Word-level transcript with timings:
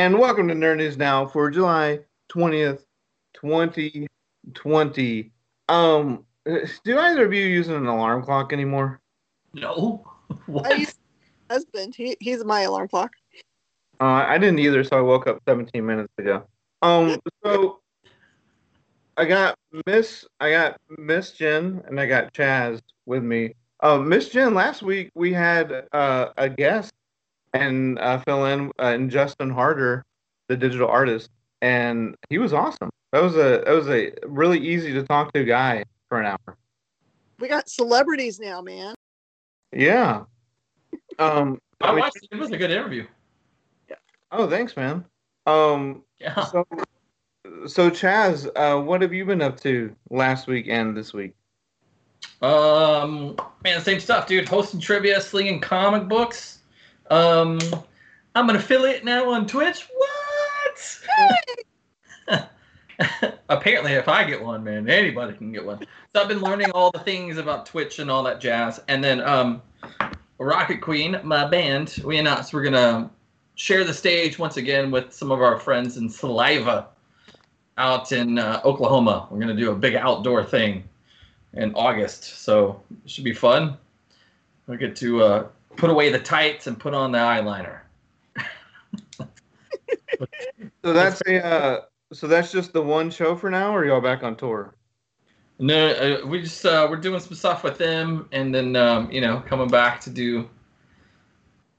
and 0.00 0.18
welcome 0.18 0.48
to 0.48 0.54
Nerd 0.54 0.78
News 0.78 0.96
Now 0.96 1.26
for 1.26 1.50
July 1.50 2.00
20th, 2.32 2.84
2020. 3.34 5.30
Um, 5.68 6.24
do 6.46 6.98
either 6.98 7.26
of 7.26 7.34
you 7.34 7.42
using 7.44 7.74
an 7.74 7.84
alarm 7.84 8.22
clock 8.22 8.54
anymore? 8.54 8.98
No. 9.52 10.02
I 10.30 10.34
What? 10.46 10.78
used 10.78 10.96
husband. 11.50 11.94
He, 11.94 12.16
he's 12.18 12.42
my 12.46 12.62
alarm 12.62 12.88
clock. 12.88 13.12
Uh, 14.00 14.24
I 14.26 14.38
didn't 14.38 14.60
either, 14.60 14.82
so 14.84 14.96
I 14.96 15.02
woke 15.02 15.26
up 15.26 15.38
17 15.46 15.84
minutes 15.84 16.14
ago. 16.16 16.44
Um, 16.80 17.20
so 17.44 17.80
I 19.18 19.26
got 19.26 19.54
Miss, 19.84 20.24
I 20.40 20.50
got 20.50 20.80
Miss 20.96 21.32
Jen, 21.32 21.82
and 21.86 22.00
I 22.00 22.06
got 22.06 22.32
Chaz 22.32 22.80
with 23.04 23.22
me. 23.22 23.52
Uh, 23.80 23.98
Miss 23.98 24.30
Jen, 24.30 24.54
last 24.54 24.80
week 24.80 25.10
we 25.14 25.34
had 25.34 25.88
uh, 25.92 26.28
a 26.38 26.48
guest 26.48 26.90
and 27.52 27.98
uh, 27.98 28.18
fill 28.18 28.46
in 28.46 28.68
uh, 28.78 28.86
and 28.86 29.10
Justin 29.10 29.50
Harder, 29.50 30.04
the 30.48 30.56
digital 30.56 30.88
artist, 30.88 31.30
and 31.62 32.14
he 32.28 32.38
was 32.38 32.52
awesome. 32.52 32.90
That 33.12 33.22
was 33.22 33.34
a 33.34 33.62
that 33.64 33.72
was 33.72 33.88
a 33.88 34.12
really 34.24 34.58
easy 34.58 34.92
to 34.92 35.02
talk 35.02 35.32
to 35.32 35.44
guy 35.44 35.84
for 36.08 36.20
an 36.20 36.26
hour. 36.26 36.56
We 37.38 37.48
got 37.48 37.68
celebrities 37.68 38.38
now, 38.38 38.60
man. 38.60 38.94
Yeah. 39.72 40.24
Um. 41.18 41.58
I 41.80 41.94
watched 41.94 42.16
it. 42.16 42.28
It 42.30 42.38
was 42.38 42.50
a 42.50 42.58
good 42.58 42.70
interview. 42.70 43.06
Yeah. 43.88 43.96
Oh, 44.30 44.48
thanks, 44.48 44.76
man. 44.76 45.04
Um. 45.46 46.02
Yeah. 46.18 46.44
So, 46.44 46.66
so 47.66 47.90
Chaz, 47.90 48.48
uh, 48.54 48.80
what 48.80 49.00
have 49.02 49.12
you 49.12 49.24
been 49.24 49.40
up 49.42 49.58
to 49.60 49.94
last 50.10 50.46
week 50.46 50.66
and 50.68 50.96
this 50.96 51.12
week? 51.12 51.34
Um, 52.42 53.36
man, 53.64 53.80
same 53.80 54.00
stuff, 54.00 54.26
dude. 54.26 54.48
Hosting 54.48 54.80
trivia, 54.80 55.20
slinging 55.20 55.60
comic 55.60 56.08
books. 56.08 56.59
Um, 57.10 57.58
I'm 58.36 58.48
an 58.48 58.56
affiliate 58.56 59.04
now 59.04 59.30
on 59.30 59.46
Twitch. 59.46 59.88
What? 62.28 62.48
Apparently, 63.48 63.92
if 63.92 64.08
I 64.08 64.24
get 64.24 64.42
one, 64.42 64.62
man, 64.62 64.88
anybody 64.88 65.36
can 65.36 65.50
get 65.50 65.66
one. 65.66 65.80
So 66.14 66.22
I've 66.22 66.28
been 66.28 66.40
learning 66.40 66.70
all 66.70 66.92
the 66.92 67.00
things 67.00 67.36
about 67.36 67.66
Twitch 67.66 67.98
and 67.98 68.10
all 68.10 68.22
that 68.22 68.40
jazz. 68.40 68.80
And 68.86 69.02
then, 69.02 69.20
um, 69.22 69.60
Rocket 70.38 70.80
Queen, 70.80 71.20
my 71.22 71.46
band, 71.46 71.96
we 72.04 72.18
announced 72.18 72.54
we're 72.54 72.62
gonna 72.62 73.10
share 73.56 73.84
the 73.84 73.92
stage 73.92 74.38
once 74.38 74.56
again 74.56 74.90
with 74.90 75.12
some 75.12 75.30
of 75.30 75.42
our 75.42 75.58
friends 75.58 75.96
in 75.96 76.08
Saliva 76.08 76.86
out 77.76 78.12
in 78.12 78.38
uh, 78.38 78.60
Oklahoma. 78.64 79.26
We're 79.30 79.40
gonna 79.40 79.54
do 79.54 79.72
a 79.72 79.76
big 79.76 79.96
outdoor 79.96 80.44
thing 80.44 80.84
in 81.54 81.74
August, 81.74 82.42
so 82.42 82.80
it 83.04 83.10
should 83.10 83.24
be 83.24 83.34
fun. 83.34 83.76
We 84.66 84.76
get 84.76 84.94
to 84.96 85.22
uh, 85.22 85.48
put 85.76 85.90
away 85.90 86.10
the 86.10 86.18
tights 86.18 86.66
and 86.66 86.78
put 86.78 86.94
on 86.94 87.12
the 87.12 87.18
eyeliner. 87.18 87.80
So 90.84 90.92
that's 90.94 91.20
a 91.26 91.44
uh, 91.44 91.80
so 92.12 92.26
that's 92.26 92.50
just 92.50 92.72
the 92.72 92.82
one 92.82 93.10
show 93.10 93.36
for 93.36 93.50
now, 93.50 93.74
or 93.74 93.84
y'all 93.84 94.00
back 94.00 94.22
on 94.22 94.36
tour? 94.36 94.74
No, 95.58 95.88
uh, 95.88 96.26
we 96.26 96.40
just 96.40 96.64
uh, 96.64 96.86
we're 96.90 96.96
doing 96.96 97.20
some 97.20 97.34
stuff 97.34 97.62
with 97.62 97.78
them, 97.78 98.28
and 98.32 98.54
then 98.54 98.76
um, 98.76 99.10
you 99.10 99.20
know 99.20 99.40
coming 99.46 99.68
back 99.68 100.00
to 100.02 100.10
do. 100.10 100.48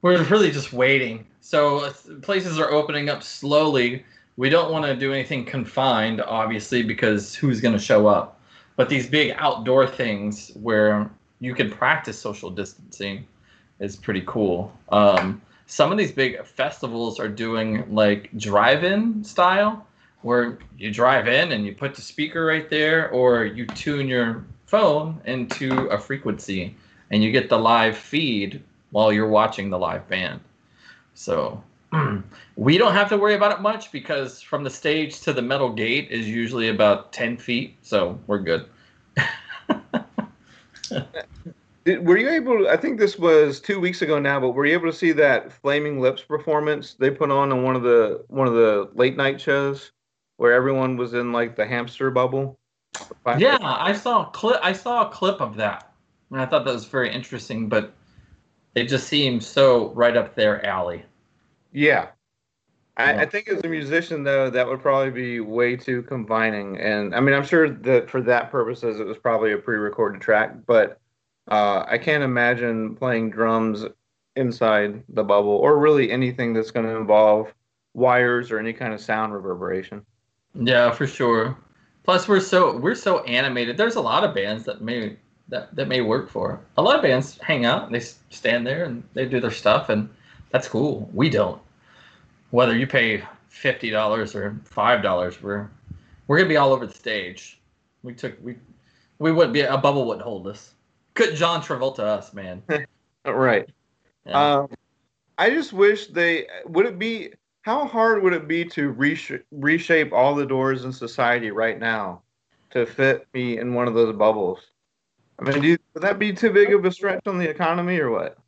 We're 0.01 0.23
really 0.25 0.51
just 0.51 0.71
waiting. 0.71 1.25
So 1.41 1.85
uh, 1.85 1.93
places 2.21 2.59
are 2.59 2.71
opening 2.71 3.09
up 3.09 3.23
slowly. 3.23 4.05
We 4.37 4.49
don't 4.49 4.71
want 4.71 4.85
to 4.85 4.95
do 4.95 5.13
anything 5.13 5.45
confined, 5.45 6.21
obviously, 6.21 6.83
because 6.83 7.35
who's 7.35 7.59
going 7.59 7.73
to 7.73 7.83
show 7.83 8.07
up? 8.07 8.39
But 8.75 8.87
these 8.89 9.07
big 9.07 9.35
outdoor 9.37 9.85
things 9.87 10.51
where 10.55 11.11
you 11.39 11.53
can 11.53 11.69
practice 11.69 12.17
social 12.17 12.49
distancing 12.49 13.27
is 13.81 13.97
pretty 13.97 14.23
cool. 14.25 14.71
Um, 14.89 15.41
some 15.65 15.91
of 15.91 15.97
these 15.97 16.11
big 16.11 16.45
festivals 16.45 17.19
are 17.19 17.27
doing 17.27 17.93
like 17.93 18.29
drive-in 18.37 19.23
style, 19.23 19.85
where 20.21 20.59
you 20.77 20.93
drive 20.93 21.27
in 21.27 21.51
and 21.51 21.65
you 21.65 21.73
put 21.73 21.95
the 21.95 22.01
speaker 22.01 22.45
right 22.45 22.69
there, 22.69 23.09
or 23.09 23.43
you 23.43 23.65
tune 23.65 24.07
your 24.07 24.45
phone 24.67 25.19
into 25.25 25.87
a 25.87 25.97
frequency 25.97 26.75
and 27.09 27.23
you 27.23 27.31
get 27.31 27.49
the 27.49 27.57
live 27.57 27.97
feed 27.97 28.61
while 28.91 29.11
you're 29.11 29.27
watching 29.27 29.69
the 29.69 29.77
live 29.77 30.07
band. 30.07 30.39
So 31.15 31.61
we 32.55 32.77
don't 32.77 32.93
have 32.93 33.09
to 33.09 33.17
worry 33.17 33.35
about 33.35 33.51
it 33.51 33.61
much 33.61 33.91
because 33.91 34.41
from 34.41 34.63
the 34.63 34.69
stage 34.69 35.21
to 35.21 35.33
the 35.33 35.41
metal 35.41 35.71
gate 35.71 36.09
is 36.11 36.27
usually 36.27 36.69
about 36.69 37.11
10 37.11 37.37
feet, 37.37 37.75
so 37.81 38.19
we're 38.27 38.39
good. 38.39 38.65
Did, 41.83 42.05
were 42.05 42.17
you 42.17 42.29
able? 42.29 42.67
I 42.67 42.77
think 42.77 42.99
this 42.99 43.17
was 43.17 43.59
two 43.59 43.79
weeks 43.79 44.01
ago 44.01 44.19
now, 44.19 44.39
but 44.39 44.51
were 44.51 44.65
you 44.65 44.73
able 44.73 44.91
to 44.91 44.97
see 44.97 45.11
that 45.13 45.51
Flaming 45.51 45.99
Lips 45.99 46.21
performance 46.21 46.93
they 46.93 47.09
put 47.09 47.31
on 47.31 47.51
on 47.51 47.63
one 47.63 47.75
of 47.75 47.81
the 47.81 48.23
one 48.27 48.47
of 48.47 48.53
the 48.53 48.89
late 48.93 49.17
night 49.17 49.41
shows 49.41 49.91
where 50.37 50.53
everyone 50.53 50.97
was 50.97 51.13
in 51.13 51.31
like 51.31 51.55
the 51.55 51.65
hamster 51.65 52.11
bubble? 52.11 52.59
Yeah, 53.37 53.57
I 53.61 53.93
saw 53.93 54.27
a 54.27 54.31
clip. 54.31 54.59
I 54.61 54.73
saw 54.73 55.07
a 55.07 55.11
clip 55.11 55.41
of 55.41 55.55
that, 55.55 55.91
and 56.29 56.39
I 56.39 56.45
thought 56.45 56.65
that 56.65 56.73
was 56.73 56.85
very 56.85 57.11
interesting. 57.11 57.67
But 57.67 57.93
it 58.75 58.85
just 58.85 59.07
seemed 59.07 59.43
so 59.43 59.91
right 59.93 60.15
up 60.15 60.35
their 60.35 60.65
alley. 60.65 61.03
Yeah. 61.71 62.09
I, 62.97 63.13
Yeah. 63.13 63.21
I 63.21 63.25
think 63.25 63.47
as 63.47 63.63
a 63.63 63.67
musician 63.67 64.23
though, 64.23 64.49
that 64.49 64.67
would 64.67 64.81
probably 64.81 65.11
be 65.11 65.39
way 65.39 65.75
too 65.75 66.03
confining. 66.03 66.77
And 66.77 67.15
I 67.15 67.19
mean, 67.19 67.33
I'm 67.33 67.45
sure 67.45 67.69
that 67.69 68.09
for 68.09 68.21
that 68.21 68.51
purposes, 68.51 68.99
it 68.99 69.05
was 69.05 69.17
probably 69.17 69.53
a 69.53 69.57
pre-recorded 69.57 70.21
track. 70.21 70.55
But 70.65 71.00
uh, 71.51 71.85
I 71.87 71.97
can't 71.97 72.23
imagine 72.23 72.95
playing 72.95 73.29
drums 73.29 73.85
inside 74.37 75.03
the 75.09 75.23
bubble, 75.23 75.51
or 75.51 75.77
really 75.77 76.09
anything 76.09 76.53
that's 76.53 76.71
going 76.71 76.85
to 76.85 76.95
involve 76.95 77.53
wires 77.93 78.51
or 78.51 78.57
any 78.57 78.71
kind 78.71 78.93
of 78.93 79.01
sound 79.01 79.33
reverberation. 79.33 80.05
Yeah, 80.55 80.91
for 80.91 81.05
sure. 81.05 81.57
Plus, 82.03 82.27
we're 82.27 82.39
so 82.39 82.77
we're 82.77 82.95
so 82.95 83.19
animated. 83.25 83.75
There's 83.77 83.95
a 83.95 84.01
lot 84.01 84.23
of 84.23 84.33
bands 84.33 84.63
that 84.63 84.81
may 84.81 85.17
that 85.49 85.75
that 85.75 85.89
may 85.89 86.01
work 86.01 86.29
for. 86.29 86.59
A 86.77 86.81
lot 86.81 86.95
of 86.95 87.01
bands 87.01 87.37
hang 87.41 87.65
out 87.65 87.91
they 87.91 87.99
stand 87.99 88.65
there 88.65 88.85
and 88.85 89.03
they 89.13 89.25
do 89.25 89.41
their 89.41 89.51
stuff, 89.51 89.89
and 89.89 90.09
that's 90.51 90.69
cool. 90.69 91.09
We 91.13 91.29
don't. 91.29 91.61
Whether 92.51 92.77
you 92.77 92.87
pay 92.87 93.23
fifty 93.49 93.89
dollars 93.89 94.35
or 94.35 94.57
five 94.63 95.03
dollars, 95.03 95.41
we're 95.43 95.69
we're 96.27 96.37
gonna 96.37 96.49
be 96.49 96.57
all 96.57 96.71
over 96.71 96.87
the 96.87 96.93
stage. 96.93 97.59
We 98.03 98.13
took 98.13 98.37
we 98.41 98.55
we 99.19 99.33
wouldn't 99.33 99.53
be 99.53 99.61
a 99.61 99.77
bubble 99.77 100.05
wouldn't 100.07 100.23
hold 100.23 100.47
us. 100.47 100.73
Couldn't 101.13 101.35
John 101.35 101.61
Travolta 101.61 101.99
us, 101.99 102.33
man? 102.33 102.63
Right. 103.23 103.69
Yeah. 104.25 104.55
Um, 104.55 104.69
I 105.37 105.51
just 105.51 105.73
wish 105.73 106.07
they 106.07 106.47
would 106.65 106.87
it 106.87 106.97
be. 106.97 107.33
How 107.61 107.85
hard 107.85 108.23
would 108.23 108.33
it 108.33 108.47
be 108.47 108.65
to 108.65 108.89
resh- 108.89 109.31
reshape 109.51 110.11
all 110.11 110.33
the 110.33 110.45
doors 110.47 110.85
in 110.85 110.91
society 110.91 111.51
right 111.51 111.79
now 111.79 112.23
to 112.71 112.87
fit 112.87 113.27
me 113.35 113.59
in 113.59 113.75
one 113.75 113.87
of 113.87 113.93
those 113.93 114.15
bubbles? 114.15 114.59
I 115.39 115.43
mean, 115.43 115.61
do 115.61 115.67
you, 115.67 115.77
would 115.93 116.01
that 116.01 116.17
be 116.17 116.33
too 116.33 116.49
big 116.51 116.73
of 116.73 116.83
a 116.83 116.91
stretch 116.91 117.21
on 117.27 117.37
the 117.37 117.47
economy 117.47 117.99
or 117.99 118.09
what? 118.09 118.39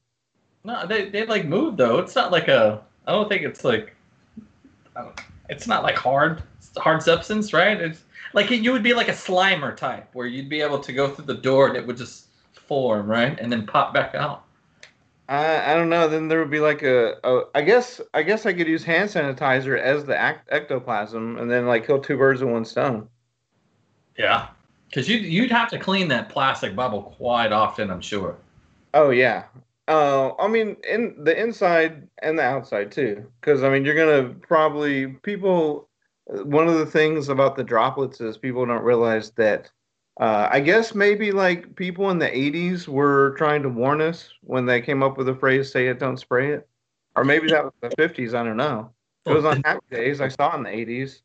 No, 0.64 0.88
they 0.88 1.10
they 1.10 1.28
like 1.28 1.46
move 1.46 1.78
though. 1.78 2.00
It's 2.00 2.16
not 2.16 2.32
like 2.32 2.48
a. 2.48 2.82
I 3.06 3.12
don't 3.12 3.30
think 3.30 3.44
it's 3.44 3.64
like. 3.64 3.96
It's 5.50 5.68
not 5.68 5.84
like 5.84 5.96
hard 5.96 6.42
hard 6.78 7.04
substance, 7.04 7.54
right? 7.54 7.80
It's 7.80 8.04
like 8.34 8.50
you 8.50 8.72
would 8.72 8.84
be 8.84 8.94
like 8.94 9.10
a 9.10 9.14
Slimer 9.14 9.76
type, 9.76 10.10
where 10.14 10.28
you'd 10.28 10.50
be 10.50 10.62
able 10.62 10.80
to 10.80 10.94
go 10.94 11.10
through 11.10 11.26
the 11.26 11.36
door 11.36 11.68
and 11.68 11.78
it 11.78 11.86
would 11.86 11.98
just 11.98 12.23
form, 12.68 13.08
right, 13.08 13.40
and 13.40 13.52
then 13.52 13.66
pop 13.66 13.94
back 13.94 14.16
out. 14.16 14.46
I 15.30 15.72
I 15.72 15.76
don't 15.76 15.90
know. 15.90 16.08
Then 16.08 16.28
there 16.28 16.40
would 16.40 16.52
be 16.52 16.60
like 16.60 16.84
a, 16.84 17.16
a 17.24 17.44
I 17.56 17.62
guess 17.62 18.02
I 18.14 18.24
guess 18.24 18.46
I 18.46 18.54
could 18.54 18.68
use 18.68 18.84
hand 18.84 19.10
sanitizer 19.10 19.80
as 19.80 20.06
the 20.06 20.18
act, 20.18 20.50
ectoplasm 20.52 21.38
and 21.38 21.50
then 21.50 21.66
like 21.66 21.88
kill 21.88 22.00
two 22.00 22.18
birds 22.18 22.42
with 22.42 22.52
one 22.52 22.66
stone. 22.66 23.08
Yeah, 24.18 24.50
because 24.90 25.10
you 25.10 25.18
you'd 25.18 25.52
have 25.52 25.70
to 25.70 25.80
clean 25.80 26.08
that 26.10 26.30
plastic 26.30 26.76
bubble 26.76 27.04
quite 27.04 27.52
often, 27.52 27.90
I'm 27.90 28.02
sure. 28.02 28.38
Oh 28.94 29.10
yeah. 29.10 29.46
Uh, 29.88 30.34
I 30.36 30.48
mean, 30.48 30.78
in 30.90 31.16
the 31.24 31.38
inside 31.38 32.08
and 32.22 32.40
the 32.40 32.44
outside 32.44 32.92
too, 32.92 33.26
because 33.42 33.64
I 33.64 33.70
mean, 33.70 33.86
you're 33.86 33.96
gonna 33.96 34.34
probably 34.48 35.08
people. 35.08 35.90
One 36.26 36.70
of 36.70 36.78
the 36.78 36.86
things 36.86 37.28
about 37.28 37.58
the 37.58 37.66
droplets 37.66 38.22
is 38.22 38.38
people 38.38 38.66
don't 38.66 38.84
realize 38.84 39.32
that. 39.32 39.70
Uh, 40.20 40.48
I 40.52 40.60
guess 40.60 40.94
maybe 40.94 41.32
like 41.32 41.76
people 41.76 42.12
in 42.12 42.20
the 42.20 42.30
'80s 42.30 42.88
were 42.88 43.34
trying 43.38 43.64
to 43.64 43.70
warn 43.70 44.02
us 44.02 44.30
when 44.42 44.66
they 44.66 44.82
came 44.82 45.02
up 45.02 45.18
with 45.18 45.28
the 45.28 45.36
phrase 45.36 45.72
"say 45.72 45.88
it, 45.88 46.00
don't 46.00 46.18
spray 46.18 46.52
it," 46.52 46.68
or 47.16 47.24
maybe 47.24 47.48
that 47.50 47.64
was 47.64 47.74
the 47.82 47.90
'50s. 47.90 48.34
I 48.34 48.44
don't 48.44 48.58
know. 48.58 48.92
It 49.26 49.34
was 49.34 49.46
on 49.46 49.62
Happy 49.64 49.86
Days. 49.90 50.22
I 50.22 50.28
saw 50.28 50.54
it 50.54 50.58
in 50.58 50.64
the 50.64 50.70
'80s, 50.70 51.22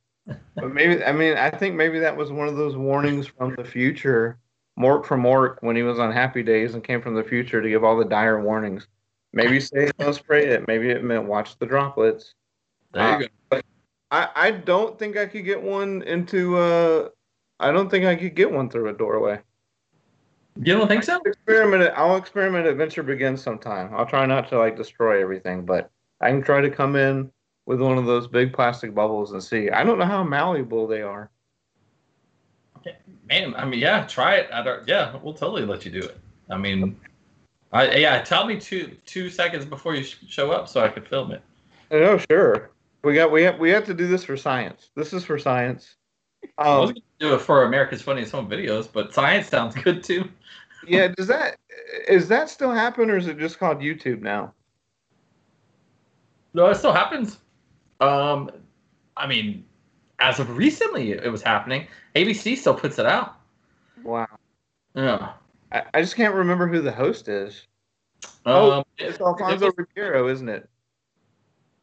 but 0.57 0.73
maybe 0.73 1.05
I 1.05 1.13
mean 1.13 1.37
I 1.37 1.51
think 1.51 1.75
maybe 1.75 1.99
that 1.99 2.17
was 2.17 2.33
one 2.33 2.49
of 2.49 2.57
those 2.57 2.77
warnings 2.77 3.27
from 3.27 3.55
the 3.57 3.65
future 3.65 4.39
Mork 4.79 5.05
from 5.05 5.23
Mork 5.23 5.57
when 5.61 5.77
he 5.77 5.83
was 5.83 5.99
on 5.99 6.13
Happy 6.13 6.43
Days 6.43 6.75
and 6.75 6.85
came 6.85 7.03
from 7.03 7.15
the 7.15 7.25
future 7.25 7.61
to 7.61 7.69
give 7.69 7.85
all 7.85 7.97
the 7.97 8.05
dire 8.05 8.41
warnings. 8.41 8.87
Maybe 9.33 9.61
say 9.61 9.87
it, 9.89 9.99
don't 9.99 10.15
spray 10.15 10.47
it. 10.47 10.67
Maybe 10.67 10.89
it 10.89 11.05
meant 11.05 11.25
watch 11.25 11.59
the 11.59 11.67
droplets. 11.67 12.35
There 12.93 13.21
you 13.21 13.29
go. 13.51 13.61
I, 14.11 14.29
I 14.35 14.51
don't 14.53 14.99
think 14.99 15.19
I 15.19 15.27
could 15.27 15.45
get 15.45 15.61
one 15.61 16.03
into 16.03 16.57
uh 16.57 17.09
I 17.61 17.73
don't 17.73 17.91
think 17.91 18.05
I 18.05 18.17
could 18.17 18.35
get 18.35 18.51
one 18.51 18.71
through 18.71 18.89
a 18.89 18.93
doorway. 18.93 19.41
You 20.61 20.77
don't 20.77 20.89
think 20.89 21.05
so? 21.05 21.21
Experiment 21.25 21.83
it. 21.83 21.93
I'll 21.97 22.17
experiment 22.17 22.67
Adventure 22.67 23.03
Begins 23.03 23.43
sometime. 23.43 23.91
I'll 23.95 24.07
try 24.07 24.27
not 24.27 24.49
to 24.49 24.59
like 24.59 24.77
destroy 24.77 25.23
everything, 25.23 25.65
but 25.65 25.91
I 26.21 26.31
can 26.31 26.43
try 26.43 26.61
to 26.61 26.71
come 26.71 26.97
in 26.97 27.31
with 27.67 27.81
one 27.81 27.99
of 27.99 28.07
those 28.07 28.27
big 28.27 28.53
plastic 28.53 28.95
bubbles 28.95 29.33
and 29.33 29.43
see. 29.43 29.71
I 29.71 29.85
don't 29.85 29.99
know 29.99 30.05
how 30.05 30.25
malleable 30.25 30.87
they 30.87 31.03
are. 31.03 31.31
Man, 33.29 33.55
I 33.57 33.65
mean, 33.67 33.79
yeah, 33.79 34.07
try 34.07 34.37
it. 34.37 34.49
I 34.53 34.63
don't, 34.63 34.89
yeah, 34.89 35.17
we'll 35.23 35.35
totally 35.35 35.67
let 35.67 35.85
you 35.85 35.93
do 35.93 36.01
it. 36.01 36.19
I 36.51 36.57
mean, 36.57 36.99
I 37.73 37.97
yeah, 37.97 38.23
tell 38.23 38.47
me 38.47 38.59
two 38.59 38.97
two 39.05 39.29
seconds 39.29 39.67
before 39.67 39.95
you 39.95 40.03
sh- 40.03 40.17
show 40.29 40.51
up 40.51 40.67
so 40.67 40.81
I 40.81 40.89
can 40.89 41.05
film 41.05 41.33
it. 41.33 41.43
Oh, 41.91 42.19
sure. 42.31 42.71
We 43.05 43.15
got 43.15 43.31
we 43.31 43.43
have 43.43 43.59
we 43.59 43.71
have 43.71 43.85
to 43.85 43.95
do 43.95 44.07
this 44.07 44.25
for 44.25 44.37
science. 44.37 44.91
This 44.97 45.13
is 45.13 45.25
for 45.25 45.39
science. 45.39 45.97
I 46.59 46.79
was 46.79 46.91
Um, 46.91 46.95
gonna 46.95 47.01
do 47.21 47.35
it 47.35 47.41
for 47.41 47.65
America's 47.65 48.03
Funniest 48.03 48.33
Home 48.33 48.49
Videos, 48.49 48.89
but 48.93 49.13
science 49.15 49.49
sounds 49.49 49.75
good 49.75 50.03
too. 50.03 50.29
yeah, 50.87 51.09
does 51.09 51.27
that 51.29 51.59
is 52.09 52.29
that 52.29 52.49
still 52.51 52.71
happen 52.73 53.11
or 53.11 53.17
is 53.17 53.27
it 53.27 53.39
just 53.39 53.59
called 53.59 53.79
YouTube 53.79 54.21
now? 54.21 54.53
No, 56.55 56.67
it 56.67 56.77
still 56.77 56.93
happens. 56.93 57.39
Um, 58.01 58.51
I 59.17 59.27
mean, 59.27 59.65
as 60.19 60.39
of 60.41 60.57
recently, 60.57 61.13
it 61.13 61.31
was 61.31 61.43
happening. 61.43 61.87
ABC 62.15 62.57
still 62.57 62.75
puts 62.75 62.99
it 62.99 63.07
out. 63.07 63.37
Wow. 64.03 64.27
Yeah. 64.95 65.33
I, 65.73 65.83
I 65.95 66.01
just 66.01 66.17
can't 66.17 66.35
remember 66.35 66.67
who 66.67 66.81
the 66.81 66.93
host 66.93 67.29
is. 67.29 67.67
Oh, 68.47 68.79
Um, 68.79 68.85
It's 68.99 69.21
Alfonso 69.21 69.67
it 69.67 69.77
was- 69.77 69.87
Ribeiro, 69.89 70.29
isn't 70.29 70.49
it? 70.49 70.69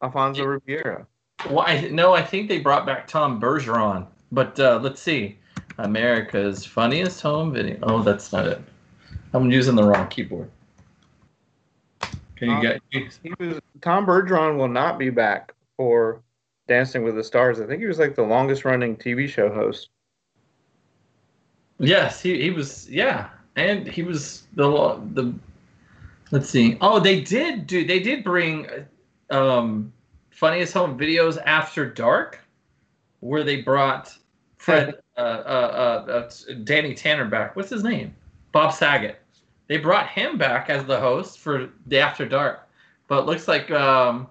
Alfonso 0.02 0.44
Ribeiro. 0.44 1.06
well, 1.48 1.60
I, 1.66 1.88
no, 1.88 2.12
I 2.12 2.22
think 2.22 2.48
they 2.48 2.58
brought 2.58 2.84
back 2.84 3.06
Tom 3.06 3.40
Bergeron. 3.40 4.06
But 4.32 4.58
uh, 4.58 4.80
let's 4.82 5.00
see. 5.00 5.38
America's 5.78 6.64
Funniest 6.64 7.20
Home 7.22 7.52
Video. 7.52 7.78
Oh, 7.82 8.02
that's 8.02 8.32
not 8.32 8.46
it. 8.46 8.60
I'm 9.32 9.50
using 9.50 9.74
the 9.74 9.84
wrong 9.84 10.08
keyboard. 10.08 10.50
Can 12.36 12.48
you 12.48 12.54
Um, 12.54 12.62
get? 12.62 12.82
He 12.90 13.32
was 13.38 13.60
Tom 13.82 14.06
Bergeron 14.06 14.56
will 14.56 14.68
not 14.68 14.98
be 14.98 15.10
back 15.10 15.52
for 15.76 16.20
Dancing 16.68 17.02
with 17.02 17.14
the 17.14 17.24
Stars. 17.24 17.60
I 17.60 17.66
think 17.66 17.80
he 17.80 17.86
was 17.86 17.98
like 17.98 18.14
the 18.14 18.22
longest 18.22 18.64
running 18.64 18.96
TV 18.96 19.28
show 19.28 19.52
host. 19.52 19.90
Yes, 21.78 22.20
he, 22.22 22.40
he 22.40 22.50
was. 22.50 22.88
Yeah, 22.90 23.28
and 23.56 23.86
he 23.86 24.02
was 24.02 24.46
the 24.54 25.00
the. 25.12 25.34
Let's 26.30 26.48
see. 26.48 26.76
Oh, 26.80 26.98
they 26.98 27.20
did 27.20 27.66
do. 27.66 27.84
They 27.84 28.00
did 28.00 28.24
bring, 28.24 28.66
um, 29.30 29.92
funniest 30.30 30.74
home 30.74 30.98
videos 30.98 31.38
after 31.46 31.88
dark, 31.88 32.40
where 33.26 33.44
they 33.44 33.62
brought 33.62 34.16
Fred, 34.56 34.98
uh, 35.16 35.20
uh, 35.20 36.04
uh, 36.08 36.10
uh, 36.10 36.54
Danny 36.64 36.94
Tanner 36.94 37.26
back. 37.26 37.54
What's 37.54 37.70
his 37.70 37.84
name? 37.84 38.14
Bob 38.52 38.72
Saget. 38.72 39.20
They 39.68 39.78
brought 39.78 40.08
him 40.08 40.38
back 40.38 40.70
as 40.70 40.84
the 40.86 40.98
host 40.98 41.38
for 41.38 41.70
the 41.86 41.98
After 41.98 42.26
Dark, 42.26 42.68
but 43.08 43.20
it 43.20 43.26
looks 43.26 43.48
like 43.48 43.70
um, 43.70 44.28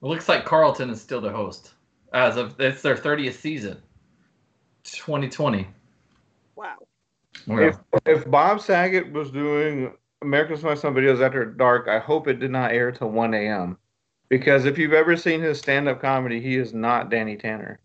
looks 0.00 0.28
like 0.28 0.44
Carlton 0.44 0.90
is 0.90 1.00
still 1.00 1.20
the 1.20 1.30
host 1.30 1.74
as 2.12 2.36
of 2.36 2.58
it's 2.60 2.82
their 2.82 2.96
thirtieth 2.96 3.38
season, 3.38 3.76
2020. 4.84 5.66
Wow. 6.54 6.76
If 7.48 7.76
if 8.06 8.30
Bob 8.30 8.60
Saget 8.60 9.10
was 9.12 9.30
doing 9.30 9.92
America's 10.22 10.60
Funniest 10.60 10.84
Home 10.84 10.94
Videos 10.94 11.24
after 11.24 11.44
dark, 11.44 11.88
I 11.88 11.98
hope 11.98 12.28
it 12.28 12.38
did 12.38 12.52
not 12.52 12.72
air 12.72 12.92
till 12.92 13.10
one 13.10 13.34
a.m. 13.34 13.76
Because 14.28 14.64
if 14.64 14.78
you've 14.78 14.92
ever 14.92 15.16
seen 15.16 15.40
his 15.40 15.58
stand-up 15.58 16.00
comedy, 16.00 16.40
he 16.40 16.56
is 16.56 16.72
not 16.72 17.10
Danny 17.10 17.36
Tanner. 17.36 17.80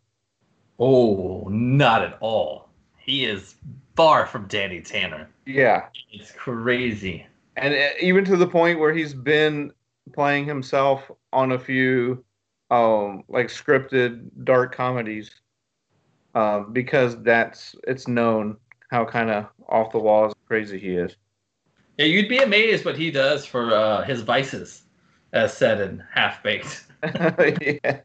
Oh, 0.79 1.47
not 1.49 2.03
at 2.03 2.17
all. 2.19 2.69
He 2.97 3.25
is 3.25 3.55
far 3.95 4.25
from 4.25 4.47
Danny 4.47 4.81
Tanner. 4.81 5.29
Yeah, 5.45 5.87
It's 6.11 6.31
crazy. 6.31 7.25
and 7.55 7.73
uh, 7.73 7.89
even 8.01 8.23
to 8.25 8.37
the 8.37 8.47
point 8.47 8.79
where 8.79 8.93
he's 8.93 9.13
been 9.13 9.71
playing 10.13 10.45
himself 10.45 11.09
on 11.33 11.51
a 11.53 11.59
few 11.59 12.23
um 12.69 13.23
like 13.29 13.47
scripted 13.47 14.29
dark 14.43 14.75
comedies 14.75 15.31
um 16.35 16.71
because 16.73 17.21
that's 17.23 17.75
it's 17.87 18.07
known 18.07 18.57
how 18.91 19.05
kind 19.05 19.29
of 19.29 19.45
off 19.69 19.91
the 19.91 19.99
walls 19.99 20.33
crazy 20.47 20.77
he 20.77 20.95
is 20.95 21.15
Yeah, 21.97 22.05
you'd 22.05 22.27
be 22.29 22.39
amazed 22.39 22.83
what 22.85 22.97
he 22.97 23.09
does 23.09 23.45
for 23.45 23.73
uh, 23.73 24.03
his 24.03 24.21
vices, 24.21 24.83
as 25.33 25.55
said 25.55 25.79
in 25.81 26.03
Half 26.11 26.43
Baked. 26.43 26.85
yeah 27.61 28.01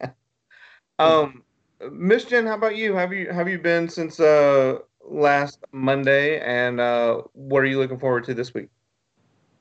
um 0.98 1.42
miss 1.90 2.24
jen 2.24 2.46
how 2.46 2.54
about 2.54 2.76
you 2.76 2.94
have 2.94 3.12
you 3.12 3.30
have 3.30 3.48
you 3.48 3.58
been 3.58 3.88
since 3.88 4.20
uh 4.20 4.78
last 5.04 5.58
monday 5.72 6.40
and 6.40 6.80
uh 6.80 7.20
what 7.32 7.62
are 7.62 7.66
you 7.66 7.78
looking 7.78 7.98
forward 7.98 8.24
to 8.24 8.34
this 8.34 8.54
week 8.54 8.68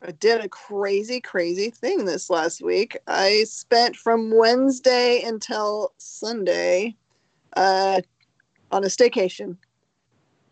I 0.04 0.12
did 0.12 0.44
a 0.44 0.50
crazy, 0.50 1.22
crazy 1.22 1.70
thing 1.70 2.06
this 2.06 2.32
last 2.32 2.62
week. 2.62 2.98
I 3.06 3.44
spent 3.44 3.96
from 3.96 4.36
Wednesday 4.36 5.22
until 5.22 5.94
Sunday 6.00 6.96
uh, 7.56 8.02
on 8.72 8.84
a 8.84 8.88
staycation. 8.88 9.58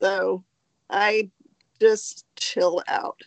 So 0.01 0.43
I 0.91 1.31
just 1.79 2.25
chill 2.35 2.83
out. 2.87 3.19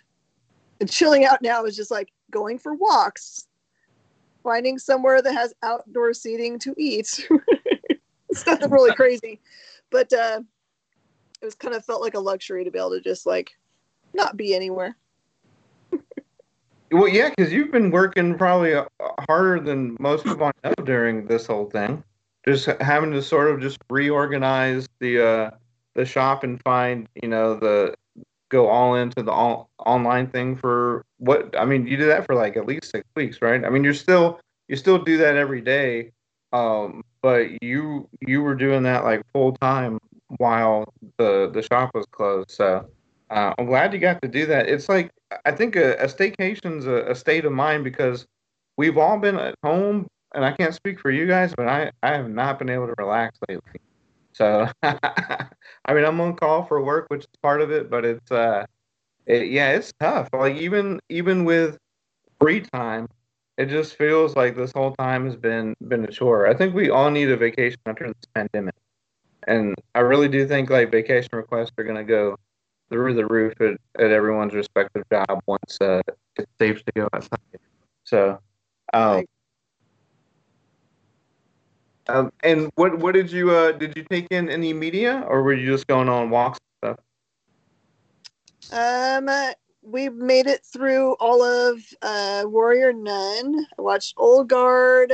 And 0.81 0.89
chilling 0.89 1.25
out 1.25 1.43
now 1.43 1.65
is 1.65 1.75
just 1.75 1.91
like 1.91 2.13
going 2.31 2.59
for 2.59 2.75
walks, 2.75 3.49
finding 4.45 4.79
somewhere 4.79 5.23
that 5.23 5.33
has 5.33 5.55
outdoor 5.65 6.15
seating 6.15 6.57
to 6.61 6.75
eat. 6.79 7.29
it's 8.37 8.47
nothing 8.47 8.71
really 8.71 8.95
crazy, 8.95 9.41
but 9.91 10.11
uh, 10.13 10.41
it 11.43 11.45
was 11.45 11.55
kind 11.55 11.75
of 11.75 11.85
felt 11.85 12.01
like 12.01 12.15
a 12.15 12.21
luxury 12.21 12.65
to 12.65 12.71
be 12.71 12.79
able 12.79 12.91
to 12.91 13.01
just 13.01 13.27
like 13.27 13.53
not 14.15 14.39
be 14.39 14.55
anywhere. 14.55 14.97
Well, 16.91 17.09
yeah, 17.09 17.31
because 17.31 17.53
you've 17.53 17.71
been 17.71 17.91
working 17.91 18.37
probably 18.37 18.75
uh, 18.75 18.85
harder 19.29 19.61
than 19.61 19.97
most 19.99 20.25
people 20.25 20.47
I 20.47 20.69
know 20.69 20.85
during 20.85 21.27
this 21.27 21.47
whole 21.47 21.71
thing. 21.71 22.03
Just 22.47 22.67
having 22.81 23.13
to 23.13 23.23
sort 23.23 23.51
of 23.51 23.61
just 23.61 23.79
reorganize 23.91 24.89
the 24.99 25.27
uh, 25.27 25.51
the 25.95 26.05
shop 26.07 26.43
and 26.43 26.61
find, 26.63 27.09
you 27.23 27.29
know, 27.29 27.55
the 27.55 27.95
go 28.49 28.67
all 28.69 28.95
into 28.95 29.23
the 29.23 29.31
all, 29.31 29.71
online 29.79 30.27
thing 30.27 30.57
for 30.57 31.05
what? 31.19 31.55
I 31.59 31.67
mean, 31.67 31.87
you 31.87 31.99
do 31.99 32.07
that 32.07 32.27
for 32.27 32.35
like 32.35 32.57
at 32.57 32.67
least 32.67 32.91
six 32.91 33.07
weeks, 33.15 33.43
right? 33.43 33.63
I 33.65 33.69
mean, 33.69 33.85
you're 33.85 33.95
still 33.95 34.41
you 34.69 34.77
still 34.77 34.99
do 34.99 35.19
that 35.19 35.37
every 35.37 35.61
day, 35.61 36.13
um, 36.53 37.03
but 37.23 37.63
you 37.63 38.09
you 38.21 38.43
were 38.43 38.55
doing 38.55 38.83
that 38.83 39.05
like 39.05 39.23
full 39.33 39.53
time 39.57 39.99
while 40.39 40.93
the 41.19 41.51
the 41.53 41.63
shop 41.63 41.91
was 41.95 42.07
closed. 42.11 42.51
So 42.51 42.89
uh, 43.31 43.55
I'm 43.59 43.67
glad 43.67 43.93
you 43.93 43.99
got 43.99 44.21
to 44.23 44.29
do 44.29 44.47
that. 44.47 44.69
It's 44.69 44.89
like 44.89 45.11
I 45.45 45.53
think 45.53 45.77
a, 45.77 45.95
a 45.95 46.07
staycation's 46.07 46.87
a, 46.87 47.11
a 47.11 47.15
state 47.15 47.45
of 47.45 47.53
mind 47.53 47.85
because 47.85 48.27
we've 48.77 48.99
all 48.99 49.19
been 49.19 49.39
at 49.39 49.55
home, 49.63 50.07
and 50.35 50.45
I 50.45 50.53
can't 50.53 50.75
speak 50.75 51.01
for 51.01 51.11
you 51.11 51.27
guys, 51.27 51.55
but 51.57 51.69
I, 51.69 51.91
I 52.03 52.13
have 52.13 52.29
not 52.29 52.59
been 52.59 52.69
able 52.69 52.89
to 52.89 52.95
relax 52.99 53.39
lately. 53.49 53.81
So, 54.33 54.69
I 54.83 55.47
mean, 55.91 56.05
I'm 56.05 56.21
on 56.21 56.37
call 56.37 56.65
for 56.65 56.83
work, 56.83 57.07
which 57.09 57.21
is 57.21 57.27
part 57.43 57.61
of 57.61 57.71
it, 57.71 57.91
but 57.91 58.05
it's 58.05 58.31
uh, 58.31 58.65
it, 59.27 59.49
yeah, 59.49 59.71
it's 59.71 59.93
tough. 60.01 60.29
Like 60.33 60.57
even 60.57 61.01
even 61.09 61.45
with 61.45 61.79
free 62.41 62.61
time, 62.61 63.09
it 63.63 63.69
just 63.69 63.97
feels 63.97 64.35
like 64.35 64.57
this 64.57 64.73
whole 64.73 64.93
time 64.97 65.25
has 65.25 65.37
been 65.37 65.77
been 65.87 66.05
a 66.05 66.09
chore. 66.09 66.49
I 66.49 66.55
think 66.55 66.75
we 66.75 66.91
all 66.91 67.11
need 67.11 67.31
a 67.31 67.37
vacation 67.37 67.79
after 67.87 68.09
this 68.09 68.27
pandemic, 68.35 68.75
and 69.47 69.77
I 69.95 70.01
really 70.01 70.29
do 70.29 70.47
think 70.49 70.69
like 70.69 70.91
vacation 70.91 71.31
requests 71.33 71.71
are 71.79 71.85
gonna 71.85 72.03
go 72.03 72.37
through 72.91 73.15
the 73.15 73.25
roof 73.27 73.55
at, 73.61 73.79
at 73.99 74.11
everyone's 74.11 74.53
respective 74.53 75.05
job 75.13 75.41
once 75.47 75.79
uh, 75.81 76.03
it's 76.37 76.51
safe 76.59 76.85
to 76.85 76.93
go 76.97 77.09
outside. 77.13 77.39
So, 78.05 78.41
um, 78.93 79.25
um, 82.09 82.33
and 82.43 82.69
what 82.75 82.99
what 82.99 83.15
did 83.15 83.31
you 83.31 83.53
uh, 83.53 83.71
did 83.71 83.97
you 83.97 84.05
take 84.11 84.27
in 84.33 84.51
any 84.51 84.73
media 84.73 85.25
or 85.29 85.45
were 85.45 85.55
you 85.55 85.71
just 85.71 85.87
going 85.87 86.09
on 86.09 86.31
walks 86.31 86.59
and 86.83 86.97
stuff? 86.97 86.99
Um, 88.73 89.29
uh, 89.29 89.53
we 89.83 90.09
made 90.09 90.47
it 90.47 90.65
through 90.65 91.15
all 91.15 91.43
of 91.43 91.81
uh, 92.03 92.45
Warrior 92.47 92.93
Nun. 92.93 93.67
I 93.79 93.83
watched 93.83 94.15
Old 94.17 94.49
Guard. 94.49 95.13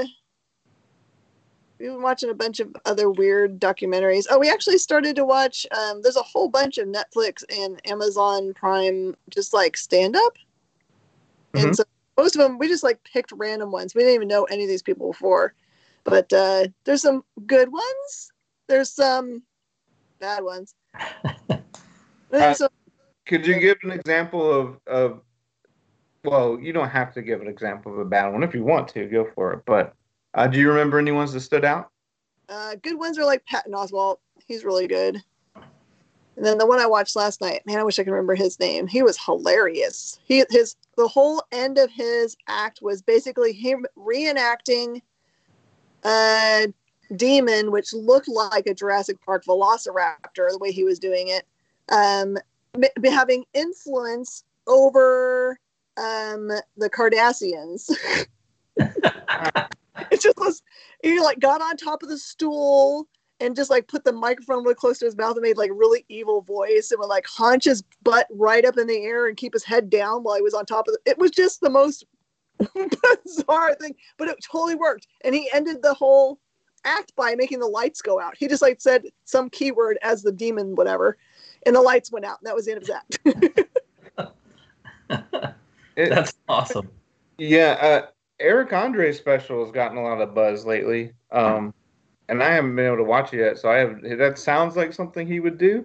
We've 1.79 1.91
been 1.91 2.03
watching 2.03 2.31
a 2.31 2.35
bunch 2.35 2.61
of 2.61 2.75
other 2.85 3.11
weird 3.11 3.61
documentaries. 3.61 4.27
Oh, 4.31 4.39
we 4.39 4.51
actually 4.51 4.79
started 4.79 5.17
to 5.17 5.25
watch. 5.25 5.67
Um, 5.71 6.03
there's 6.03 6.17
a 6.17 6.23
whole 6.23 6.49
bunch 6.49 6.77
of 6.79 6.89
Netflix 6.89 7.45
and 7.57 7.81
Amazon 7.87 8.53
Prime, 8.53 9.17
just 9.31 9.55
like 9.55 9.77
stand 9.77 10.17
up. 10.17 10.37
Mhm. 11.55 11.65
And 11.65 11.77
so 11.77 11.85
most 12.17 12.35
of 12.35 12.41
them, 12.41 12.59
we 12.59 12.69
just 12.69 12.83
like 12.83 13.03
picked 13.05 13.33
random 13.33 13.71
ones. 13.71 13.95
We 13.95 14.03
didn't 14.03 14.17
even 14.17 14.29
know 14.29 14.45
any 14.45 14.65
of 14.65 14.69
these 14.69 14.83
people 14.83 15.13
before. 15.13 15.55
But 16.05 16.33
uh, 16.33 16.67
there's 16.85 17.03
some 17.03 17.25
good 17.47 17.71
ones. 17.71 18.33
There's 18.67 18.91
some 18.91 19.43
bad 20.19 20.43
ones. 20.43 20.75
There's 22.31 22.59
some 22.59 22.69
Could 23.29 23.47
you 23.47 23.61
give 23.61 23.77
an 23.83 23.93
example 23.93 24.53
of 24.53 24.81
of 24.87 25.21
well, 26.25 26.59
you 26.61 26.73
don't 26.73 26.89
have 26.89 27.13
to 27.15 27.23
give 27.23 27.41
an 27.41 27.47
example 27.47 27.93
of 27.93 27.99
a 27.99 28.05
bad 28.05 28.33
one 28.33 28.43
if 28.43 28.55
you 28.55 28.65
want 28.65 28.89
to. 28.89 29.07
Go 29.07 29.29
for 29.35 29.53
it. 29.53 29.61
But 29.67 29.95
uh, 30.35 30.47
do 30.47 30.59
you 30.59 30.69
remember 30.69 30.99
any 30.99 31.13
ones 31.13 31.33
that 31.33 31.41
stood 31.41 31.65
out? 31.65 31.91
Uh, 32.49 32.75
good 32.83 32.99
ones 32.99 33.19
are 33.19 33.25
like 33.25 33.45
Patton 33.47 33.73
Oswalt. 33.73 34.17
He's 34.47 34.65
really 34.65 34.87
good. 34.87 35.23
And 36.37 36.47
then 36.47 36.57
the 36.57 36.67
one 36.67 36.79
I 36.79 36.87
watched 36.87 37.17
last 37.17 37.41
night, 37.41 37.63
man, 37.67 37.79
I 37.79 37.83
wish 37.83 37.99
I 37.99 38.05
could 38.05 38.13
remember 38.13 38.35
his 38.35 38.61
name. 38.61 38.87
He 38.87 39.03
was 39.03 39.19
hilarious. 39.19 40.21
He 40.25 40.45
his 40.51 40.77
the 40.97 41.09
whole 41.09 41.43
end 41.53 41.79
of 41.79 41.91
his 41.91 42.37
act 42.47 42.81
was 42.81 43.03
basically 43.03 43.53
him 43.53 43.85
reenacting 43.97 45.03
a 46.05 46.73
demon, 47.17 47.73
which 47.73 47.93
looked 47.93 48.29
like 48.29 48.67
a 48.67 48.75
Jurassic 48.75 49.21
Park 49.25 49.45
velociraptor, 49.45 50.51
the 50.51 50.59
way 50.61 50.71
he 50.71 50.85
was 50.85 50.99
doing 50.99 51.29
it, 51.29 51.47
um, 51.89 52.39
having 53.05 53.45
influence 53.55 54.45
over 54.67 55.59
um, 55.97 56.49
the 56.77 56.91
Kardashians. 56.91 57.91
it 60.11 60.21
just 60.21 60.39
was, 60.39 60.63
he 61.03 61.21
like 61.21 61.41
got 61.41 61.61
on 61.61 61.77
top 61.77 62.03
of 62.03 62.09
the 62.09 62.19
stool 62.19 63.09
and 63.41 63.55
just 63.55 63.71
like 63.71 63.89
put 63.89 64.05
the 64.05 64.13
microphone 64.13 64.65
really 64.65 64.75
close 64.75 64.99
to 64.99 65.05
his 65.05 65.17
mouth 65.17 65.37
and 65.37 65.43
made 65.43 65.57
like 65.57 65.71
really 65.75 66.05
evil 66.09 66.43
voice 66.43 66.91
and 66.91 66.99
would 66.99 67.07
like 67.07 67.27
hunch 67.27 67.65
his 67.65 67.83
butt 68.03 68.27
right 68.31 68.65
up 68.65 68.79
in 68.79 68.87
the 68.87 69.05
air 69.05 69.29
and 69.29 69.37
keep 69.37 69.53
his 69.53 69.65
head 69.65 69.89
down 69.91 70.23
while 70.23 70.37
he 70.37 70.43
was 70.43 70.55
on 70.55 70.67
top 70.67 70.89
of 70.89 70.95
it. 70.95 71.11
It 71.11 71.19
was 71.19 71.31
just 71.31 71.61
the 71.61 71.71
most 71.71 72.05
bizarre 73.25 73.75
thing, 73.77 73.95
but 74.17 74.29
it 74.29 74.37
totally 74.51 74.75
worked. 74.75 75.07
And 75.25 75.35
he 75.35 75.49
ended 75.53 75.83
the 75.83 75.95
whole 75.95 76.39
act 76.85 77.15
by 77.17 77.35
making 77.35 77.61
the 77.61 77.67
lights 77.67 78.03
go 78.03 78.21
out. 78.21 78.37
He 78.37 78.49
just 78.49 78.63
like 78.63 78.81
said 78.81 79.05
some 79.25 79.51
keyword 79.51 79.99
as 80.03 80.23
the 80.23 80.33
demon, 80.33 80.75
whatever, 80.75 81.17
and 81.67 81.75
the 81.75 81.81
lights 81.81 82.11
went 82.13 82.25
out. 82.25 82.39
And 82.41 82.47
that 82.47 82.55
was 82.55 82.67
the 82.67 82.73
end 82.73 82.83
of 82.83 82.87
his 82.87 83.51
act. 85.09 85.29
That's 85.97 86.35
awesome. 86.49 86.91
Yeah, 87.39 87.79
uh, 87.81 88.07
Eric 88.41 88.73
Andre's 88.73 89.19
special 89.19 89.65
has 89.65 89.73
gotten 89.73 89.99
a 89.99 90.03
lot 90.03 90.21
of 90.21 90.35
buzz 90.35 90.65
lately. 90.65 91.13
Um, 91.33 91.75
and 92.29 92.43
I 92.43 92.53
haven't 92.53 92.77
been 92.77 92.87
able 92.87 92.99
to 92.99 93.05
watch 93.05 93.33
it 93.33 93.39
yet, 93.39 93.59
so 93.59 93.71
I 93.71 93.77
have. 93.79 94.03
That 94.03 94.39
sounds 94.39 94.77
like 94.77 94.93
something 94.93 95.27
he 95.27 95.41
would 95.41 95.59
do, 95.59 95.85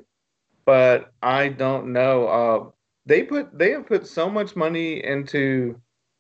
but 0.66 1.12
I 1.22 1.50
don't 1.50 1.94
know. 1.94 2.28
Uh, 2.28 2.70
they 3.06 3.24
put 3.24 3.58
they 3.58 3.72
have 3.72 3.88
put 3.88 4.06
so 4.06 4.30
much 4.30 4.56
money 4.56 5.04
into 5.04 5.80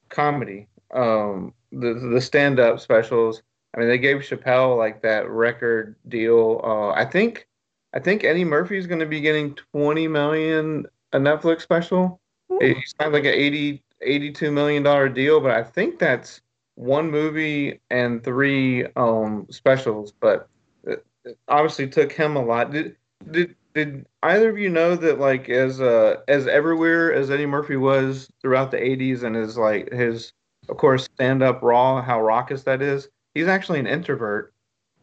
comedy. 0.09 0.67
Um, 0.93 1.53
the 1.71 1.93
the 1.93 2.21
stand 2.21 2.59
up 2.59 2.79
specials. 2.79 3.43
I 3.75 3.79
mean, 3.79 3.89
they 3.89 3.97
gave 3.97 4.17
Chappelle 4.17 4.77
like 4.77 5.01
that 5.01 5.29
record 5.29 5.95
deal. 6.07 6.61
Uh, 6.63 6.89
I 6.91 7.05
think 7.05 7.47
I 7.93 7.99
think 7.99 8.23
Eddie 8.23 8.45
Murphy 8.45 8.77
is 8.77 8.87
going 8.87 8.99
to 8.99 9.05
be 9.05 9.21
getting 9.21 9.55
twenty 9.55 10.07
million 10.07 10.85
a 11.13 11.19
Netflix 11.19 11.61
special. 11.61 12.19
He 12.59 12.75
signed 12.99 13.13
like 13.13 13.25
an 13.25 13.33
80, 13.33 13.81
82 14.01 14.51
million 14.51 14.83
dollar 14.83 15.09
deal, 15.09 15.39
but 15.39 15.51
I 15.51 15.63
think 15.63 15.99
that's 15.99 16.41
one 16.75 17.09
movie 17.09 17.79
and 17.89 18.23
three 18.23 18.85
um 18.95 19.47
specials, 19.49 20.11
but 20.19 20.47
it, 20.83 21.05
it 21.23 21.37
obviously 21.47 21.87
took 21.87 22.11
him 22.11 22.35
a 22.35 22.43
lot. 22.43 22.71
Did 22.71 22.95
did 23.31 23.55
did 23.73 24.05
either 24.23 24.49
of 24.49 24.57
you 24.57 24.69
know 24.69 24.95
that 24.95 25.19
like 25.19 25.49
as 25.49 25.81
uh 25.81 26.17
as 26.27 26.47
everywhere 26.47 27.13
as 27.13 27.31
Eddie 27.31 27.45
Murphy 27.45 27.77
was 27.77 28.29
throughout 28.41 28.71
the 28.71 28.77
80s 28.77 29.23
and 29.23 29.35
his 29.35 29.57
like 29.57 29.91
his 29.91 30.33
of 30.69 30.77
course 30.77 31.05
stand 31.05 31.43
up 31.43 31.61
raw 31.61 32.01
how 32.01 32.21
raucous 32.21 32.63
that 32.63 32.81
is 32.81 33.09
he's 33.33 33.47
actually 33.47 33.79
an 33.79 33.87
introvert 33.87 34.52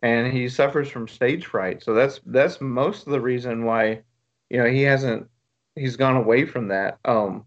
and 0.03 0.33
he 0.33 0.49
suffers 0.49 0.89
from 0.89 1.07
stage 1.07 1.47
fright 1.47 1.83
so 1.83 1.95
that's 1.95 2.21
that's 2.27 2.61
most 2.61 3.07
of 3.07 3.13
the 3.13 3.21
reason 3.21 3.65
why 3.65 4.01
you 4.49 4.59
know 4.59 4.69
he 4.69 4.83
hasn't 4.83 5.29
he's 5.75 5.97
gone 5.97 6.17
away 6.17 6.45
from 6.45 6.69
that 6.69 6.99
um 7.05 7.45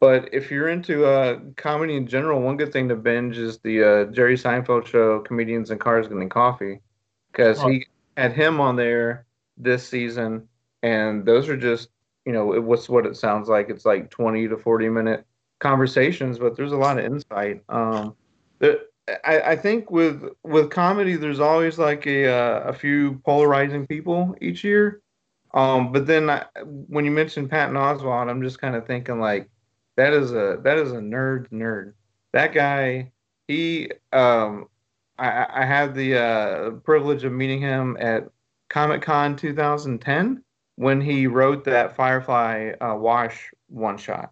but 0.00 0.32
if 0.32 0.50
you're 0.50 0.68
into 0.68 1.06
uh, 1.06 1.40
comedy 1.56 1.96
in 1.96 2.06
general, 2.06 2.40
one 2.40 2.56
good 2.56 2.72
thing 2.72 2.88
to 2.88 2.94
binge 2.94 3.36
is 3.36 3.58
the 3.58 3.82
uh, 3.82 4.04
Jerry 4.12 4.36
Seinfeld 4.36 4.86
show, 4.86 5.20
Comedians 5.20 5.70
in 5.70 5.78
Cars 5.78 6.06
Getting 6.06 6.28
Coffee, 6.28 6.80
because 7.32 7.60
he 7.62 7.86
had 8.16 8.32
him 8.32 8.60
on 8.60 8.76
there 8.76 9.26
this 9.56 9.86
season, 9.86 10.48
and 10.84 11.24
those 11.24 11.48
are 11.48 11.56
just 11.56 11.88
you 12.24 12.32
know 12.32 12.54
it, 12.54 12.62
what's 12.62 12.88
what 12.88 13.06
it 13.06 13.16
sounds 13.16 13.48
like. 13.48 13.70
It's 13.70 13.84
like 13.84 14.10
20 14.10 14.48
to 14.48 14.56
40 14.56 14.88
minute 14.88 15.26
conversations, 15.58 16.38
but 16.38 16.56
there's 16.56 16.72
a 16.72 16.76
lot 16.76 16.98
of 16.98 17.04
insight. 17.04 17.62
Um, 17.68 18.14
the, 18.60 18.86
I, 19.24 19.40
I 19.40 19.56
think 19.56 19.90
with 19.90 20.24
with 20.44 20.70
comedy, 20.70 21.16
there's 21.16 21.40
always 21.40 21.78
like 21.78 22.06
a 22.06 22.26
uh, 22.26 22.60
a 22.60 22.72
few 22.72 23.20
polarizing 23.24 23.86
people 23.86 24.36
each 24.40 24.64
year. 24.64 25.02
Um, 25.54 25.92
but 25.92 26.06
then 26.06 26.28
I, 26.28 26.44
when 26.64 27.04
you 27.04 27.10
mentioned 27.10 27.50
Patton 27.50 27.74
Oswalt, 27.74 28.28
I'm 28.28 28.42
just 28.42 28.60
kind 28.60 28.76
of 28.76 28.86
thinking 28.86 29.20
like 29.20 29.48
that 29.96 30.12
is 30.12 30.32
a 30.32 30.60
that 30.62 30.78
is 30.78 30.92
a 30.92 30.98
nerd 30.98 31.48
nerd. 31.50 31.94
That 32.32 32.52
guy, 32.52 33.12
he 33.46 33.90
um, 34.12 34.66
I, 35.18 35.46
I 35.48 35.64
had 35.64 35.94
the 35.94 36.16
uh, 36.16 36.70
privilege 36.84 37.24
of 37.24 37.32
meeting 37.32 37.60
him 37.60 37.96
at 38.00 38.28
Comic 38.68 39.02
Con 39.02 39.36
2010 39.36 40.42
when 40.76 41.00
he 41.00 41.26
wrote 41.26 41.64
that 41.64 41.96
Firefly 41.96 42.72
uh, 42.80 42.94
Wash 42.94 43.50
one 43.68 43.96
shot. 43.96 44.30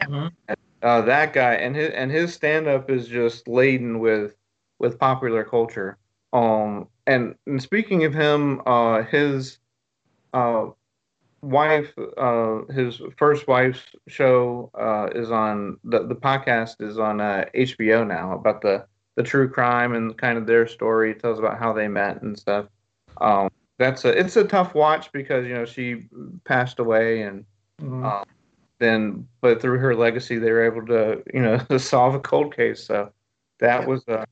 Mm-hmm. 0.00 0.54
Uh, 0.86 1.00
that 1.00 1.32
guy 1.32 1.54
and 1.54 1.74
his 1.74 1.90
and 1.94 2.12
his 2.12 2.32
stand 2.32 2.68
up 2.68 2.88
is 2.88 3.08
just 3.08 3.48
laden 3.48 3.98
with 3.98 4.36
with 4.78 5.00
popular 5.00 5.42
culture. 5.42 5.98
Um, 6.32 6.86
and, 7.08 7.34
and 7.48 7.60
speaking 7.60 8.04
of 8.04 8.14
him, 8.14 8.62
uh, 8.66 9.02
his 9.02 9.58
uh, 10.32 10.66
wife, 11.42 11.92
uh, 12.16 12.60
his 12.72 13.02
first 13.16 13.48
wife's 13.48 13.82
show 14.06 14.70
uh, 14.78 15.08
is 15.12 15.32
on 15.32 15.76
the 15.82 16.06
the 16.06 16.14
podcast 16.14 16.80
is 16.80 17.00
on 17.00 17.20
uh, 17.20 17.46
HBO 17.52 18.06
now 18.06 18.34
about 18.34 18.62
the 18.62 18.86
the 19.16 19.24
true 19.24 19.48
crime 19.48 19.92
and 19.92 20.16
kind 20.16 20.38
of 20.38 20.46
their 20.46 20.68
story. 20.68 21.10
It 21.10 21.20
tells 21.20 21.40
about 21.40 21.58
how 21.58 21.72
they 21.72 21.88
met 21.88 22.22
and 22.22 22.38
stuff. 22.38 22.66
Um, 23.20 23.48
that's 23.80 24.04
a 24.04 24.16
it's 24.16 24.36
a 24.36 24.44
tough 24.44 24.72
watch 24.72 25.10
because 25.10 25.46
you 25.48 25.54
know 25.54 25.64
she 25.64 26.06
passed 26.44 26.78
away 26.78 27.22
and 27.22 27.44
mm-hmm. 27.82 28.04
uh, 28.04 28.22
then 28.78 29.26
but 29.40 29.60
through 29.60 29.78
her 29.78 29.94
legacy 29.94 30.38
they 30.38 30.52
were 30.52 30.64
able 30.64 30.86
to 30.86 31.22
you 31.32 31.40
know 31.40 31.58
solve 31.78 32.14
a 32.14 32.20
cold 32.20 32.54
case. 32.54 32.84
So 32.84 33.10
that 33.58 33.86
was 33.86 34.06
uh, 34.08 34.24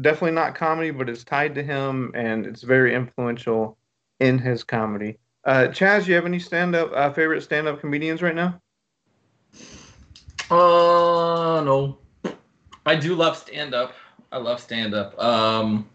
definitely 0.00 0.32
not 0.32 0.54
comedy, 0.54 0.90
but 0.90 1.08
it's 1.08 1.24
tied 1.24 1.54
to 1.54 1.62
him 1.62 2.12
and 2.14 2.46
it's 2.46 2.62
very 2.62 2.94
influential 2.94 3.76
in 4.20 4.38
his 4.38 4.64
comedy. 4.64 5.18
Uh, 5.44 5.68
Chaz, 5.70 6.06
you 6.06 6.14
have 6.14 6.26
any 6.26 6.38
stand 6.38 6.74
up 6.74 6.90
uh, 6.94 7.12
favorite 7.12 7.42
stand 7.42 7.66
up 7.66 7.80
comedians 7.80 8.22
right 8.22 8.34
now? 8.34 8.60
Uh, 10.50 11.62
no. 11.64 11.98
I 12.86 12.96
do 12.96 13.14
love 13.14 13.36
stand 13.36 13.74
up. 13.74 13.94
I 14.32 14.38
love 14.38 14.60
stand 14.60 14.94
up. 14.94 15.18
Um, 15.18 15.88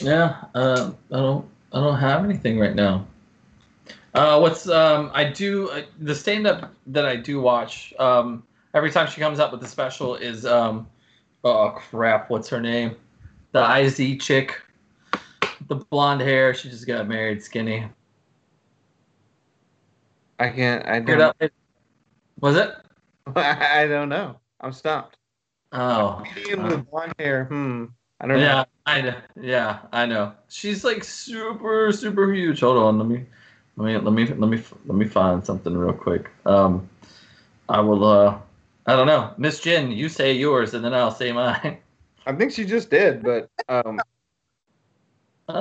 yeah, 0.00 0.44
uh, 0.54 0.90
I 1.10 1.16
don't, 1.16 1.48
I 1.72 1.80
don't 1.80 1.98
have 1.98 2.24
anything 2.24 2.58
right 2.58 2.74
now. 2.74 3.06
Uh, 4.14 4.38
what's 4.38 4.68
um, 4.68 5.10
I 5.14 5.24
do 5.24 5.70
uh, 5.70 5.82
the 6.00 6.14
stand 6.14 6.46
up 6.46 6.72
that 6.86 7.06
I 7.06 7.16
do 7.16 7.40
watch. 7.40 7.94
Um, 7.98 8.42
every 8.74 8.90
time 8.90 9.08
she 9.08 9.20
comes 9.20 9.38
up 9.38 9.52
with 9.52 9.60
the 9.60 9.68
special 9.68 10.16
is 10.16 10.44
um, 10.44 10.86
oh 11.44 11.70
crap, 11.70 12.28
what's 12.30 12.48
her 12.48 12.60
name? 12.60 12.96
The 13.52 13.78
Iz 13.78 14.00
chick 14.20 14.60
the 15.68 15.76
blonde 15.76 16.20
hair. 16.20 16.54
She 16.54 16.68
just 16.68 16.86
got 16.86 17.08
married, 17.08 17.42
skinny. 17.42 17.88
I 20.38 20.48
can't. 20.50 20.86
I 20.86 21.00
don't. 21.00 21.36
Was 22.40 22.56
it? 22.56 22.70
I 23.36 23.86
don't 23.86 24.08
know. 24.08 24.36
I'm 24.60 24.72
stopped. 24.72 25.16
Oh. 25.72 26.22
Medium 26.34 26.64
uh, 26.64 26.68
with 26.68 26.90
blonde 26.90 27.14
hair. 27.18 27.44
Hmm. 27.44 27.86
I 28.20 28.26
don't 28.26 28.38
yeah, 28.38 28.54
know. 28.54 28.64
I 28.86 29.00
know. 29.00 29.16
Yeah, 29.40 29.78
I 29.92 30.06
know. 30.06 30.32
She's 30.48 30.84
like 30.84 31.02
super, 31.02 31.90
super 31.92 32.32
huge. 32.32 32.60
Hold 32.60 32.78
on. 32.78 32.98
Let 32.98 33.08
me, 33.08 33.24
me, 33.82 33.98
let 33.98 34.12
me, 34.12 34.26
let 34.26 34.50
me, 34.50 34.62
let 34.86 34.96
me 34.96 35.06
find 35.06 35.44
something 35.44 35.76
real 35.76 35.92
quick. 35.92 36.30
Um, 36.46 36.88
I 37.68 37.80
will. 37.80 38.04
Uh, 38.04 38.38
I 38.86 38.96
don't 38.96 39.06
know. 39.06 39.32
Miss 39.38 39.60
Jen, 39.60 39.92
you 39.92 40.08
say 40.08 40.32
yours, 40.32 40.74
and 40.74 40.84
then 40.84 40.92
I'll 40.94 41.10
say 41.10 41.32
mine. 41.32 41.78
I 42.26 42.32
think 42.32 42.52
she 42.52 42.64
just 42.64 42.90
did, 42.90 43.22
but 43.22 43.48
um, 43.68 44.00
uh, 45.48 45.52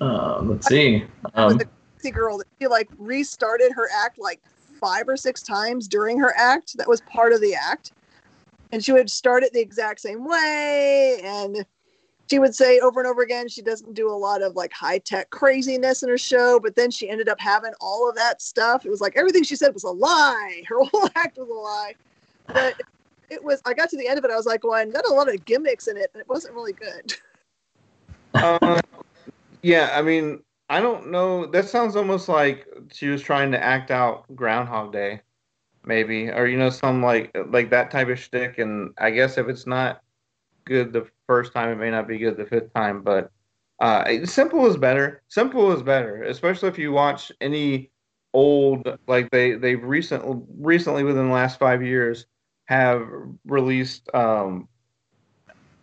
uh, 0.00 0.40
let's 0.42 0.68
see. 0.68 1.04
Um, 1.34 1.58
the 1.58 1.68
crazy 1.98 2.12
girl 2.12 2.38
that 2.38 2.46
she 2.60 2.68
like 2.68 2.88
restarted 2.98 3.72
her 3.72 3.88
act 3.92 4.18
like 4.18 4.40
five 4.80 5.08
or 5.08 5.16
six 5.16 5.42
times 5.42 5.88
during 5.88 6.18
her 6.18 6.32
act. 6.36 6.76
That 6.76 6.88
was 6.88 7.00
part 7.02 7.32
of 7.32 7.40
the 7.40 7.54
act, 7.54 7.92
and 8.70 8.84
she 8.84 8.92
would 8.92 9.10
start 9.10 9.42
it 9.42 9.52
the 9.52 9.60
exact 9.60 10.00
same 10.00 10.24
way, 10.24 11.20
and 11.24 11.66
she 12.30 12.38
would 12.38 12.54
say 12.54 12.78
over 12.78 13.00
and 13.00 13.08
over 13.08 13.22
again 13.22 13.48
she 13.48 13.62
doesn't 13.62 13.94
do 13.94 14.08
a 14.10 14.12
lot 14.12 14.42
of 14.42 14.54
like 14.54 14.72
high 14.72 14.98
tech 14.98 15.30
craziness 15.30 16.02
in 16.02 16.08
her 16.08 16.18
show, 16.18 16.58
but 16.60 16.76
then 16.76 16.90
she 16.90 17.08
ended 17.08 17.28
up 17.28 17.40
having 17.40 17.72
all 17.80 18.08
of 18.08 18.16
that 18.16 18.40
stuff. 18.40 18.86
It 18.86 18.90
was 18.90 19.00
like 19.00 19.16
everything 19.16 19.42
she 19.42 19.56
said 19.56 19.74
was 19.74 19.84
a 19.84 19.90
lie. 19.90 20.62
Her 20.68 20.82
whole 20.84 21.08
act 21.14 21.38
was 21.38 21.48
a 21.48 21.52
lie. 21.52 21.94
But 22.46 22.80
it 23.30 23.42
was 23.42 23.60
I 23.64 23.74
got 23.74 23.90
to 23.90 23.96
the 23.96 24.08
end 24.08 24.18
of 24.18 24.24
it, 24.24 24.30
I 24.30 24.36
was 24.36 24.46
like, 24.46 24.64
well, 24.64 24.74
I 24.74 24.84
got 24.86 25.06
a 25.06 25.12
lot 25.12 25.32
of 25.32 25.44
gimmicks 25.44 25.86
in 25.86 25.96
it, 25.96 26.10
and 26.14 26.20
it 26.20 26.28
wasn't 26.28 26.54
really 26.54 26.72
good. 26.72 27.14
uh, 28.34 28.80
yeah, 29.62 29.90
I 29.94 30.02
mean, 30.02 30.42
I 30.70 30.80
don't 30.80 31.10
know. 31.10 31.46
That 31.46 31.68
sounds 31.68 31.96
almost 31.96 32.28
like 32.28 32.66
she 32.92 33.08
was 33.08 33.22
trying 33.22 33.52
to 33.52 33.62
act 33.62 33.90
out 33.90 34.24
Groundhog 34.34 34.92
Day, 34.92 35.20
maybe, 35.84 36.30
or 36.30 36.46
you 36.46 36.58
know, 36.58 36.70
some 36.70 37.02
like 37.02 37.36
like 37.48 37.70
that 37.70 37.90
type 37.90 38.08
of 38.08 38.18
shtick. 38.18 38.58
And 38.58 38.92
I 38.98 39.10
guess 39.10 39.36
if 39.36 39.48
it's 39.48 39.66
not 39.66 40.00
good 40.64 40.92
the 40.92 41.06
first 41.26 41.52
time, 41.52 41.70
it 41.70 41.76
may 41.76 41.90
not 41.90 42.08
be 42.08 42.18
good 42.18 42.36
the 42.36 42.46
fifth 42.46 42.72
time. 42.74 43.02
But 43.02 43.30
uh, 43.80 44.24
simple 44.24 44.66
is 44.66 44.76
better. 44.76 45.22
Simple 45.28 45.72
is 45.72 45.82
better, 45.82 46.22
especially 46.22 46.68
if 46.68 46.78
you 46.78 46.92
watch 46.92 47.32
any 47.40 47.90
old 48.32 48.98
like 49.06 49.30
they 49.30 49.52
they've 49.52 49.82
recently 49.82 50.42
recently 50.58 51.04
within 51.04 51.28
the 51.28 51.32
last 51.32 51.58
five 51.58 51.82
years 51.82 52.26
have 52.66 53.06
released 53.44 54.12
um, 54.14 54.68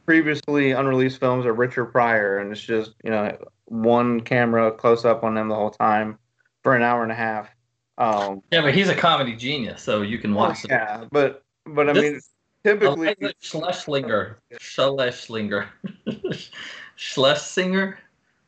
previously 0.06 0.72
unreleased 0.72 1.20
films 1.20 1.46
of 1.46 1.58
Richard 1.58 1.86
Pryor, 1.88 2.40
and 2.40 2.52
it's 2.52 2.62
just 2.62 2.94
you 3.04 3.12
know 3.12 3.38
one 3.66 4.22
camera 4.22 4.72
close 4.72 5.06
up 5.06 5.24
on 5.24 5.38
him 5.38 5.48
the 5.48 5.56
whole 5.56 5.72
time 5.72 6.18
for 6.64 6.76
an 6.76 6.84
hour 6.84 7.04
and 7.04 7.12
a 7.12 7.16
half. 7.16 7.50
Um, 7.98 8.42
Yeah, 8.52 8.62
but 8.62 8.74
he's 8.74 8.90
a 8.90 8.96
comedy 8.96 9.36
genius, 9.36 9.82
so 9.82 10.02
you 10.02 10.18
can 10.18 10.34
watch 10.34 10.66
yeah, 10.68 11.06
but 11.12 11.44
but 11.66 11.90
I 11.90 11.94
This 11.94 12.04
mean, 12.04 12.22
typically, 12.63 13.15
Iliza 13.15 13.34
Shlesinger. 13.41 14.36
Shlesinger. 14.53 15.68
Shlesinger? 16.98 17.98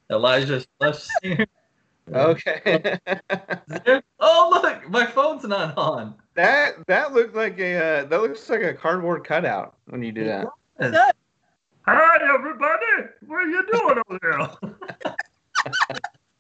Elijah 0.10 0.63
Shlesinger? 0.82 1.48
okay. 2.13 2.98
oh, 4.20 4.60
look, 4.63 4.89
my 4.89 5.05
phone's 5.05 5.43
not 5.43 5.77
on. 5.77 6.15
that 6.36 6.86
that 6.88 7.13
looked 7.13 7.36
like 7.36 7.60
a 7.60 7.75
uh, 7.75 8.05
that 8.05 8.22
looks 8.22 8.50
like 8.50 8.62
a 8.62 8.74
cardboard 8.74 9.24
cutout 9.24 9.75
when 9.88 10.03
you 10.03 10.12
do 10.12 10.25
that. 10.25 10.48
Hi, 11.86 12.17
everybody. 12.34 13.10
What 13.27 13.43
are 13.43 13.48
you 13.48 13.65
doing 13.72 14.01
over 14.08 14.20
there? 14.22 14.50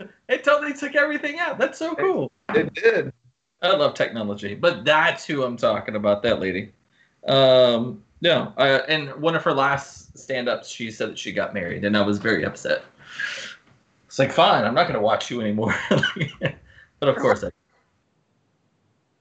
it 0.29 0.43
totally 0.43 0.73
took 0.73 0.95
everything 0.95 1.39
out. 1.39 1.57
That's 1.57 1.77
so 1.77 1.95
cool. 1.95 2.31
It 2.55 2.73
did. 2.73 3.13
I 3.61 3.75
love 3.75 3.93
technology, 3.93 4.55
but 4.55 4.85
that's 4.85 5.25
who 5.25 5.43
I'm 5.43 5.57
talking 5.57 5.95
about. 5.95 6.23
That 6.23 6.39
lady. 6.39 6.71
Um, 7.27 8.03
no, 8.21 8.53
and 8.57 9.13
one 9.15 9.35
of 9.35 9.43
her 9.43 9.53
last 9.53 10.17
stand-ups, 10.17 10.69
she 10.69 10.91
said 10.91 11.09
that 11.09 11.19
she 11.19 11.31
got 11.31 11.53
married, 11.53 11.83
and 11.83 11.97
I 11.97 12.01
was 12.01 12.17
very 12.17 12.45
upset. 12.45 12.83
It's 14.07 14.19
like, 14.19 14.31
fine, 14.31 14.63
I'm 14.63 14.73
not 14.73 14.83
going 14.83 14.95
to 14.95 15.01
watch 15.01 15.29
you 15.31 15.41
anymore. 15.41 15.75
but 16.99 17.09
of 17.09 17.15
course, 17.17 17.43
I, 17.43 17.49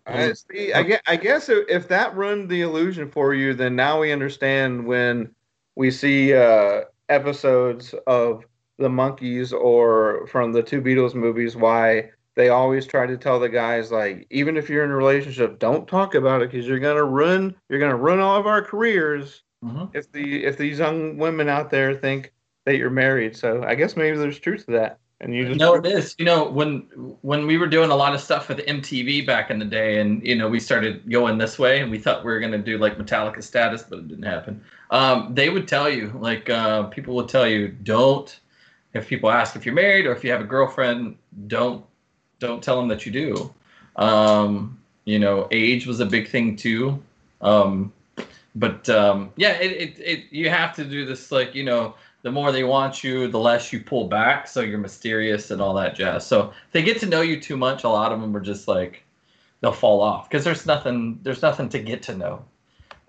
I 0.07 0.33
see. 0.33 0.73
I 0.73 0.83
guess, 0.83 1.01
I 1.07 1.17
guess 1.17 1.49
if, 1.49 1.89
that 1.89 2.15
ruined 2.15 2.49
the 2.49 2.61
illusion 2.61 3.11
for 3.11 3.35
you, 3.35 3.55
then 3.55 3.75
now 3.75 4.01
we 4.01 4.13
understand 4.13 4.87
when 4.87 5.35
we 5.77 5.91
see 5.91 6.35
uh, 6.35 6.83
episodes 7.09 7.95
of 8.07 8.45
the 8.79 8.89
Monkees 8.89 9.53
or 9.53 10.27
from 10.27 10.53
the 10.53 10.63
two 10.63 10.83
Beatles 10.83 11.15
movies 11.15 11.57
why 11.57 12.11
they 12.35 12.49
always 12.49 12.87
try 12.87 13.07
to 13.07 13.17
tell 13.17 13.39
the 13.39 13.49
guys 13.49 13.91
like, 13.93 14.27
even 14.31 14.57
if 14.57 14.69
you're 14.71 14.85
in 14.85 14.91
a 14.91 14.97
relationship, 14.97 15.59
don't 15.59 15.87
talk 15.87 16.15
about 16.15 16.43
it 16.43 16.51
because 16.51 16.67
you're 16.67 16.79
gonna 16.79 17.05
ruin 17.05 17.55
you're 17.69 17.81
gonna 17.81 17.97
ruin 17.97 18.21
all 18.21 18.39
of 18.39 18.47
our 18.47 18.63
careers 18.63 19.43
Mhm. 19.65 19.91
if 19.95 20.11
the 20.13 20.45
if 20.45 20.57
these 20.59 20.79
young 20.79 21.19
women 21.19 21.49
out 21.49 21.71
there 21.71 21.95
think 21.95 22.33
that 22.65 22.77
you're 22.77 22.91
married. 22.91 23.37
So 23.37 23.63
I 23.65 23.75
guess 23.75 23.97
maybe 23.97 24.17
there's 24.17 24.39
truth 24.39 24.67
to 24.67 24.73
that, 24.73 24.99
and 25.21 25.35
you 25.35 25.47
just 25.47 25.61
No, 25.61 25.75
it 25.75 25.87
is. 25.87 26.15
You 26.19 26.25
know, 26.25 26.45
when 26.49 26.81
when 27.23 27.47
we 27.47 27.59
were 27.59 27.67
doing 27.67 27.91
a 27.91 27.97
lot 27.97 28.15
of 28.15 28.21
stuff 28.21 28.49
with 28.49 28.59
MTV 28.67 29.21
back 29.27 29.51
in 29.51 29.59
the 29.59 29.65
day, 29.65 30.01
and 30.01 30.25
you 30.27 30.35
know, 30.35 30.49
we 30.49 30.59
started 30.61 31.09
going 31.11 31.39
this 31.39 31.59
way, 31.59 31.81
and 31.81 31.91
we 31.91 31.99
thought 31.99 32.25
we 32.25 32.33
were 32.33 32.41
gonna 32.41 32.59
do 32.59 32.79
like 32.79 32.99
Metallica 32.99 33.43
status, 33.43 33.83
but 33.83 34.01
it 34.01 34.09
didn't 34.09 34.25
happen. 34.25 34.61
Um, 34.91 35.35
they 35.35 35.49
would 35.49 35.67
tell 35.69 35.89
you, 35.89 36.13
like, 36.21 36.51
uh, 36.51 36.85
people 36.85 37.15
would 37.17 37.29
tell 37.29 37.47
you, 37.47 37.69
don't. 37.69 38.39
If 38.95 39.09
people 39.09 39.31
ask 39.31 39.57
if 39.57 39.65
you're 39.65 39.75
married 39.75 40.07
or 40.07 40.13
if 40.13 40.23
you 40.23 40.31
have 40.33 40.41
a 40.43 40.45
girlfriend, 40.45 41.17
don't 41.47 41.85
don't 42.47 42.63
tell 42.63 42.77
them 42.77 42.89
that 42.89 43.07
you 43.07 43.13
do. 43.13 43.55
Um, 43.97 44.79
you 45.05 45.19
know, 45.19 45.49
age 45.51 45.87
was 45.87 46.01
a 46.01 46.07
big 46.07 46.29
thing 46.29 46.57
too. 46.57 47.03
Um, 47.41 47.93
but 48.55 48.89
um, 48.89 49.33
yeah, 49.37 49.53
it, 49.53 49.73
it, 49.73 49.99
it 49.99 50.25
you 50.31 50.51
have 50.51 50.75
to 50.77 50.85
do 50.85 51.07
this 51.07 51.33
like 51.33 51.55
you 51.55 51.65
know 51.65 51.95
the 52.23 52.31
more 52.31 52.53
they 52.53 52.65
want 52.65 53.03
you, 53.03 53.29
the 53.29 53.39
less 53.39 53.73
you 53.73 53.81
pull 53.81 54.07
back, 54.07 54.47
so 54.47 54.61
you're 54.61 54.79
mysterious 54.79 55.51
and 55.51 55.61
all 55.61 55.75
that 55.75 55.95
jazz. 55.95 56.27
So 56.27 56.51
if 56.51 56.73
they 56.73 56.83
get 56.83 57.01
to 57.01 57.07
know 57.07 57.21
you 57.21 57.41
too 57.41 57.57
much, 57.57 57.85
a 57.85 57.89
lot 57.89 58.13
of 58.13 58.21
them 58.21 58.37
are 58.37 58.41
just 58.41 58.69
like 58.69 59.03
they'll 59.61 59.73
fall 59.73 60.01
off 60.01 60.29
because 60.29 60.45
there's 60.45 60.67
nothing 60.67 61.19
there's 61.23 61.43
nothing 61.43 61.69
to 61.71 61.79
get 61.79 62.03
to 62.05 62.17
know. 62.17 62.45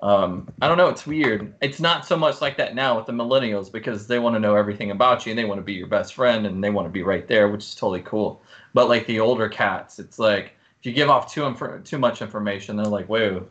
Um, 0.01 0.51
I 0.61 0.67
don't 0.67 0.77
know. 0.77 0.89
It's 0.89 1.07
weird. 1.07 1.53
It's 1.61 1.79
not 1.79 2.05
so 2.05 2.17
much 2.17 2.41
like 2.41 2.57
that 2.57 2.75
now 2.75 2.97
with 2.97 3.05
the 3.05 3.13
millennials 3.13 3.71
because 3.71 4.05
they 4.05 4.19
want 4.19 4.35
to 4.35 4.39
know 4.39 4.55
everything 4.55 4.91
about 4.91 5.25
you 5.25 5.31
and 5.31 5.39
they 5.39 5.45
want 5.45 5.59
to 5.59 5.63
be 5.63 5.73
your 5.73 5.87
best 5.87 6.13
friend 6.13 6.45
and 6.45 6.61
they 6.61 6.69
want 6.69 6.87
to 6.87 6.91
be 6.91 7.03
right 7.03 7.25
there, 7.25 7.47
which 7.47 7.63
is 7.63 7.73
totally 7.73 8.01
cool. 8.01 8.41
But 8.73 8.89
like 8.89 9.05
the 9.05 9.19
older 9.19 9.49
cats, 9.49 9.99
it's 9.99 10.19
like 10.19 10.53
if 10.79 10.85
you 10.85 10.93
give 10.93 11.09
off 11.09 11.31
too 11.31 11.55
too 11.83 11.97
much 11.97 12.21
information, 12.21 12.75
they're 12.75 12.85
like, 12.85 13.07
wait, 13.07 13.41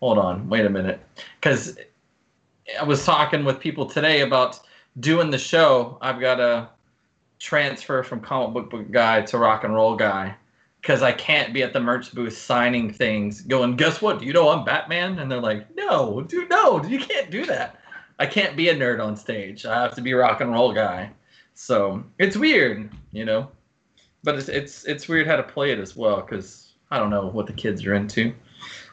hold 0.00 0.18
on, 0.18 0.48
wait 0.48 0.66
a 0.66 0.70
minute, 0.70 1.00
because 1.40 1.78
I 2.78 2.84
was 2.84 3.04
talking 3.04 3.44
with 3.44 3.60
people 3.60 3.86
today 3.86 4.22
about 4.22 4.60
doing 5.00 5.30
the 5.30 5.38
show. 5.38 5.98
I've 6.00 6.20
got 6.20 6.40
a 6.40 6.68
transfer 7.38 8.02
from 8.02 8.20
comic 8.20 8.54
book 8.54 8.70
book 8.70 8.90
guy 8.90 9.22
to 9.22 9.38
rock 9.38 9.64
and 9.64 9.74
roll 9.74 9.94
guy 9.94 10.34
because 10.80 11.02
I 11.02 11.12
can't 11.12 11.52
be 11.52 11.62
at 11.62 11.72
the 11.72 11.80
merch 11.80 12.14
booth 12.14 12.36
signing 12.36 12.92
things, 12.92 13.40
going, 13.40 13.76
guess 13.76 14.00
what? 14.00 14.20
Do 14.20 14.24
you 14.24 14.32
know 14.32 14.50
I'm 14.50 14.64
Batman? 14.64 15.18
And 15.18 15.30
they're 15.30 15.40
like, 15.40 15.66
no, 15.74 16.22
dude, 16.22 16.48
no, 16.48 16.84
you 16.84 17.00
can't 17.00 17.30
do 17.30 17.44
that. 17.46 17.80
I 18.18 18.26
can't 18.26 18.56
be 18.56 18.68
a 18.68 18.74
nerd 18.74 19.04
on 19.04 19.16
stage. 19.16 19.66
I 19.66 19.82
have 19.82 19.94
to 19.96 20.00
be 20.00 20.14
rock 20.14 20.40
and 20.40 20.52
roll 20.52 20.72
guy. 20.72 21.10
So 21.54 22.04
it's 22.18 22.36
weird, 22.36 22.90
you 23.12 23.24
know. 23.24 23.48
But 24.26 24.34
it's 24.34 24.48
it's 24.48 24.84
it's 24.84 25.06
weird 25.08 25.28
how 25.28 25.36
to 25.36 25.44
play 25.44 25.70
it 25.70 25.78
as 25.78 25.96
well 25.96 26.20
because 26.20 26.74
I 26.90 26.98
don't 26.98 27.10
know 27.10 27.28
what 27.28 27.46
the 27.46 27.52
kids 27.52 27.86
are 27.86 27.94
into. 27.94 28.34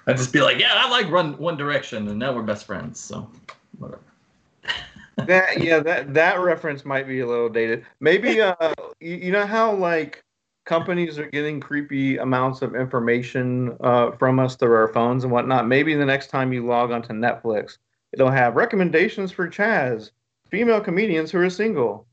I'd 0.05 0.17
just 0.17 0.31
be 0.31 0.41
like, 0.41 0.59
yeah, 0.59 0.73
I 0.75 0.87
like 0.89 1.09
Run 1.09 1.37
One 1.39 1.57
Direction, 1.57 2.07
and 2.07 2.19
now 2.19 2.33
we're 2.33 2.43
best 2.43 2.65
friends. 2.65 2.99
So 2.99 3.27
whatever. 3.79 3.99
that 5.25 5.59
yeah 5.61 5.79
that 5.79 6.13
that 6.13 6.39
reference 6.39 6.85
might 6.85 7.07
be 7.07 7.19
a 7.19 7.27
little 7.27 7.49
dated 7.49 7.85
maybe 7.99 8.41
uh 8.41 8.73
you, 8.99 9.15
you 9.15 9.31
know 9.31 9.45
how 9.45 9.71
like 9.71 10.23
companies 10.65 11.19
are 11.19 11.29
getting 11.29 11.59
creepy 11.59 12.17
amounts 12.17 12.63
of 12.63 12.75
information 12.75 13.77
uh 13.81 14.09
from 14.11 14.39
us 14.39 14.55
through 14.55 14.73
our 14.73 14.87
phones 14.87 15.23
and 15.23 15.31
whatnot 15.31 15.67
maybe 15.67 15.93
the 15.93 16.05
next 16.05 16.27
time 16.31 16.51
you 16.51 16.65
log 16.65 16.91
onto 16.91 17.13
netflix 17.13 17.77
it'll 18.11 18.31
have 18.31 18.55
recommendations 18.55 19.31
for 19.31 19.47
chaz 19.47 20.11
female 20.49 20.81
comedians 20.81 21.29
who 21.29 21.37
are 21.37 21.49
single 21.49 22.07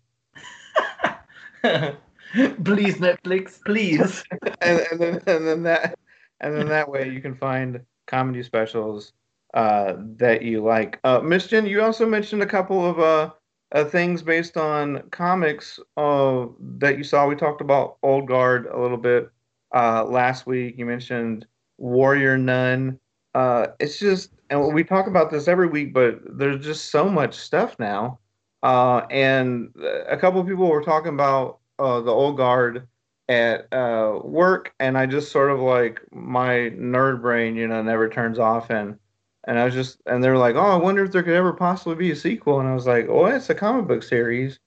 please, 2.65 2.97
Netflix, 2.97 3.61
please. 3.65 4.25
and, 4.61 4.81
and 4.91 5.01
then 5.01 5.23
and 5.27 5.47
then 5.47 5.63
that 5.65 5.99
and 6.41 6.57
then 6.57 6.69
that 6.69 6.89
way 6.89 7.09
you 7.09 7.21
can 7.21 7.35
find 7.35 7.81
comedy 8.07 8.43
specials 8.43 9.13
uh, 9.55 9.95
that 10.17 10.43
you 10.43 10.63
like. 10.63 10.99
Uh, 11.05 11.21
Miss 11.21 11.47
Jen, 11.47 11.67
you 11.67 11.83
also 11.83 12.07
mentioned 12.07 12.43
a 12.43 12.47
couple 12.47 12.85
of 12.89 12.99
uh, 12.99 13.31
uh, 13.73 13.85
things 13.85 14.23
based 14.23 14.57
on 14.57 15.03
comics 15.11 15.79
uh, 15.97 16.47
that 16.79 16.99
you 16.99 17.05
saw. 17.05 17.27
We 17.27 17.37
talked 17.37 17.61
about 17.61 17.99
Old 18.03 18.27
Guard 18.27 18.67
a 18.67 18.79
little 18.79 18.97
bit 18.97 19.31
uh, 19.75 20.05
last 20.05 20.47
week. 20.47 20.77
You 20.79 20.87
mentioned 20.87 21.47
Warrior 21.79 22.37
Nun. 22.37 22.99
Uh, 23.35 23.69
it's 23.79 23.99
just, 23.99 24.33
and 24.51 24.75
we 24.75 24.83
talk 24.83 25.07
about 25.07 25.31
this 25.31 25.47
every 25.47 25.69
week, 25.69 25.95
but 25.95 26.19
there's 26.37 26.65
just 26.65 26.91
so 26.91 27.09
much 27.09 27.35
stuff 27.35 27.79
now. 27.79 28.19
Uh, 28.63 29.07
and 29.11 29.73
a 30.09 30.17
couple 30.17 30.41
of 30.41 30.47
people 30.47 30.69
were 30.69 30.83
talking 30.83 31.15
about 31.15 31.60
uh, 31.81 32.01
the 32.01 32.13
Old 32.13 32.37
Guard 32.37 32.87
at 33.29 33.73
uh, 33.73 34.19
work, 34.23 34.75
and 34.81 34.99
I 34.99 35.07
just 35.07 35.33
sort 35.33 35.51
of 35.51 35.61
like 35.61 36.01
my 36.13 36.71
nerd 36.77 37.23
brain, 37.23 37.57
you 37.57 37.67
know, 37.69 37.83
never 37.83 38.09
turns 38.09 38.39
off, 38.39 38.71
and 38.71 38.99
and 39.45 39.59
I 39.59 39.65
was 39.65 39.73
just, 39.73 40.03
and 40.05 40.23
they 40.23 40.29
were 40.29 40.37
like, 40.37 40.57
oh, 40.57 40.61
I 40.61 40.77
wonder 40.77 41.03
if 41.05 41.13
there 41.13 41.23
could 41.23 41.35
ever 41.35 41.53
possibly 41.53 41.95
be 41.95 42.11
a 42.11 42.17
sequel, 42.17 42.61
and 42.61 42.69
I 42.69 42.75
was 42.75 42.87
like, 42.87 43.07
oh, 43.09 43.27
it's 43.27 43.49
a 43.49 43.55
comic 43.55 43.87
book 43.87 44.03
series, 44.03 44.59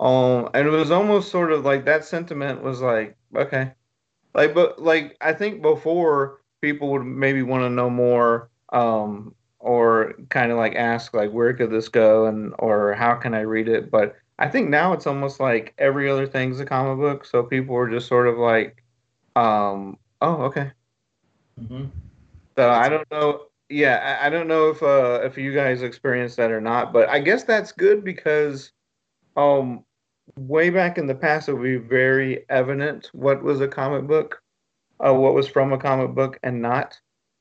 um, 0.00 0.50
and 0.52 0.66
it 0.66 0.70
was 0.70 0.90
almost 0.90 1.30
sort 1.30 1.52
of 1.52 1.64
like 1.64 1.84
that 1.86 2.04
sentiment 2.04 2.62
was 2.62 2.80
like, 2.80 3.16
okay, 3.34 3.72
like, 4.34 4.54
but 4.54 4.82
like 4.82 5.16
I 5.20 5.32
think 5.32 5.62
before 5.62 6.40
people 6.60 6.90
would 6.90 7.04
maybe 7.04 7.42
want 7.42 7.62
to 7.62 7.70
know 7.70 7.88
more, 7.88 8.50
um, 8.72 9.34
or 9.60 10.14
kind 10.28 10.52
of 10.52 10.58
like 10.58 10.74
ask 10.74 11.14
like 11.14 11.30
where 11.30 11.54
could 11.54 11.70
this 11.70 11.88
go, 11.88 12.26
and 12.26 12.52
or 12.58 12.94
how 12.94 13.14
can 13.14 13.32
I 13.32 13.40
read 13.40 13.68
it, 13.68 13.90
but 13.90 14.16
I 14.38 14.48
think 14.48 14.68
now 14.68 14.92
it's 14.92 15.06
almost 15.06 15.40
like 15.40 15.74
every 15.78 16.08
other 16.08 16.26
thing's 16.26 16.60
a 16.60 16.64
comic 16.64 16.98
book, 16.98 17.24
so 17.24 17.42
people 17.42 17.76
are 17.76 17.90
just 17.90 18.06
sort 18.06 18.28
of 18.28 18.38
like, 18.38 18.84
um, 19.34 19.98
oh, 20.20 20.42
okay. 20.42 20.70
Mm-hmm. 21.60 21.86
So 22.56 22.70
I 22.70 22.88
don't 22.88 23.10
know. 23.10 23.46
Yeah, 23.68 24.18
I, 24.20 24.26
I 24.26 24.30
don't 24.30 24.48
know 24.48 24.70
if 24.70 24.82
uh, 24.82 25.20
if 25.24 25.36
you 25.36 25.52
guys 25.52 25.82
experienced 25.82 26.36
that 26.36 26.50
or 26.50 26.60
not, 26.60 26.92
but 26.92 27.08
I 27.08 27.18
guess 27.18 27.44
that's 27.44 27.72
good 27.72 28.04
because, 28.04 28.72
um, 29.36 29.84
way 30.36 30.70
back 30.70 30.98
in 30.98 31.06
the 31.06 31.14
past, 31.14 31.48
it 31.48 31.54
would 31.54 31.62
be 31.62 31.76
very 31.76 32.44
evident 32.48 33.10
what 33.12 33.42
was 33.42 33.60
a 33.60 33.68
comic 33.68 34.06
book, 34.06 34.42
uh, 35.04 35.12
what 35.12 35.34
was 35.34 35.48
from 35.48 35.72
a 35.72 35.78
comic 35.78 36.14
book 36.14 36.38
and 36.42 36.62
not, 36.62 36.98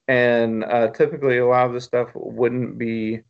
and 0.08 0.64
uh, 0.64 0.90
typically 0.90 1.38
a 1.38 1.46
lot 1.46 1.68
of 1.68 1.74
the 1.74 1.82
stuff 1.82 2.10
wouldn't 2.16 2.78
be 2.78 3.22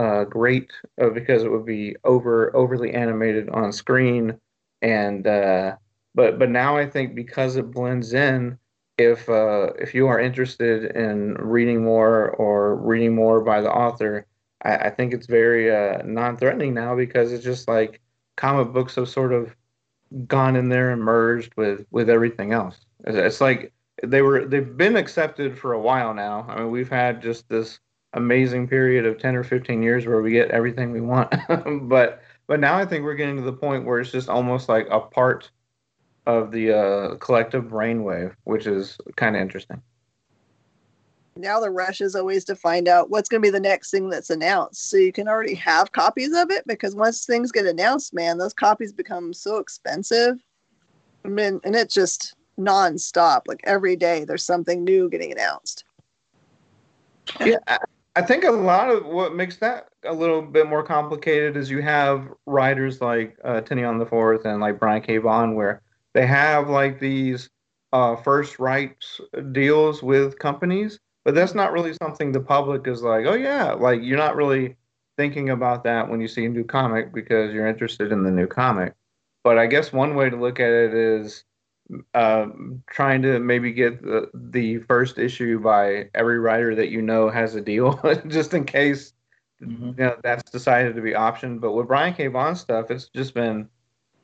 uh, 0.00 0.24
great 0.24 0.70
uh, 1.00 1.10
because 1.10 1.42
it 1.44 1.52
would 1.52 1.66
be 1.66 1.94
over 2.04 2.56
overly 2.56 2.94
animated 2.94 3.50
on 3.50 3.70
screen, 3.70 4.40
and 4.80 5.26
uh, 5.26 5.76
but 6.14 6.38
but 6.38 6.48
now 6.48 6.78
I 6.78 6.88
think 6.88 7.14
because 7.14 7.56
it 7.56 7.70
blends 7.70 8.14
in, 8.14 8.58
if 8.96 9.28
uh, 9.28 9.72
if 9.78 9.94
you 9.94 10.06
are 10.06 10.18
interested 10.18 10.96
in 10.96 11.34
reading 11.34 11.84
more 11.84 12.30
or 12.30 12.76
reading 12.76 13.14
more 13.14 13.42
by 13.42 13.60
the 13.60 13.70
author, 13.70 14.26
I, 14.62 14.76
I 14.76 14.90
think 14.90 15.12
it's 15.12 15.26
very 15.26 15.70
uh, 15.70 16.02
non-threatening 16.04 16.72
now 16.72 16.96
because 16.96 17.30
it's 17.30 17.44
just 17.44 17.68
like 17.68 18.00
comic 18.38 18.72
books 18.72 18.94
have 18.94 19.08
sort 19.08 19.34
of 19.34 19.54
gone 20.26 20.56
in 20.56 20.70
there 20.70 20.92
and 20.92 21.02
merged 21.02 21.52
with 21.56 21.84
with 21.90 22.08
everything 22.08 22.52
else. 22.54 22.78
It's, 23.04 23.18
it's 23.18 23.40
like 23.42 23.70
they 24.02 24.22
were 24.22 24.46
they've 24.46 24.78
been 24.78 24.96
accepted 24.96 25.58
for 25.58 25.74
a 25.74 25.80
while 25.80 26.14
now. 26.14 26.46
I 26.48 26.60
mean, 26.60 26.70
we've 26.70 26.88
had 26.88 27.20
just 27.20 27.50
this 27.50 27.80
amazing 28.14 28.68
period 28.68 29.06
of 29.06 29.18
10 29.18 29.36
or 29.36 29.44
15 29.44 29.82
years 29.82 30.06
where 30.06 30.22
we 30.22 30.32
get 30.32 30.50
everything 30.50 30.92
we 30.92 31.00
want. 31.00 31.32
but 31.88 32.22
but 32.46 32.58
now 32.58 32.76
I 32.76 32.84
think 32.84 33.04
we're 33.04 33.14
getting 33.14 33.36
to 33.36 33.42
the 33.42 33.52
point 33.52 33.86
where 33.86 34.00
it's 34.00 34.10
just 34.10 34.28
almost 34.28 34.68
like 34.68 34.88
a 34.90 34.98
part 34.98 35.50
of 36.26 36.50
the 36.50 36.72
uh, 36.72 37.14
collective 37.16 37.64
brainwave, 37.64 38.34
which 38.44 38.66
is 38.66 38.98
kind 39.16 39.36
of 39.36 39.42
interesting. 39.42 39.80
Now 41.36 41.60
the 41.60 41.70
rush 41.70 42.00
is 42.00 42.16
always 42.16 42.44
to 42.46 42.56
find 42.56 42.88
out 42.88 43.08
what's 43.08 43.28
going 43.28 43.40
to 43.40 43.46
be 43.46 43.52
the 43.52 43.60
next 43.60 43.90
thing 43.90 44.10
that's 44.10 44.30
announced, 44.30 44.90
so 44.90 44.96
you 44.96 45.12
can 45.12 45.28
already 45.28 45.54
have 45.54 45.92
copies 45.92 46.34
of 46.34 46.50
it. 46.50 46.66
Because 46.66 46.94
once 46.96 47.24
things 47.24 47.52
get 47.52 47.66
announced, 47.66 48.12
man, 48.12 48.38
those 48.38 48.52
copies 48.52 48.92
become 48.92 49.32
so 49.32 49.58
expensive. 49.58 50.42
I 51.24 51.28
mean, 51.28 51.60
and 51.64 51.76
it's 51.76 51.94
just 51.94 52.34
nonstop. 52.58 53.42
Like 53.46 53.60
every 53.64 53.94
day, 53.96 54.24
there's 54.24 54.44
something 54.44 54.82
new 54.82 55.08
getting 55.08 55.32
announced. 55.32 55.84
Yeah, 57.44 57.58
I, 58.16 58.22
think 58.22 58.44
a 58.44 58.50
lot 58.50 58.90
of 58.90 59.06
what 59.06 59.34
makes 59.34 59.56
that 59.58 59.88
a 60.04 60.12
little 60.12 60.42
bit 60.42 60.68
more 60.68 60.82
complicated 60.82 61.56
is 61.56 61.70
you 61.70 61.82
have 61.82 62.28
writers 62.46 63.00
like 63.00 63.36
uh, 63.44 63.60
Tynion 63.60 63.98
the 63.98 64.06
Fourth 64.06 64.44
and 64.44 64.60
like 64.60 64.78
Brian 64.78 65.02
K. 65.02 65.18
Vaughan, 65.18 65.54
where 65.54 65.82
they 66.14 66.26
have 66.26 66.68
like 66.68 67.00
these 67.00 67.50
uh, 67.92 68.16
first 68.16 68.58
rights 68.58 69.20
deals 69.52 70.02
with 70.02 70.38
companies, 70.38 70.98
but 71.24 71.34
that's 71.34 71.54
not 71.54 71.72
really 71.72 71.94
something 71.94 72.32
the 72.32 72.40
public 72.40 72.86
is 72.86 73.02
like, 73.02 73.26
oh 73.26 73.34
yeah, 73.34 73.72
like 73.72 74.00
you're 74.02 74.18
not 74.18 74.36
really 74.36 74.76
thinking 75.16 75.50
about 75.50 75.84
that 75.84 76.08
when 76.08 76.20
you 76.20 76.28
see 76.28 76.46
a 76.46 76.48
new 76.48 76.64
comic 76.64 77.12
because 77.12 77.52
you're 77.52 77.66
interested 77.66 78.12
in 78.12 78.22
the 78.22 78.30
new 78.30 78.46
comic. 78.46 78.94
But 79.44 79.58
I 79.58 79.66
guess 79.66 79.92
one 79.92 80.14
way 80.14 80.30
to 80.30 80.36
look 80.36 80.60
at 80.60 80.70
it 80.70 80.94
is 80.94 81.44
uh, 82.14 82.46
trying 82.88 83.22
to 83.22 83.38
maybe 83.38 83.72
get 83.72 84.02
the, 84.02 84.30
the 84.34 84.78
first 84.80 85.18
issue 85.18 85.58
by 85.58 86.08
every 86.14 86.38
writer 86.38 86.74
that 86.74 86.90
you 86.90 87.02
know 87.02 87.28
has 87.30 87.54
a 87.54 87.60
deal, 87.60 88.00
just 88.28 88.54
in 88.54 88.64
case 88.64 89.12
mm-hmm. 89.62 89.88
you 89.88 89.94
know 89.96 90.16
that's 90.22 90.50
decided 90.50 90.94
to 90.94 91.02
be 91.02 91.12
optioned. 91.12 91.60
But 91.60 91.72
with 91.72 91.88
Brian 91.88 92.14
K. 92.14 92.26
Vaughan 92.28 92.56
stuff, 92.56 92.90
it's 92.90 93.08
just 93.08 93.34
been 93.34 93.68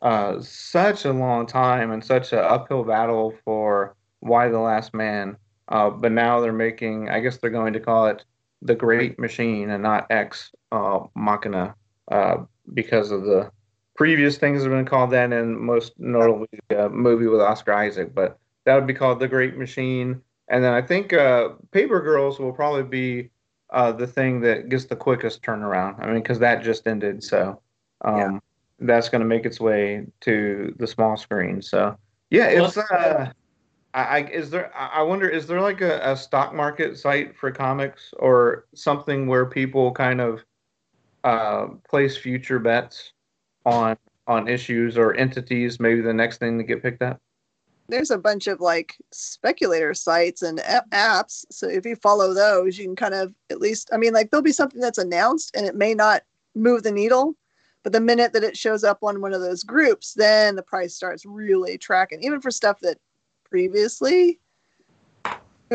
uh, 0.02 0.40
such 0.40 1.04
a 1.04 1.12
long 1.12 1.46
time 1.46 1.90
and 1.90 2.04
such 2.04 2.32
an 2.32 2.40
uphill 2.40 2.84
battle 2.84 3.34
for 3.44 3.96
Y 4.20 4.48
the 4.48 4.58
Last 4.58 4.94
Man. 4.94 5.36
Uh, 5.68 5.90
but 5.90 6.12
now 6.12 6.40
they're 6.40 6.52
making, 6.52 7.10
I 7.10 7.20
guess 7.20 7.38
they're 7.38 7.50
going 7.50 7.72
to 7.72 7.80
call 7.80 8.06
it 8.06 8.24
the 8.62 8.74
Great 8.74 9.18
Machine 9.18 9.70
and 9.70 9.82
not 9.82 10.06
Ex 10.10 10.52
uh, 10.70 11.00
Machina 11.14 11.74
uh, 12.10 12.36
because 12.72 13.10
of 13.10 13.24
the 13.24 13.50
previous 13.96 14.38
things 14.38 14.62
have 14.62 14.70
been 14.70 14.84
called 14.84 15.10
that, 15.10 15.32
and 15.32 15.58
most 15.58 15.92
notably 15.98 16.48
a 16.70 16.88
movie 16.88 17.26
with 17.26 17.40
Oscar 17.40 17.72
Isaac. 17.72 18.14
But 18.14 18.38
that 18.64 18.74
would 18.74 18.86
be 18.86 18.94
called 18.94 19.20
The 19.20 19.28
Great 19.28 19.56
Machine. 19.56 20.20
And 20.48 20.62
then 20.62 20.72
I 20.72 20.82
think 20.82 21.12
uh, 21.12 21.50
Paper 21.72 22.00
Girls 22.00 22.38
will 22.38 22.52
probably 22.52 22.84
be 22.84 23.30
uh, 23.70 23.92
the 23.92 24.06
thing 24.06 24.40
that 24.42 24.68
gets 24.68 24.84
the 24.84 24.96
quickest 24.96 25.42
turnaround. 25.42 26.00
I 26.00 26.06
mean, 26.06 26.22
because 26.22 26.38
that 26.38 26.62
just 26.62 26.86
ended, 26.86 27.22
so 27.24 27.60
um, 28.02 28.16
yeah. 28.16 28.38
that's 28.80 29.08
going 29.08 29.22
to 29.22 29.26
make 29.26 29.44
its 29.44 29.58
way 29.58 30.06
to 30.20 30.74
the 30.78 30.86
small 30.86 31.16
screen. 31.16 31.62
So 31.62 31.96
yeah, 32.30 32.46
it's. 32.46 32.76
Uh, 32.76 33.32
I, 33.94 34.24
is 34.24 34.50
there? 34.50 34.70
I 34.76 35.00
wonder, 35.02 35.26
is 35.26 35.46
there 35.46 35.62
like 35.62 35.80
a, 35.80 35.98
a 36.02 36.16
stock 36.16 36.54
market 36.54 36.98
site 36.98 37.34
for 37.34 37.50
comics 37.50 38.12
or 38.18 38.66
something 38.74 39.26
where 39.26 39.46
people 39.46 39.90
kind 39.92 40.20
of 40.20 40.44
uh, 41.24 41.68
place 41.88 42.14
future 42.16 42.58
bets 42.58 43.12
on 43.66 43.96
on 44.26 44.48
issues 44.48 44.96
or 44.96 45.14
entities, 45.14 45.78
maybe 45.78 46.00
the 46.00 46.12
next 46.12 46.38
thing 46.38 46.58
to 46.58 46.64
get 46.64 46.82
picked 46.82 47.02
up? 47.02 47.20
There's 47.88 48.10
a 48.10 48.18
bunch 48.18 48.48
of 48.48 48.60
like 48.60 48.96
speculator 49.12 49.94
sites 49.94 50.42
and 50.42 50.58
apps. 50.58 51.44
So 51.50 51.68
if 51.68 51.86
you 51.86 51.94
follow 51.94 52.34
those, 52.34 52.78
you 52.78 52.84
can 52.84 52.96
kind 52.96 53.14
of 53.14 53.32
at 53.50 53.60
least, 53.60 53.90
I 53.92 53.96
mean, 53.96 54.12
like 54.12 54.30
there'll 54.30 54.42
be 54.42 54.50
something 54.50 54.80
that's 54.80 54.98
announced 54.98 55.54
and 55.54 55.66
it 55.66 55.76
may 55.76 55.94
not 55.94 56.22
move 56.56 56.82
the 56.82 56.90
needle, 56.90 57.36
but 57.84 57.92
the 57.92 58.00
minute 58.00 58.32
that 58.32 58.42
it 58.42 58.56
shows 58.56 58.82
up 58.82 58.98
on 59.02 59.20
one 59.20 59.32
of 59.32 59.40
those 59.40 59.62
groups, 59.62 60.14
then 60.14 60.56
the 60.56 60.62
price 60.62 60.94
starts 60.94 61.24
really 61.24 61.78
tracking, 61.78 62.24
even 62.24 62.40
for 62.40 62.50
stuff 62.50 62.80
that 62.80 62.98
previously 63.44 64.40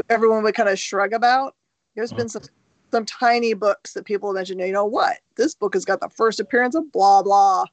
everyone 0.09 0.43
would 0.43 0.55
kind 0.55 0.69
of 0.69 0.77
shrug 0.77 1.13
about. 1.13 1.55
There's 1.95 2.13
been 2.13 2.29
some 2.29 2.43
some 2.91 3.05
tiny 3.05 3.53
books 3.53 3.93
that 3.93 4.03
people 4.03 4.27
have 4.27 4.35
mention, 4.35 4.59
you 4.59 4.73
know 4.73 4.83
what? 4.83 5.19
This 5.37 5.55
book 5.55 5.75
has 5.75 5.85
got 5.85 6.01
the 6.01 6.09
first 6.09 6.41
appearance 6.41 6.75
of 6.75 6.91
blah 6.91 7.23
blah 7.23 7.67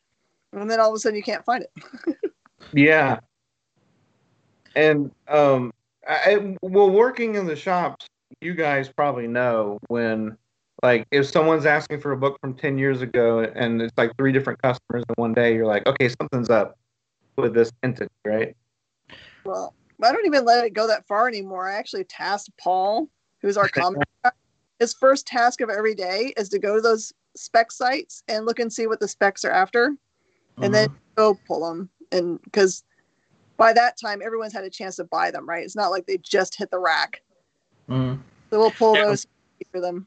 and 0.52 0.70
then 0.70 0.80
all 0.80 0.90
of 0.90 0.94
a 0.94 0.98
sudden 0.98 1.16
you 1.16 1.22
can't 1.22 1.44
find 1.44 1.64
it. 1.64 2.16
yeah. 2.72 3.20
And 4.76 5.10
um, 5.28 5.72
I, 6.08 6.56
well, 6.62 6.90
working 6.90 7.34
in 7.34 7.46
the 7.46 7.56
shops, 7.56 8.06
you 8.40 8.54
guys 8.54 8.88
probably 8.88 9.26
know 9.26 9.78
when, 9.88 10.36
like, 10.82 11.06
if 11.10 11.26
someone's 11.26 11.66
asking 11.66 12.00
for 12.00 12.12
a 12.12 12.16
book 12.16 12.38
from 12.40 12.54
ten 12.54 12.78
years 12.78 13.02
ago 13.02 13.40
and 13.40 13.82
it's 13.82 13.96
like 13.96 14.12
three 14.16 14.32
different 14.32 14.60
customers 14.62 15.04
in 15.08 15.14
one 15.16 15.32
day, 15.32 15.54
you're 15.54 15.66
like, 15.66 15.86
okay, 15.86 16.08
something's 16.08 16.50
up 16.50 16.76
with 17.36 17.54
this 17.54 17.72
entity, 17.82 18.10
right? 18.24 18.56
Well, 19.44 19.74
I 20.02 20.12
don't 20.12 20.26
even 20.26 20.44
let 20.44 20.64
it 20.64 20.74
go 20.74 20.86
that 20.86 21.06
far 21.06 21.26
anymore. 21.26 21.68
I 21.68 21.74
actually 21.74 22.04
tasked 22.04 22.50
Paul, 22.58 23.08
who's 23.42 23.56
our 23.56 23.68
comic. 23.68 24.06
his 24.78 24.94
first 24.94 25.26
task 25.26 25.60
of 25.60 25.70
every 25.70 25.94
day 25.94 26.32
is 26.36 26.48
to 26.50 26.58
go 26.58 26.76
to 26.76 26.80
those 26.80 27.12
spec 27.36 27.72
sites 27.72 28.22
and 28.28 28.46
look 28.46 28.58
and 28.58 28.72
see 28.72 28.86
what 28.86 29.00
the 29.00 29.08
specs 29.08 29.44
are 29.44 29.50
after 29.50 29.94
and 30.62 30.74
then 30.74 30.88
uh-huh. 30.88 30.98
go 31.16 31.40
pull 31.46 31.68
them 31.68 31.88
and 32.12 32.40
because 32.42 32.84
by 33.56 33.72
that 33.72 33.98
time 34.00 34.20
everyone's 34.24 34.52
had 34.52 34.64
a 34.64 34.70
chance 34.70 34.96
to 34.96 35.04
buy 35.04 35.30
them 35.30 35.48
right? 35.48 35.64
It's 35.64 35.76
not 35.76 35.90
like 35.90 36.06
they 36.06 36.18
just 36.18 36.56
hit 36.56 36.70
the 36.70 36.78
rack. 36.78 37.22
Mm-hmm. 37.88 38.20
so 38.50 38.58
we'll 38.58 38.70
pull 38.70 38.96
yeah. 38.96 39.06
those 39.06 39.26
for 39.72 39.80
them. 39.80 40.06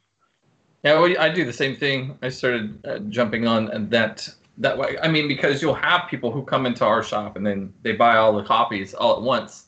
Yeah 0.83 0.99
well, 0.99 1.13
i 1.19 1.29
do 1.29 1.45
the 1.45 1.53
same 1.53 1.75
thing. 1.75 2.17
I 2.21 2.29
started 2.29 2.85
uh, 2.85 2.99
jumping 3.09 3.47
on 3.47 3.89
that 3.89 4.29
that 4.57 4.77
way 4.77 4.97
i 5.01 5.07
mean 5.07 5.27
because 5.27 5.61
you'll 5.61 5.73
have 5.73 6.09
people 6.09 6.31
who 6.31 6.43
come 6.43 6.65
into 6.65 6.85
our 6.85 7.01
shop 7.01 7.37
and 7.37 7.45
then 7.45 7.73
they 7.83 7.93
buy 7.93 8.17
all 8.17 8.33
the 8.33 8.43
copies 8.43 8.93
all 8.93 9.15
at 9.15 9.21
once. 9.21 9.67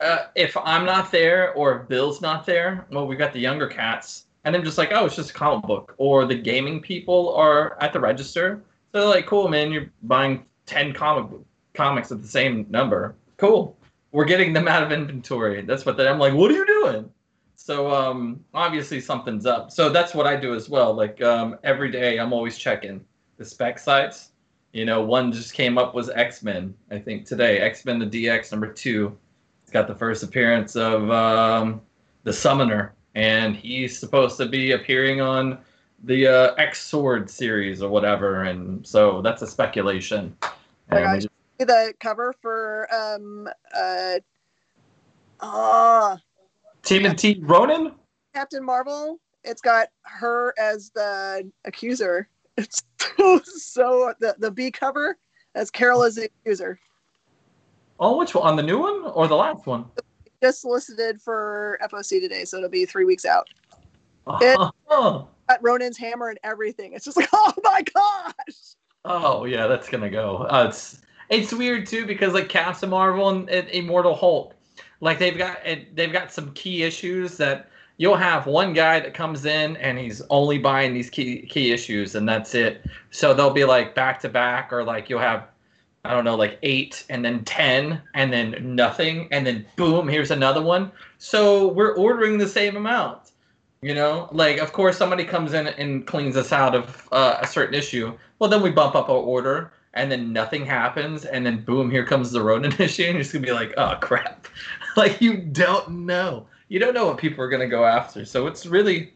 Uh, 0.00 0.26
if 0.36 0.56
i'm 0.64 0.84
not 0.84 1.10
there 1.10 1.52
or 1.54 1.80
if 1.80 1.88
bill's 1.88 2.20
not 2.20 2.46
there 2.46 2.86
well 2.90 3.06
we've 3.06 3.18
got 3.18 3.32
the 3.32 3.38
younger 3.38 3.66
cats 3.66 4.26
and 4.44 4.54
i'm 4.54 4.64
just 4.64 4.78
like 4.78 4.90
oh 4.92 5.04
it's 5.04 5.16
just 5.16 5.30
a 5.30 5.34
comic 5.34 5.64
book. 5.66 5.94
Or 5.98 6.24
the 6.24 6.36
gaming 6.36 6.80
people 6.80 7.34
are 7.34 7.76
at 7.82 7.92
the 7.92 8.00
register 8.00 8.62
so 8.98 9.08
like, 9.08 9.26
cool, 9.26 9.48
man. 9.48 9.70
You're 9.70 9.90
buying 10.02 10.44
ten 10.66 10.92
comic 10.92 11.30
comics 11.74 12.10
at 12.10 12.20
the 12.20 12.28
same 12.28 12.66
number. 12.68 13.14
Cool. 13.36 13.76
We're 14.10 14.24
getting 14.24 14.52
them 14.52 14.66
out 14.66 14.82
of 14.82 14.90
inventory. 14.90 15.62
That's 15.62 15.86
what 15.86 15.96
they, 15.96 16.08
I'm 16.08 16.18
like. 16.18 16.34
What 16.34 16.50
are 16.50 16.54
you 16.54 16.66
doing? 16.66 17.08
So 17.54 17.92
um, 17.94 18.44
obviously 18.54 19.00
something's 19.00 19.46
up. 19.46 19.70
So 19.70 19.88
that's 19.88 20.14
what 20.14 20.26
I 20.26 20.34
do 20.34 20.54
as 20.54 20.68
well. 20.68 20.94
Like 20.94 21.22
um, 21.22 21.58
every 21.62 21.90
day, 21.90 22.18
I'm 22.18 22.32
always 22.32 22.58
checking 22.58 23.04
the 23.36 23.44
spec 23.44 23.78
sites. 23.78 24.32
You 24.72 24.84
know, 24.84 25.00
one 25.02 25.32
just 25.32 25.54
came 25.54 25.78
up 25.78 25.94
was 25.94 26.08
X 26.10 26.42
Men. 26.42 26.74
I 26.90 26.98
think 26.98 27.24
today, 27.24 27.60
X 27.60 27.84
Men 27.84 28.00
the 28.00 28.06
DX 28.06 28.50
number 28.50 28.72
two. 28.72 29.16
It's 29.62 29.70
got 29.70 29.86
the 29.86 29.94
first 29.94 30.24
appearance 30.24 30.74
of 30.74 31.08
um, 31.10 31.82
the 32.24 32.32
Summoner, 32.32 32.94
and 33.14 33.54
he's 33.54 33.96
supposed 33.98 34.38
to 34.38 34.46
be 34.46 34.72
appearing 34.72 35.20
on 35.20 35.58
the 36.04 36.26
uh, 36.26 36.54
X 36.54 36.80
Sword 36.82 37.28
series 37.28 37.82
or 37.82 37.90
whatever, 37.90 38.44
and 38.44 38.86
so 38.86 39.20
that's 39.22 39.42
a 39.42 39.46
speculation. 39.46 40.36
And 40.90 41.04
I 41.04 41.16
just... 41.16 41.28
the 41.58 41.94
cover 42.00 42.34
for 42.40 42.88
um 42.94 43.48
uh 43.76 44.18
ah 45.40 46.12
uh, 46.12 46.16
Timothy 46.82 47.40
Ronan, 47.42 47.92
Captain 48.34 48.64
Marvel. 48.64 49.18
It's 49.44 49.60
got 49.60 49.88
her 50.02 50.54
as 50.58 50.90
the 50.90 51.50
accuser. 51.64 52.28
It's 52.60 52.82
so 53.72 54.12
the 54.20 54.34
the 54.38 54.50
B 54.50 54.70
cover 54.70 55.16
as 55.54 55.70
Carol 55.70 56.02
as 56.04 56.16
the 56.16 56.24
accuser. 56.24 56.78
Oh, 58.00 58.16
which 58.16 58.34
one? 58.34 58.46
On 58.46 58.56
the 58.56 58.62
new 58.62 58.78
one 58.78 59.04
or 59.12 59.26
the 59.26 59.34
last 59.34 59.66
one? 59.66 59.84
Just 60.42 60.60
solicited 60.60 61.20
for 61.20 61.78
FOC 61.82 62.20
today, 62.20 62.44
so 62.44 62.58
it'll 62.58 62.68
be 62.68 62.84
three 62.84 63.04
weeks 63.04 63.24
out. 63.24 63.48
It, 64.40 64.58
Ronan's 65.60 65.96
hammer 65.96 66.28
and 66.28 66.38
everything. 66.44 66.92
It's 66.92 67.04
just 67.04 67.16
like, 67.16 67.28
oh 67.32 67.52
my 67.62 67.82
gosh. 67.82 68.74
Oh 69.04 69.44
yeah, 69.44 69.66
that's 69.66 69.88
gonna 69.88 70.10
go. 70.10 70.46
Uh, 70.50 70.66
it's 70.68 71.00
it's 71.30 71.52
weird 71.52 71.86
too 71.86 72.06
because 72.06 72.34
like 72.34 72.48
Captain 72.48 72.90
Marvel 72.90 73.28
and, 73.28 73.48
and 73.50 73.68
Immortal 73.68 74.14
Hulk, 74.14 74.54
like 75.00 75.18
they've 75.18 75.36
got 75.36 75.58
they've 75.94 76.12
got 76.12 76.32
some 76.32 76.52
key 76.52 76.82
issues 76.82 77.36
that 77.36 77.70
you'll 77.98 78.16
have 78.16 78.46
one 78.46 78.72
guy 78.72 79.00
that 79.00 79.12
comes 79.12 79.44
in 79.44 79.76
and 79.76 79.98
he's 79.98 80.22
only 80.30 80.58
buying 80.58 80.94
these 80.94 81.10
key 81.10 81.42
key 81.42 81.72
issues 81.72 82.14
and 82.14 82.28
that's 82.28 82.54
it. 82.54 82.84
So 83.10 83.34
they'll 83.34 83.50
be 83.50 83.64
like 83.64 83.94
back 83.94 84.20
to 84.20 84.28
back 84.28 84.72
or 84.72 84.82
like 84.84 85.10
you'll 85.10 85.20
have 85.20 85.48
I 86.04 86.12
don't 86.14 86.24
know 86.24 86.36
like 86.36 86.58
8 86.62 87.06
and 87.10 87.24
then 87.24 87.44
10 87.44 88.00
and 88.14 88.32
then 88.32 88.74
nothing 88.74 89.28
and 89.30 89.46
then 89.46 89.66
boom 89.76 90.08
here's 90.08 90.30
another 90.30 90.62
one. 90.62 90.90
So 91.18 91.68
we're 91.68 91.96
ordering 91.96 92.38
the 92.38 92.48
same 92.48 92.76
amount. 92.76 93.27
You 93.80 93.94
know, 93.94 94.28
like 94.32 94.58
of 94.58 94.72
course 94.72 94.96
somebody 94.96 95.24
comes 95.24 95.52
in 95.52 95.68
and 95.68 96.06
cleans 96.06 96.36
us 96.36 96.52
out 96.52 96.74
of 96.74 97.08
uh, 97.12 97.38
a 97.40 97.46
certain 97.46 97.74
issue. 97.74 98.16
Well, 98.38 98.50
then 98.50 98.62
we 98.62 98.70
bump 98.70 98.96
up 98.96 99.08
our 99.08 99.16
order, 99.16 99.72
and 99.94 100.10
then 100.10 100.32
nothing 100.32 100.66
happens, 100.66 101.24
and 101.24 101.46
then 101.46 101.64
boom, 101.64 101.90
here 101.90 102.04
comes 102.04 102.32
the 102.32 102.42
Ronin 102.42 102.72
issue, 102.78 103.04
and 103.04 103.14
you're 103.14 103.22
just 103.22 103.32
gonna 103.32 103.46
be 103.46 103.52
like, 103.52 103.74
oh 103.76 103.96
crap, 104.00 104.48
like 104.96 105.20
you 105.20 105.36
don't 105.36 105.90
know, 105.90 106.46
you 106.68 106.78
don't 106.78 106.94
know 106.94 107.06
what 107.06 107.18
people 107.18 107.44
are 107.44 107.48
gonna 107.48 107.68
go 107.68 107.84
after. 107.84 108.24
So 108.24 108.48
it's 108.48 108.66
really, 108.66 109.14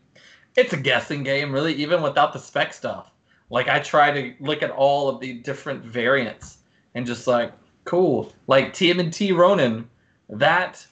it's 0.57 0.73
a 0.73 0.77
guessing 0.77 1.25
game, 1.25 1.53
really, 1.53 1.75
even 1.75 2.03
without 2.03 2.33
the 2.33 2.39
spec 2.39 2.73
stuff. 2.73 3.11
Like 3.51 3.69
I 3.69 3.81
try 3.81 4.11
to 4.11 4.35
look 4.41 4.63
at 4.63 4.71
all 4.71 5.09
of 5.09 5.21
the 5.21 5.35
different 5.35 5.85
variants 5.85 6.59
and 6.95 7.05
just 7.05 7.27
like, 7.27 7.53
cool. 7.85 8.33
Like 8.47 8.73
TMNT 8.73 9.37
Ronin, 9.37 9.89
that 10.31 10.87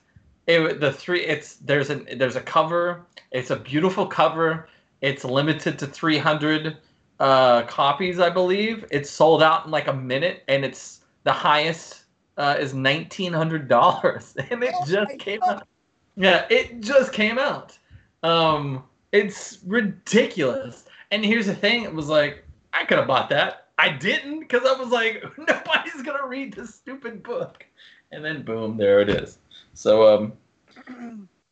it, 0.56 0.80
the 0.80 0.92
three 0.92 1.22
it's 1.24 1.56
there's 1.56 1.90
a 1.90 1.96
there's 2.16 2.36
a 2.36 2.40
cover. 2.40 3.06
It's 3.30 3.50
a 3.50 3.56
beautiful 3.56 4.06
cover. 4.06 4.68
It's 5.00 5.24
limited 5.24 5.78
to 5.78 5.86
300 5.86 6.76
uh, 7.20 7.62
copies, 7.62 8.18
I 8.18 8.30
believe. 8.30 8.84
It's 8.90 9.10
sold 9.10 9.42
out 9.42 9.66
in 9.66 9.70
like 9.70 9.88
a 9.88 9.92
minute, 9.92 10.42
and 10.48 10.64
it's 10.64 11.00
the 11.24 11.32
highest 11.32 12.04
uh, 12.36 12.56
is 12.58 12.74
nineteen 12.74 13.32
hundred 13.32 13.68
dollars, 13.68 14.34
and 14.50 14.62
it 14.64 14.74
Oh 14.74 14.86
just 14.86 15.18
came 15.18 15.40
God. 15.40 15.56
out. 15.56 15.68
Yeah, 16.16 16.46
it 16.50 16.80
just 16.80 17.12
came 17.12 17.38
out. 17.38 17.78
Um, 18.22 18.84
it's 19.12 19.58
ridiculous. 19.66 20.84
And 21.10 21.24
here's 21.24 21.46
the 21.46 21.54
thing: 21.54 21.84
it 21.84 21.94
was 21.94 22.08
like 22.08 22.44
I 22.72 22.84
could 22.84 22.98
have 22.98 23.06
bought 23.06 23.28
that. 23.30 23.68
I 23.78 23.90
didn't 23.90 24.40
because 24.40 24.62
I 24.66 24.78
was 24.78 24.90
like, 24.90 25.22
nobody's 25.38 26.02
gonna 26.02 26.26
read 26.26 26.54
this 26.54 26.74
stupid 26.74 27.22
book. 27.22 27.64
And 28.12 28.24
then 28.24 28.42
boom, 28.42 28.76
there 28.76 29.00
it 29.00 29.08
is. 29.08 29.38
So 29.80 30.14
um, 30.14 30.34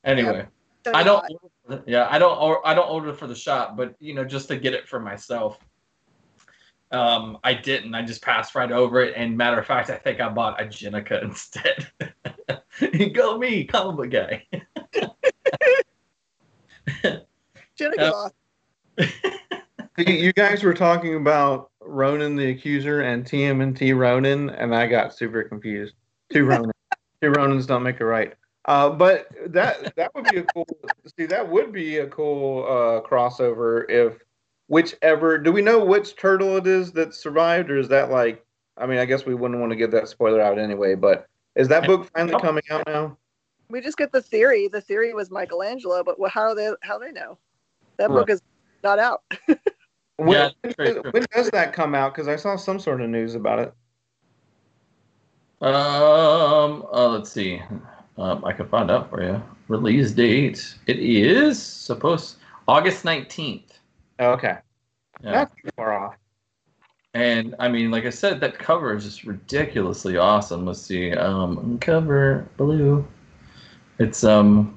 anyway. 0.04 0.46
I 0.92 1.02
don't. 1.02 1.24
Yeah, 1.86 2.08
I 2.10 2.18
don't. 2.18 2.36
Or 2.38 2.66
I 2.66 2.74
don't 2.74 2.90
order 2.90 3.14
for 3.14 3.26
the 3.26 3.34
shop, 3.34 3.74
but 3.74 3.94
you 4.00 4.12
know, 4.12 4.22
just 4.22 4.48
to 4.48 4.56
get 4.58 4.74
it 4.74 4.86
for 4.86 5.00
myself. 5.00 5.58
Um, 6.90 7.38
I 7.42 7.54
didn't. 7.54 7.94
I 7.94 8.02
just 8.02 8.20
passed 8.20 8.54
right 8.54 8.70
over 8.70 9.00
it. 9.00 9.14
And 9.16 9.34
matter 9.34 9.58
of 9.58 9.66
fact, 9.66 9.88
I 9.88 9.96
think 9.96 10.20
I 10.20 10.28
bought 10.28 10.60
a 10.60 10.66
Jennika 10.66 11.22
instead. 11.24 11.90
Go 13.14 13.38
me, 13.38 13.64
comic 13.64 13.96
book 13.96 14.10
guy. 14.10 14.46
Jennika's 17.80 18.32
Uh. 18.98 19.06
You, 19.96 20.14
you 20.14 20.32
guys 20.34 20.62
were 20.62 20.74
talking 20.74 21.16
about 21.16 21.70
Ronan 21.80 22.36
the 22.36 22.50
Accuser 22.50 23.00
and 23.00 23.24
TMNT 23.24 23.96
Ronan, 23.96 24.50
and 24.50 24.74
I 24.74 24.86
got 24.86 25.14
super 25.14 25.44
confused. 25.44 25.94
Two 26.30 26.44
Ronan, 26.44 26.72
two 27.20 27.30
Ronans 27.30 27.66
don't 27.66 27.82
make 27.82 28.00
it 28.00 28.04
right. 28.04 28.34
Uh, 28.64 28.90
but 28.90 29.28
that 29.46 29.94
that 29.96 30.14
would 30.14 30.24
be 30.24 30.38
a 30.38 30.42
cool. 30.42 30.66
See, 31.18 31.26
that 31.26 31.48
would 31.48 31.72
be 31.72 31.98
a 31.98 32.06
cool 32.06 32.64
uh, 32.64 33.08
crossover 33.08 33.88
if 33.88 34.18
whichever. 34.66 35.38
Do 35.38 35.52
we 35.52 35.62
know 35.62 35.84
which 35.84 36.16
turtle 36.16 36.56
it 36.56 36.66
is 36.66 36.92
that 36.92 37.14
survived, 37.14 37.70
or 37.70 37.78
is 37.78 37.88
that 37.88 38.10
like? 38.10 38.44
I 38.76 38.86
mean, 38.86 38.98
I 38.98 39.06
guess 39.06 39.26
we 39.26 39.34
wouldn't 39.34 39.58
want 39.60 39.70
to 39.70 39.76
give 39.76 39.90
that 39.92 40.08
spoiler 40.08 40.40
out 40.40 40.58
anyway. 40.58 40.94
But 40.94 41.26
is 41.56 41.68
that 41.68 41.86
book 41.86 42.10
finally 42.14 42.38
coming 42.40 42.62
out 42.70 42.82
now? 42.86 43.16
We 43.70 43.80
just 43.80 43.98
get 43.98 44.12
the 44.12 44.22
theory. 44.22 44.68
The 44.68 44.80
theory 44.80 45.14
was 45.14 45.30
Michelangelo, 45.30 46.04
but 46.04 46.16
how 46.30 46.54
they 46.54 46.70
how 46.82 46.98
they 46.98 47.12
know? 47.12 47.38
That 47.96 48.10
Right. 48.10 48.18
book 48.18 48.30
is 48.30 48.42
not 48.82 48.98
out. 48.98 49.22
When, 50.18 50.36
Yeah, 50.36 50.48
that's 50.64 50.74
very 50.74 50.90
true. 50.94 51.04
when 51.12 51.24
does 51.32 51.48
that 51.50 51.72
come 51.72 51.94
out? 51.94 52.12
Because 52.12 52.26
I 52.26 52.34
saw 52.34 52.56
some 52.56 52.80
sort 52.80 53.00
of 53.00 53.08
news 53.08 53.36
about 53.36 53.60
it. 53.60 53.72
Um. 55.60 56.86
Uh, 56.92 57.08
let's 57.08 57.30
see. 57.32 57.60
Um, 58.16 58.44
I 58.44 58.52
can 58.52 58.68
find 58.68 58.90
out 58.90 59.10
for 59.10 59.22
you. 59.22 59.42
Release 59.68 60.12
date. 60.12 60.74
It 60.86 60.98
is 60.98 61.60
supposed 61.62 62.36
August 62.66 63.04
nineteenth. 63.04 63.78
Okay, 64.20 64.58
Yeah. 65.22 65.32
that's 65.32 65.54
far 65.76 65.92
off. 65.92 66.14
And 67.14 67.54
I 67.58 67.68
mean, 67.68 67.90
like 67.90 68.04
I 68.04 68.10
said, 68.10 68.40
that 68.40 68.58
cover 68.58 68.94
is 68.94 69.04
just 69.04 69.24
ridiculously 69.24 70.16
awesome. 70.16 70.66
Let's 70.66 70.80
see. 70.80 71.12
Um, 71.12 71.78
cover 71.80 72.46
blue. 72.56 73.06
It's 73.98 74.22
um. 74.24 74.76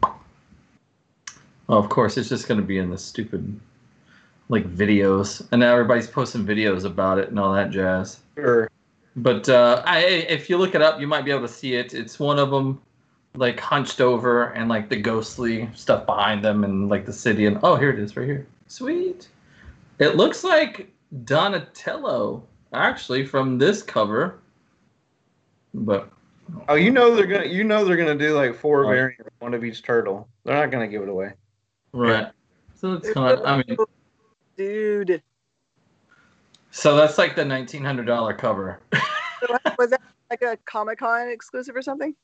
Well, 1.67 1.77
of 1.79 1.89
course, 1.89 2.17
it's 2.17 2.29
just 2.29 2.47
gonna 2.47 2.61
be 2.61 2.79
in 2.79 2.89
the 2.89 2.97
stupid, 2.97 3.59
like 4.49 4.65
videos, 4.67 5.47
and 5.51 5.59
now 5.61 5.71
everybody's 5.73 6.07
posting 6.07 6.45
videos 6.45 6.85
about 6.85 7.17
it 7.19 7.29
and 7.29 7.39
all 7.39 7.53
that 7.53 7.69
jazz. 7.69 8.19
Sure. 8.35 8.69
But 9.15 9.49
uh, 9.49 9.83
I, 9.85 9.99
if 10.05 10.49
you 10.49 10.57
look 10.57 10.73
it 10.75 10.81
up, 10.81 10.99
you 10.99 11.07
might 11.07 11.25
be 11.25 11.31
able 11.31 11.41
to 11.41 11.47
see 11.53 11.75
it. 11.75 11.93
It's 11.93 12.19
one 12.19 12.39
of 12.39 12.49
them, 12.49 12.81
like 13.35 13.59
hunched 13.59 13.99
over, 14.01 14.45
and 14.53 14.69
like 14.69 14.89
the 14.89 14.95
ghostly 14.95 15.69
stuff 15.73 16.05
behind 16.05 16.43
them, 16.43 16.63
and 16.63 16.87
like 16.89 17.05
the 17.05 17.13
city. 17.13 17.45
And 17.45 17.59
oh, 17.63 17.75
here 17.75 17.89
it 17.89 17.99
is, 17.99 18.15
right 18.15 18.25
here. 18.25 18.47
Sweet. 18.67 19.27
It 19.99 20.15
looks 20.15 20.43
like 20.43 20.89
Donatello, 21.25 22.43
actually, 22.73 23.25
from 23.25 23.57
this 23.57 23.83
cover. 23.83 24.39
But 25.73 26.09
Oh, 26.67 26.75
you 26.75 26.91
know 26.91 27.15
they're 27.15 27.27
gonna 27.27 27.45
you 27.45 27.63
know 27.63 27.85
they're 27.85 27.95
gonna 27.97 28.15
do 28.15 28.33
like 28.35 28.55
four 28.55 28.81
Right. 28.81 28.95
variants, 28.95 29.29
one 29.39 29.53
of 29.53 29.63
each 29.63 29.83
turtle. 29.83 30.27
They're 30.43 30.55
not 30.55 30.71
gonna 30.71 30.87
give 30.87 31.01
it 31.01 31.09
away. 31.09 31.33
right. 31.93 32.27
So 32.75 32.93
it's 32.93 33.11
kind 33.13 33.37
of. 33.39 33.45
I 33.45 33.57
mean, 33.65 33.77
dude, 34.57 35.21
so 36.71 36.95
that's 36.95 37.17
like 37.17 37.35
the 37.35 37.45
nineteen 37.45 37.83
hundred 37.83 38.05
dollar 38.05 38.33
cover. 38.33 38.79
was 39.77 39.91
that 39.91 40.01
like 40.29 40.41
a 40.41 40.57
Comic 40.65 40.99
Con 40.99 41.27
exclusive 41.29 41.75
or 41.75 41.81
something? 41.81 42.15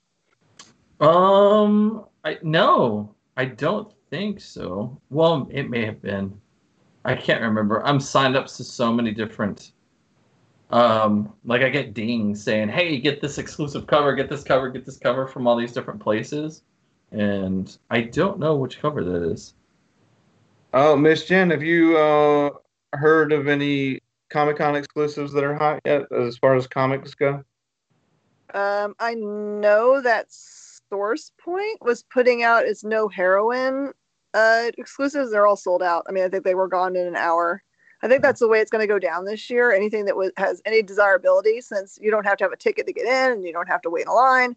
Um, 0.99 2.05
I 2.23 2.37
no, 2.41 3.13
I 3.35 3.45
don't 3.45 3.93
think 4.09 4.39
so. 4.39 4.99
Well, 5.09 5.47
it 5.51 5.69
may 5.69 5.85
have 5.85 6.01
been. 6.01 6.39
I 7.05 7.15
can't 7.15 7.41
remember. 7.41 7.85
I'm 7.85 7.99
signed 7.99 8.35
up 8.35 8.47
to 8.47 8.63
so 8.63 8.91
many 8.91 9.11
different. 9.11 9.71
Um, 10.69 11.33
like 11.45 11.61
I 11.61 11.69
get 11.69 11.93
dings 11.93 12.43
saying, 12.43 12.69
"Hey, 12.69 12.99
get 12.99 13.21
this 13.21 13.37
exclusive 13.37 13.87
cover, 13.87 14.13
get 14.15 14.29
this 14.29 14.43
cover, 14.43 14.69
get 14.69 14.85
this 14.85 14.97
cover 14.97 15.27
from 15.27 15.47
all 15.47 15.55
these 15.55 15.71
different 15.71 15.99
places," 15.99 16.63
and 17.11 17.77
I 17.89 18.01
don't 18.01 18.39
know 18.39 18.55
which 18.55 18.79
cover 18.79 19.03
that 19.03 19.23
is. 19.23 19.53
Oh, 20.73 20.97
Miss 20.97 21.25
Jen, 21.25 21.51
have 21.51 21.63
you 21.63 21.97
uh, 21.97 22.49
heard 22.93 23.31
of 23.31 23.47
any 23.47 24.01
Comic 24.29 24.57
Con 24.57 24.75
exclusives 24.75 25.31
that 25.33 25.43
are 25.43 25.55
hot 25.55 25.81
yet, 25.85 26.03
as 26.11 26.37
far 26.37 26.55
as 26.55 26.67
comics 26.67 27.15
go? 27.15 27.43
Um, 28.53 28.95
I 28.99 29.13
know 29.13 30.01
that 30.01 30.27
Source 30.29 31.31
Point 31.39 31.81
was 31.81 32.03
putting 32.03 32.43
out 32.43 32.65
its 32.65 32.83
no 32.83 33.07
heroin 33.07 33.93
uh, 34.33 34.71
exclusives. 34.77 35.31
They're 35.31 35.47
all 35.47 35.55
sold 35.55 35.83
out. 35.83 36.05
I 36.07 36.11
mean, 36.11 36.23
I 36.23 36.29
think 36.29 36.43
they 36.43 36.55
were 36.55 36.67
gone 36.67 36.95
in 36.95 37.07
an 37.07 37.15
hour. 37.15 37.63
I 38.03 38.07
think 38.07 38.21
that's 38.21 38.39
the 38.39 38.47
way 38.47 38.59
it's 38.59 38.69
going 38.69 38.83
to 38.83 38.87
go 38.87 38.99
down 38.99 39.25
this 39.25 39.49
year. 39.49 39.71
Anything 39.71 40.05
that 40.05 40.15
was, 40.15 40.31
has 40.37 40.61
any 40.65 40.83
desirability, 40.83 41.61
since 41.61 41.97
you 42.01 42.11
don't 42.11 42.25
have 42.25 42.37
to 42.37 42.43
have 42.43 42.51
a 42.51 42.57
ticket 42.57 42.85
to 42.87 42.93
get 42.93 43.05
in 43.05 43.31
and 43.31 43.43
you 43.43 43.51
don't 43.51 43.67
have 43.67 43.81
to 43.81 43.89
wait 43.89 44.03
in 44.03 44.07
a 44.07 44.13
line, 44.13 44.55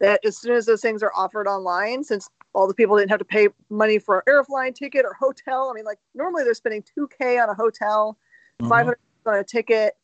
that 0.00 0.20
as 0.24 0.38
soon 0.38 0.56
as 0.56 0.66
those 0.66 0.80
things 0.80 1.02
are 1.02 1.12
offered 1.14 1.46
online, 1.46 2.02
since 2.02 2.28
all 2.54 2.66
the 2.66 2.74
people 2.74 2.96
didn't 2.96 3.10
have 3.10 3.20
to 3.20 3.24
pay 3.24 3.48
money 3.70 3.98
for 3.98 4.18
an 4.18 4.22
airline 4.28 4.72
ticket 4.72 5.04
or 5.04 5.14
hotel. 5.14 5.70
I 5.70 5.74
mean, 5.74 5.84
like 5.84 5.98
normally 6.14 6.44
they're 6.44 6.54
spending 6.54 6.82
2K 6.82 7.40
on 7.42 7.48
a 7.48 7.54
hotel, 7.54 8.18
Mhm. 8.60 8.68
500 8.68 8.98
on 9.26 9.34
a 9.34 9.44
ticket 9.44 9.96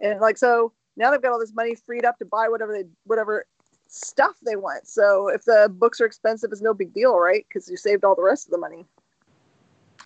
and 0.00 0.20
like 0.20 0.38
so 0.38 0.72
now 0.96 1.10
they've 1.10 1.22
got 1.22 1.32
all 1.32 1.40
this 1.40 1.52
money 1.52 1.74
freed 1.74 2.04
up 2.04 2.18
to 2.18 2.24
buy 2.24 2.48
whatever 2.48 2.72
they 2.72 2.84
whatever 3.04 3.46
stuff 3.88 4.36
they 4.44 4.54
want 4.54 4.86
so 4.86 5.28
if 5.28 5.44
the 5.44 5.68
books 5.78 6.00
are 6.00 6.06
expensive 6.06 6.52
it's 6.52 6.62
no 6.62 6.72
big 6.72 6.94
deal 6.94 7.18
right 7.18 7.44
because 7.48 7.68
you 7.68 7.76
saved 7.76 8.04
all 8.04 8.14
the 8.14 8.22
rest 8.22 8.46
of 8.46 8.52
the 8.52 8.58
money 8.58 8.86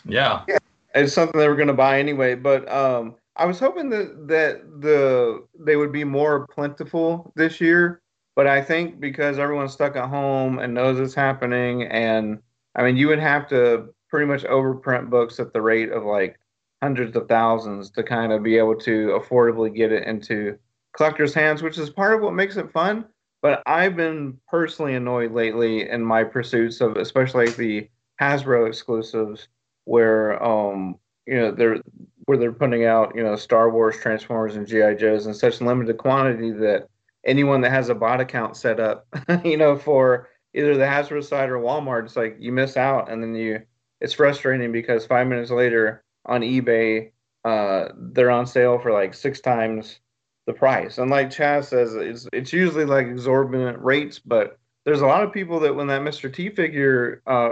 Yeah. 0.05 0.45
It's 0.93 1.13
something 1.13 1.39
they 1.39 1.49
were 1.49 1.55
gonna 1.55 1.73
buy 1.73 1.99
anyway, 1.99 2.35
but 2.35 2.71
um, 2.71 3.15
I 3.35 3.45
was 3.45 3.59
hoping 3.59 3.89
that 3.89 4.27
that 4.27 4.81
the 4.81 5.45
they 5.59 5.75
would 5.75 5.91
be 5.91 6.05
more 6.05 6.47
plentiful 6.47 7.33
this 7.35 7.59
year. 7.59 8.01
But 8.35 8.47
I 8.47 8.61
think 8.61 8.99
because 8.99 9.39
everyone's 9.39 9.73
stuck 9.73 9.95
at 9.95 10.09
home 10.09 10.59
and 10.59 10.73
knows 10.73 10.99
it's 10.99 11.13
happening, 11.13 11.83
and 11.83 12.39
I 12.75 12.83
mean, 12.83 12.97
you 12.97 13.07
would 13.07 13.19
have 13.19 13.47
to 13.49 13.93
pretty 14.09 14.25
much 14.25 14.43
overprint 14.43 15.09
books 15.09 15.39
at 15.39 15.51
the 15.51 15.61
rate 15.61 15.91
of 15.91 16.03
like 16.05 16.39
hundreds 16.81 17.15
of 17.15 17.27
thousands 17.27 17.89
to 17.91 18.03
kind 18.03 18.31
of 18.31 18.43
be 18.43 18.57
able 18.57 18.75
to 18.75 19.19
affordably 19.19 19.73
get 19.73 19.91
it 19.91 20.07
into 20.07 20.57
collectors' 20.95 21.33
hands, 21.33 21.61
which 21.61 21.77
is 21.77 21.89
part 21.89 22.13
of 22.13 22.21
what 22.21 22.33
makes 22.33 22.57
it 22.57 22.71
fun. 22.71 23.05
But 23.41 23.61
I've 23.65 23.95
been 23.95 24.37
personally 24.47 24.95
annoyed 24.95 25.31
lately 25.31 25.89
in 25.89 26.03
my 26.03 26.23
pursuits 26.23 26.81
of, 26.81 26.97
especially 26.97 27.49
the 27.49 27.89
Hasbro 28.21 28.67
exclusives, 28.67 29.47
where 29.83 30.41
um 30.43 30.95
you 31.27 31.37
know 31.37 31.51
they're 31.51 31.79
where 32.25 32.37
they're 32.37 32.51
putting 32.51 32.85
out 32.85 33.13
you 33.15 33.23
know 33.23 33.35
Star 33.35 33.69
Wars, 33.69 33.97
Transformers, 33.97 34.55
and 34.55 34.67
GI 34.67 34.95
Joes 34.95 35.27
in 35.27 35.33
such 35.33 35.61
limited 35.61 35.97
quantity 35.97 36.51
that 36.51 36.87
anyone 37.25 37.61
that 37.61 37.71
has 37.71 37.89
a 37.89 37.95
bot 37.95 38.21
account 38.21 38.55
set 38.55 38.79
up, 38.79 39.07
you 39.43 39.57
know, 39.57 39.75
for 39.75 40.29
either 40.53 40.75
the 40.75 40.85
Hasbro 40.85 41.23
side 41.23 41.49
or 41.49 41.57
Walmart, 41.57 42.05
it's 42.05 42.15
like 42.15 42.37
you 42.39 42.51
miss 42.51 42.77
out, 42.77 43.11
and 43.11 43.21
then 43.21 43.35
you 43.35 43.61
it's 44.01 44.13
frustrating 44.13 44.71
because 44.71 45.05
five 45.05 45.27
minutes 45.27 45.51
later 45.51 46.03
on 46.25 46.41
eBay, 46.41 47.11
uh, 47.43 47.89
they're 47.95 48.31
on 48.31 48.47
sale 48.47 48.79
for 48.79 48.91
like 48.91 49.13
six 49.13 49.39
times 49.39 49.99
the 50.47 50.53
price. 50.53 50.97
And 50.97 51.09
like 51.09 51.29
Chaz 51.29 51.65
says, 51.65 51.95
it's 51.95 52.27
it's 52.33 52.53
usually 52.53 52.85
like 52.85 53.07
exorbitant 53.07 53.79
rates, 53.79 54.19
but 54.19 54.57
there's 54.85 55.01
a 55.01 55.07
lot 55.07 55.23
of 55.23 55.33
people 55.33 55.59
that 55.61 55.75
when 55.75 55.87
that 55.87 56.01
Mr. 56.01 56.31
T 56.31 56.49
figure 56.49 57.21
uh, 57.25 57.51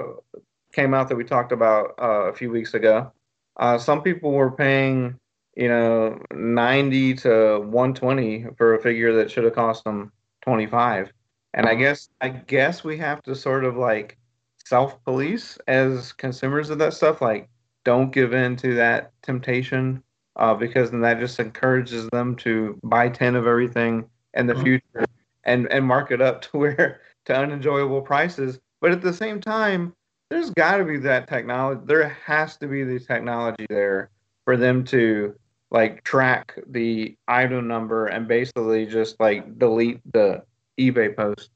came 0.71 0.93
out 0.93 1.09
that 1.09 1.15
we 1.15 1.23
talked 1.23 1.51
about 1.51 1.95
uh, 2.01 2.29
a 2.29 2.33
few 2.33 2.51
weeks 2.51 2.73
ago, 2.73 3.11
uh, 3.57 3.77
some 3.77 4.01
people 4.01 4.31
were 4.31 4.51
paying 4.51 5.19
you 5.55 5.67
know 5.67 6.19
90 6.33 7.13
to 7.15 7.59
120 7.59 8.47
for 8.57 8.73
a 8.73 8.81
figure 8.81 9.13
that 9.13 9.29
should 9.29 9.43
have 9.43 9.53
cost 9.53 9.83
them 9.83 10.11
25 10.41 11.13
and 11.53 11.67
i 11.67 11.75
guess 11.75 12.09
i 12.21 12.27
guess 12.27 12.83
we 12.83 12.97
have 12.97 13.21
to 13.21 13.35
sort 13.35 13.63
of 13.63 13.77
like 13.77 14.17
self 14.65 15.03
police 15.03 15.57
as 15.67 16.13
consumers 16.13 16.69
of 16.69 16.79
that 16.79 16.93
stuff. 16.93 17.21
Like, 17.21 17.49
don't 17.83 18.11
give 18.11 18.33
in 18.33 18.55
to 18.57 18.75
that 18.75 19.11
temptation 19.21 20.03
uh, 20.35 20.53
because 20.53 20.91
then 20.91 21.01
that 21.01 21.19
just 21.19 21.39
encourages 21.39 22.07
them 22.09 22.35
to 22.37 22.79
buy 22.83 23.09
10 23.09 23.35
of 23.35 23.45
everything 23.47 24.05
in 24.33 24.47
the 24.47 24.53
Mhm. 24.53 24.63
future 24.63 25.05
and, 25.43 25.71
and 25.71 25.85
mark 25.85 26.11
it 26.11 26.21
up 26.21 26.41
to 26.51 26.57
where 26.57 27.01
to 27.25 27.35
unenjoyable 27.35 28.01
prices. 28.01 28.59
But 28.81 28.91
at 28.91 29.01
the 29.01 29.13
same 29.13 29.39
time, 29.39 29.93
there's 30.29 30.49
got 30.51 30.77
to 30.77 30.85
be 30.85 30.97
that 30.97 31.27
technology. 31.27 31.81
There 31.85 32.09
has 32.09 32.57
to 32.57 32.67
be 32.67 32.83
the 32.83 32.99
technology 32.99 33.65
there 33.69 34.09
for 34.45 34.57
them 34.57 34.83
to 34.85 35.35
like 35.71 36.03
track 36.03 36.57
the 36.67 37.15
item 37.27 37.67
number 37.67 38.07
and 38.07 38.27
basically 38.27 38.85
just 38.85 39.19
like 39.19 39.57
delete 39.57 39.99
the 40.13 40.43
eBay 40.79 41.15
post. 41.15 41.49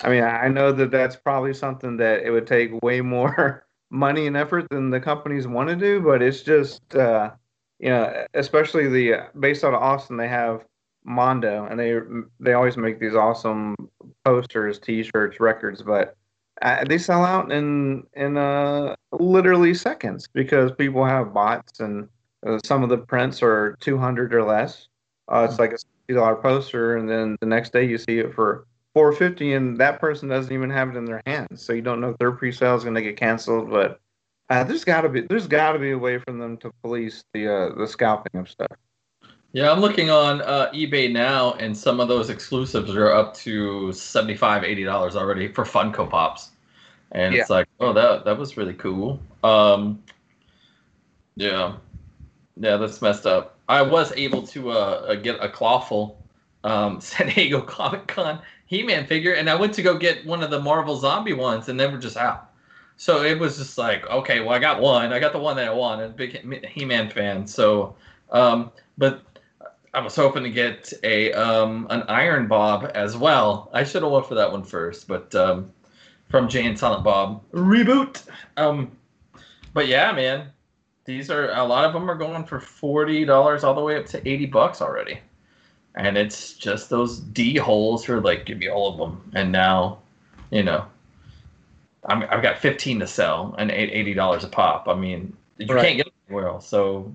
I 0.00 0.10
mean, 0.10 0.22
I 0.22 0.48
know 0.48 0.72
that 0.72 0.90
that's 0.90 1.16
probably 1.16 1.54
something 1.54 1.96
that 1.98 2.22
it 2.22 2.30
would 2.30 2.46
take 2.46 2.82
way 2.82 3.00
more 3.00 3.64
money 3.90 4.26
and 4.26 4.36
effort 4.36 4.68
than 4.70 4.90
the 4.90 5.00
companies 5.00 5.46
want 5.46 5.68
to 5.68 5.76
do, 5.76 6.00
but 6.00 6.22
it's 6.22 6.42
just, 6.42 6.94
uh, 6.94 7.30
you 7.78 7.88
know, 7.88 8.26
especially 8.34 8.88
the 8.88 9.28
based 9.38 9.64
out 9.64 9.74
of 9.74 9.82
Austin, 9.82 10.16
they 10.16 10.28
have 10.28 10.64
Mondo, 11.04 11.66
and 11.66 11.78
they 11.78 11.98
they 12.40 12.52
always 12.52 12.76
make 12.76 13.00
these 13.00 13.14
awesome 13.14 13.74
posters, 14.24 14.78
T-shirts, 14.78 15.40
records, 15.40 15.82
but 15.82 16.16
uh, 16.62 16.84
they 16.84 16.98
sell 16.98 17.24
out 17.24 17.52
in 17.52 18.04
in 18.14 18.36
uh, 18.36 18.94
literally 19.12 19.74
seconds 19.74 20.28
because 20.32 20.72
people 20.72 21.04
have 21.04 21.32
bots, 21.32 21.80
and 21.80 22.08
uh, 22.46 22.58
some 22.64 22.82
of 22.82 22.88
the 22.88 22.98
prints 22.98 23.42
are 23.42 23.76
two 23.80 23.96
hundred 23.96 24.34
or 24.34 24.42
less. 24.42 24.88
Uh, 25.28 25.46
it's 25.48 25.58
like 25.58 25.72
a 25.72 25.78
sixty 25.78 26.14
dollar 26.14 26.36
poster, 26.36 26.96
and 26.96 27.08
then 27.08 27.36
the 27.40 27.46
next 27.46 27.72
day 27.72 27.84
you 27.84 27.96
see 27.96 28.18
it 28.18 28.34
for 28.34 28.66
four 28.98 29.12
fifty, 29.12 29.52
and 29.52 29.78
that 29.78 30.00
person 30.00 30.28
doesn't 30.28 30.52
even 30.52 30.70
have 30.70 30.88
it 30.88 30.96
in 30.96 31.04
their 31.04 31.22
hands, 31.24 31.62
so 31.62 31.72
you 31.72 31.82
don't 31.82 32.00
know 32.00 32.10
if 32.10 32.18
their 32.18 32.32
pre-sale 32.32 32.74
is 32.74 32.82
going 32.82 32.96
to 32.96 33.02
get 33.02 33.16
canceled. 33.16 33.70
But 33.70 34.00
uh, 34.50 34.64
there's 34.64 34.84
got 34.84 35.02
to 35.02 35.08
be 35.08 35.20
there's 35.20 35.46
got 35.46 35.74
to 35.74 35.78
be 35.78 35.92
a 35.92 35.98
way 35.98 36.18
for 36.18 36.32
them 36.32 36.56
to 36.56 36.72
police 36.82 37.22
the 37.32 37.46
uh, 37.46 37.74
the 37.76 37.86
scalping 37.86 38.40
of 38.40 38.50
stuff. 38.50 38.76
Yeah, 39.52 39.70
I'm 39.70 39.78
looking 39.78 40.10
on 40.10 40.40
uh, 40.40 40.72
eBay 40.74 41.12
now, 41.12 41.52
and 41.60 41.76
some 41.76 42.00
of 42.00 42.08
those 42.08 42.28
exclusives 42.28 42.96
are 42.96 43.12
up 43.12 43.34
to 43.34 43.92
75 43.92 44.84
dollars 44.84 45.14
already 45.14 45.46
for 45.46 45.62
Funko 45.62 46.10
Pops, 46.10 46.50
and 47.12 47.36
it's 47.36 47.50
like, 47.50 47.68
oh, 47.78 47.92
that 47.92 48.24
that 48.24 48.36
was 48.36 48.56
really 48.56 48.74
cool. 48.74 49.20
Um, 49.44 50.02
yeah, 51.36 51.76
yeah, 52.56 52.76
that's 52.76 53.00
messed 53.00 53.26
up. 53.26 53.60
I 53.68 53.80
was 53.80 54.10
able 54.16 54.44
to 54.48 54.72
uh, 54.72 54.74
uh, 54.74 55.14
get 55.14 55.36
a 55.40 55.48
clawful 55.48 56.18
um, 56.64 57.00
San 57.00 57.28
Diego 57.28 57.60
Comic 57.60 58.08
Con 58.08 58.40
He-Man 58.68 59.06
figure, 59.06 59.32
and 59.32 59.50
I 59.50 59.54
went 59.54 59.74
to 59.74 59.82
go 59.82 59.98
get 59.98 60.24
one 60.24 60.42
of 60.42 60.50
the 60.50 60.60
Marvel 60.60 60.96
Zombie 60.96 61.32
ones, 61.32 61.68
and 61.68 61.80
they 61.80 61.86
were 61.86 61.98
just 61.98 62.16
out. 62.16 62.50
So 62.96 63.22
it 63.22 63.38
was 63.38 63.56
just 63.56 63.78
like, 63.78 64.08
okay, 64.08 64.40
well, 64.40 64.50
I 64.50 64.58
got 64.58 64.80
one. 64.80 65.12
I 65.12 65.18
got 65.18 65.32
the 65.32 65.38
one 65.38 65.56
that 65.56 65.68
I 65.68 65.72
wanted. 65.72 66.16
Big 66.16 66.64
He-Man 66.66 67.08
fan. 67.10 67.46
So, 67.46 67.96
um, 68.30 68.70
but 68.98 69.22
I 69.94 70.00
was 70.00 70.14
hoping 70.14 70.42
to 70.42 70.50
get 70.50 70.92
a 71.02 71.32
um, 71.32 71.86
an 71.90 72.02
Iron 72.02 72.46
Bob 72.46 72.90
as 72.94 73.16
well. 73.16 73.70
I 73.72 73.84
should 73.84 74.02
have 74.02 74.12
went 74.12 74.26
for 74.26 74.34
that 74.34 74.52
one 74.52 74.62
first, 74.62 75.08
but 75.08 75.34
um, 75.34 75.72
from 76.28 76.48
Jay 76.48 76.66
and 76.66 76.78
Silent 76.78 77.04
Bob 77.04 77.42
reboot. 77.52 78.24
Um, 78.58 78.92
but 79.72 79.88
yeah, 79.88 80.12
man, 80.12 80.48
these 81.04 81.30
are 81.30 81.50
a 81.52 81.64
lot 81.64 81.84
of 81.84 81.94
them 81.94 82.10
are 82.10 82.16
going 82.16 82.44
for 82.44 82.60
forty 82.60 83.24
dollars 83.24 83.64
all 83.64 83.74
the 83.74 83.80
way 83.80 83.96
up 83.96 84.06
to 84.06 84.28
eighty 84.28 84.46
bucks 84.46 84.82
already, 84.82 85.20
and 85.94 86.16
it's 86.16 86.54
just 86.54 86.90
those 86.90 87.18
D 87.20 87.56
holes 87.56 88.04
who 88.04 88.14
are 88.14 88.20
like, 88.20 88.44
give 88.46 88.58
me 88.58 88.68
all 88.68 88.92
of 88.92 88.98
them, 88.98 89.30
and 89.34 89.50
now, 89.52 89.98
you 90.50 90.62
know, 90.62 90.86
I'm, 92.06 92.22
I've 92.30 92.42
got 92.42 92.58
fifteen 92.58 93.00
to 93.00 93.06
sell 93.06 93.54
and 93.58 93.70
eighty 93.70 94.14
dollars 94.14 94.44
a 94.44 94.48
pop. 94.48 94.88
I 94.88 94.94
mean, 94.94 95.36
you 95.58 95.66
Right. 95.66 95.84
can't 95.84 95.96
get 95.96 96.06
it 96.06 96.12
anywhere 96.28 96.48
else, 96.48 96.66
so 96.66 97.14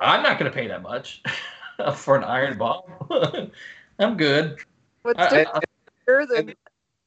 I'm 0.00 0.22
not 0.22 0.38
going 0.38 0.50
to 0.50 0.56
pay 0.56 0.66
that 0.68 0.82
much 0.82 1.22
for 1.94 2.16
an 2.16 2.24
Iron 2.24 2.58
Bob. 2.58 2.84
I'm 3.98 4.16
good. 4.16 4.58
What's 5.02 5.20
I- 5.20 5.28
different 5.28 5.64
here 6.06 6.26
than 6.26 6.54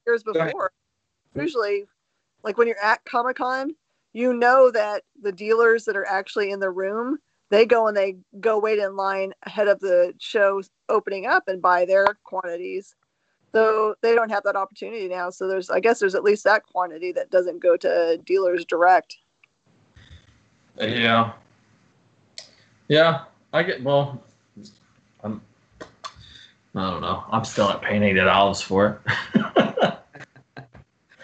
years 0.05 0.23
before? 0.23 0.71
Usually, 1.35 1.85
like 2.43 2.57
when 2.57 2.67
you're 2.67 2.83
at 2.83 3.03
Comic 3.05 3.37
Con, 3.37 3.75
you 4.13 4.33
know 4.33 4.71
that 4.71 5.03
the 5.21 5.31
dealers 5.31 5.85
that 5.85 5.95
are 5.95 6.05
actually 6.05 6.51
in 6.51 6.59
the 6.59 6.69
room, 6.69 7.19
they 7.49 7.65
go 7.65 7.87
and 7.87 7.97
they 7.97 8.17
go 8.39 8.59
wait 8.59 8.79
in 8.79 8.95
line 8.95 9.33
ahead 9.45 9.67
of 9.67 9.79
the 9.79 10.13
show 10.19 10.61
opening 10.87 11.25
up 11.25 11.47
and 11.47 11.61
buy 11.61 11.85
their 11.85 12.05
quantities. 12.23 12.95
So 13.53 13.95
they 14.01 14.13
don't 14.13 14.29
have 14.29 14.43
that 14.43 14.55
opportunity 14.55 15.07
now. 15.07 15.31
So 15.31 15.47
there's, 15.47 15.69
I 15.71 15.79
guess, 15.79 15.99
there's 15.99 16.13
at 16.15 16.23
least 16.23 16.43
that 16.43 16.63
quantity 16.63 17.11
that 17.13 17.31
doesn't 17.31 17.61
go 17.61 17.75
to 17.77 18.19
dealers 18.23 18.63
direct. 18.65 19.17
Yeah. 20.79 21.33
Yeah, 22.87 23.21
I 23.53 23.63
get. 23.63 23.83
Well, 23.83 24.21
I'm. 25.23 25.41
I 26.75 26.89
don't 26.89 27.01
know. 27.01 27.23
I'm 27.31 27.43
still 27.45 27.67
not 27.67 27.81
paying 27.81 28.01
eighty 28.03 28.19
dollars 28.19 28.61
for 28.61 28.99
it. 29.05 29.13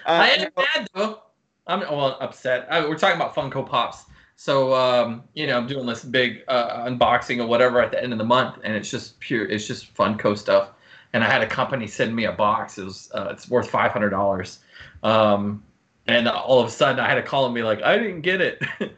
I 0.05 0.31
Uh, 0.31 0.35
am 0.37 0.51
mad 0.55 0.87
though. 0.93 1.19
I'm 1.65 1.79
well 1.79 2.17
upset. 2.21 2.67
I, 2.69 2.87
we're 2.87 2.97
talking 2.97 3.15
about 3.15 3.33
Funko 3.33 3.67
Pops. 3.67 4.05
So 4.35 4.73
um, 4.73 5.23
you 5.33 5.47
know, 5.47 5.57
I'm 5.57 5.67
doing 5.67 5.85
this 5.85 6.03
big 6.03 6.43
uh, 6.47 6.85
unboxing 6.85 7.39
or 7.41 7.47
whatever 7.47 7.81
at 7.81 7.91
the 7.91 8.01
end 8.01 8.11
of 8.11 8.19
the 8.19 8.25
month, 8.25 8.59
and 8.63 8.75
it's 8.75 8.89
just 8.89 9.19
pure. 9.19 9.45
It's 9.45 9.67
just 9.67 9.93
Funko 9.93 10.37
stuff. 10.37 10.69
And 11.13 11.23
I 11.23 11.29
had 11.29 11.41
a 11.41 11.47
company 11.47 11.87
send 11.87 12.13
me 12.15 12.25
a 12.25 12.31
box. 12.33 12.77
It 12.77 12.83
was 12.83 13.09
uh, 13.13 13.29
it's 13.31 13.49
worth 13.49 13.69
five 13.69 13.91
hundred 13.91 14.09
dollars. 14.09 14.59
Um, 15.03 15.63
and 16.07 16.27
all 16.27 16.59
of 16.59 16.67
a 16.67 16.71
sudden, 16.71 16.99
I 16.99 17.07
had 17.07 17.15
to 17.15 17.23
call 17.23 17.45
and 17.45 17.55
be 17.55 17.63
like, 17.63 17.81
I 17.81 17.97
didn't 17.97 18.21
get 18.21 18.41
it. 18.41 18.61
it, 18.79 18.91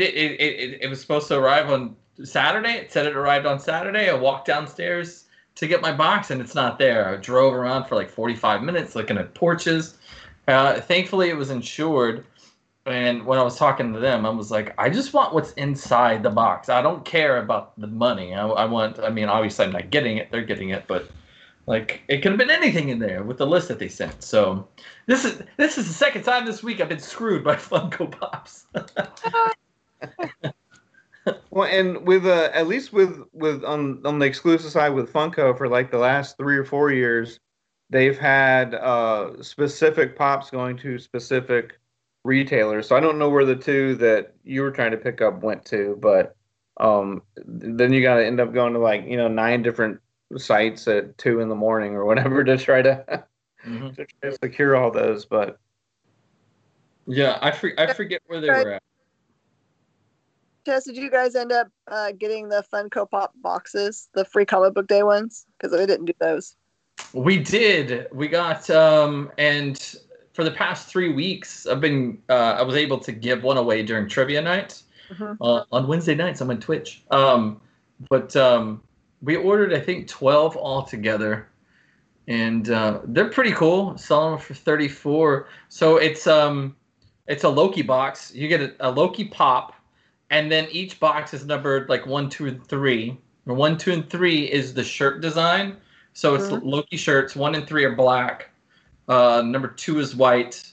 it, 0.00 0.40
it 0.40 0.78
it 0.82 0.90
was 0.90 1.00
supposed 1.00 1.28
to 1.28 1.38
arrive 1.38 1.70
on 1.70 1.96
Saturday. 2.24 2.72
It 2.72 2.92
said 2.92 3.06
it 3.06 3.16
arrived 3.16 3.46
on 3.46 3.58
Saturday. 3.60 4.10
I 4.10 4.14
walked 4.14 4.46
downstairs 4.46 5.26
to 5.54 5.66
get 5.66 5.80
my 5.80 5.92
box, 5.92 6.30
and 6.30 6.40
it's 6.40 6.54
not 6.54 6.78
there. 6.78 7.08
I 7.08 7.16
drove 7.16 7.54
around 7.54 7.86
for 7.86 7.94
like 7.94 8.10
45 8.10 8.62
minutes 8.62 8.94
looking 8.94 9.18
at 9.18 9.34
porches. 9.34 9.98
Uh, 10.48 10.80
thankfully, 10.80 11.28
it 11.30 11.36
was 11.36 11.50
insured. 11.50 12.24
And 12.84 13.24
when 13.24 13.38
I 13.38 13.42
was 13.42 13.56
talking 13.56 13.92
to 13.92 14.00
them, 14.00 14.26
I 14.26 14.30
was 14.30 14.50
like, 14.50 14.74
I 14.76 14.90
just 14.90 15.14
want 15.14 15.34
what's 15.34 15.52
inside 15.52 16.22
the 16.22 16.30
box. 16.30 16.68
I 16.68 16.82
don't 16.82 17.04
care 17.04 17.38
about 17.38 17.78
the 17.78 17.86
money. 17.86 18.34
I, 18.34 18.46
I 18.46 18.64
want, 18.64 18.98
I 18.98 19.08
mean, 19.08 19.28
obviously, 19.28 19.66
I'm 19.66 19.72
not 19.72 19.90
getting 19.90 20.16
it. 20.16 20.32
They're 20.32 20.42
getting 20.42 20.70
it, 20.70 20.84
but 20.88 21.08
like, 21.66 22.02
it 22.08 22.22
could 22.22 22.32
have 22.32 22.38
been 22.38 22.50
anything 22.50 22.88
in 22.88 22.98
there 22.98 23.22
with 23.22 23.38
the 23.38 23.46
list 23.46 23.68
that 23.68 23.78
they 23.78 23.86
sent. 23.88 24.22
So, 24.24 24.66
this 25.06 25.24
is 25.24 25.42
this 25.58 25.78
is 25.78 25.86
the 25.86 25.94
second 25.94 26.24
time 26.24 26.44
this 26.44 26.62
week 26.62 26.80
I've 26.80 26.88
been 26.88 26.98
screwed 26.98 27.44
by 27.44 27.54
Funko 27.56 28.10
Pops. 28.10 28.66
Well, 31.50 31.68
and 31.70 32.06
with 32.06 32.26
uh, 32.26 32.50
at 32.52 32.66
least 32.66 32.92
with 32.92 33.22
with 33.32 33.62
on 33.64 34.04
on 34.04 34.18
the 34.18 34.26
exclusive 34.26 34.70
side 34.70 34.88
with 34.88 35.12
Funko 35.12 35.56
for 35.56 35.68
like 35.68 35.90
the 35.90 35.98
last 35.98 36.36
three 36.36 36.56
or 36.56 36.64
four 36.64 36.90
years, 36.90 37.38
they've 37.90 38.18
had 38.18 38.74
uh, 38.74 39.40
specific 39.42 40.16
pops 40.16 40.50
going 40.50 40.76
to 40.78 40.98
specific 40.98 41.78
retailers. 42.24 42.88
So 42.88 42.96
I 42.96 43.00
don't 43.00 43.18
know 43.18 43.30
where 43.30 43.44
the 43.44 43.56
two 43.56 43.94
that 43.96 44.34
you 44.44 44.62
were 44.62 44.70
trying 44.70 44.92
to 44.92 44.96
pick 44.96 45.20
up 45.20 45.42
went 45.42 45.64
to, 45.66 45.96
but 46.00 46.36
um, 46.78 47.22
then 47.44 47.92
you 47.92 48.02
got 48.02 48.16
to 48.16 48.26
end 48.26 48.40
up 48.40 48.52
going 48.52 48.72
to 48.74 48.78
like 48.78 49.04
you 49.06 49.16
know 49.16 49.28
nine 49.28 49.62
different 49.62 50.00
sites 50.36 50.88
at 50.88 51.18
two 51.18 51.40
in 51.40 51.48
the 51.48 51.54
morning 51.54 51.94
or 51.94 52.04
whatever 52.04 52.42
to 52.44 52.56
try 52.56 52.82
to, 52.82 53.24
Mhm. 53.66 53.90
to 53.96 54.06
try 54.06 54.30
to 54.30 54.36
secure 54.42 54.76
all 54.76 54.90
those. 54.90 55.26
But 55.26 55.58
Yeah, 57.06 57.38
I 57.42 57.50
for, 57.50 57.72
I 57.78 57.92
forget 57.92 58.22
where 58.26 58.40
they 58.40 58.50
were 58.50 58.72
at. 58.74 58.82
Tess, 60.64 60.84
did 60.84 60.96
you 60.96 61.10
guys 61.10 61.34
end 61.34 61.50
up 61.50 61.68
uh, 61.88 62.12
getting 62.12 62.48
the 62.48 62.64
Funko 62.72 63.10
Pop 63.10 63.32
boxes, 63.42 64.08
the 64.14 64.24
free 64.24 64.44
comic 64.44 64.74
book 64.74 64.86
day 64.86 65.02
ones? 65.02 65.44
Because 65.58 65.74
I 65.76 65.84
didn't 65.86 66.04
do 66.04 66.12
those. 66.20 66.54
We 67.12 67.38
did. 67.38 68.06
We 68.12 68.28
got 68.28 68.70
um 68.70 69.30
and 69.38 69.96
for 70.32 70.44
the 70.44 70.50
past 70.50 70.88
three 70.88 71.12
weeks 71.12 71.66
I've 71.66 71.80
been 71.80 72.18
uh, 72.28 72.56
I 72.58 72.62
was 72.62 72.76
able 72.76 72.98
to 73.00 73.12
give 73.12 73.42
one 73.42 73.56
away 73.58 73.82
during 73.82 74.08
trivia 74.08 74.40
night. 74.40 74.82
Mhm. 75.12 75.36
Uh, 75.40 75.64
on 75.72 75.86
Wednesday 75.86 76.14
nights 76.14 76.40
I'm 76.40 76.50
on 76.50 76.60
Twitch. 76.60 77.02
Um 77.10 77.60
but 78.08 78.34
um 78.36 78.82
we 79.22 79.36
ordered 79.36 79.72
I 79.72 79.80
think 79.80 80.08
twelve 80.08 80.56
altogether. 80.56 81.48
And 82.28 82.70
uh, 82.70 83.00
they're 83.04 83.28
pretty 83.28 83.50
cool. 83.52 83.98
Selling 83.98 84.30
them 84.32 84.40
for 84.40 84.54
thirty 84.54 84.88
four. 84.88 85.48
So 85.68 85.96
it's 85.96 86.26
um 86.26 86.76
it's 87.26 87.44
a 87.44 87.48
Loki 87.48 87.82
box. 87.82 88.32
You 88.34 88.46
get 88.48 88.60
a, 88.60 88.74
a 88.80 88.90
Loki 88.90 89.24
pop, 89.24 89.74
and 90.30 90.50
then 90.50 90.66
each 90.70 90.98
box 91.00 91.34
is 91.34 91.44
numbered 91.44 91.88
like 91.88 92.06
one, 92.06 92.28
two, 92.28 92.46
and 92.46 92.64
three. 92.68 93.18
And 93.46 93.56
one, 93.56 93.76
two, 93.76 93.92
and 93.92 94.08
three 94.08 94.44
is 94.44 94.72
the 94.72 94.84
shirt 94.84 95.20
design. 95.20 95.76
So 96.14 96.34
it's 96.36 96.46
Mhm. 96.46 96.60
Loki 96.64 96.96
shirts. 96.96 97.34
One 97.34 97.56
and 97.56 97.66
three 97.66 97.84
are 97.84 97.94
black. 97.94 98.51
Uh, 99.08 99.42
number 99.44 99.68
two 99.68 99.98
is 100.00 100.14
white. 100.16 100.72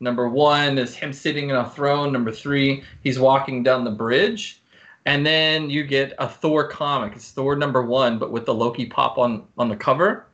Number 0.00 0.28
one 0.28 0.78
is 0.78 0.94
him 0.94 1.12
sitting 1.12 1.50
in 1.50 1.56
a 1.56 1.68
throne. 1.70 2.12
Number 2.12 2.32
three, 2.32 2.84
he's 3.02 3.18
walking 3.18 3.62
down 3.62 3.84
the 3.84 3.90
bridge. 3.90 4.62
And 5.06 5.24
then 5.24 5.70
you 5.70 5.84
get 5.84 6.12
a 6.18 6.28
Thor 6.28 6.68
comic. 6.68 7.14
It's 7.16 7.30
Thor 7.30 7.56
number 7.56 7.82
one, 7.82 8.18
but 8.18 8.30
with 8.30 8.44
the 8.46 8.54
Loki 8.54 8.86
pop 8.86 9.18
on 9.18 9.44
on 9.56 9.68
the 9.68 9.76
cover. 9.76 10.26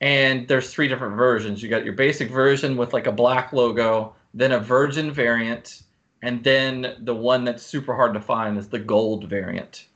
and 0.00 0.46
there's 0.48 0.72
three 0.72 0.88
different 0.88 1.16
versions. 1.16 1.62
You 1.62 1.68
got 1.68 1.84
your 1.84 1.94
basic 1.94 2.30
version 2.30 2.76
with 2.76 2.92
like 2.92 3.06
a 3.06 3.12
black 3.12 3.52
logo, 3.52 4.14
then 4.34 4.52
a 4.52 4.60
virgin 4.60 5.10
variant, 5.12 5.82
and 6.22 6.42
then 6.44 6.96
the 7.00 7.14
one 7.14 7.44
that's 7.44 7.62
super 7.64 7.94
hard 7.94 8.14
to 8.14 8.20
find 8.20 8.56
is 8.58 8.68
the 8.68 8.78
gold 8.78 9.28
variant. 9.28 9.86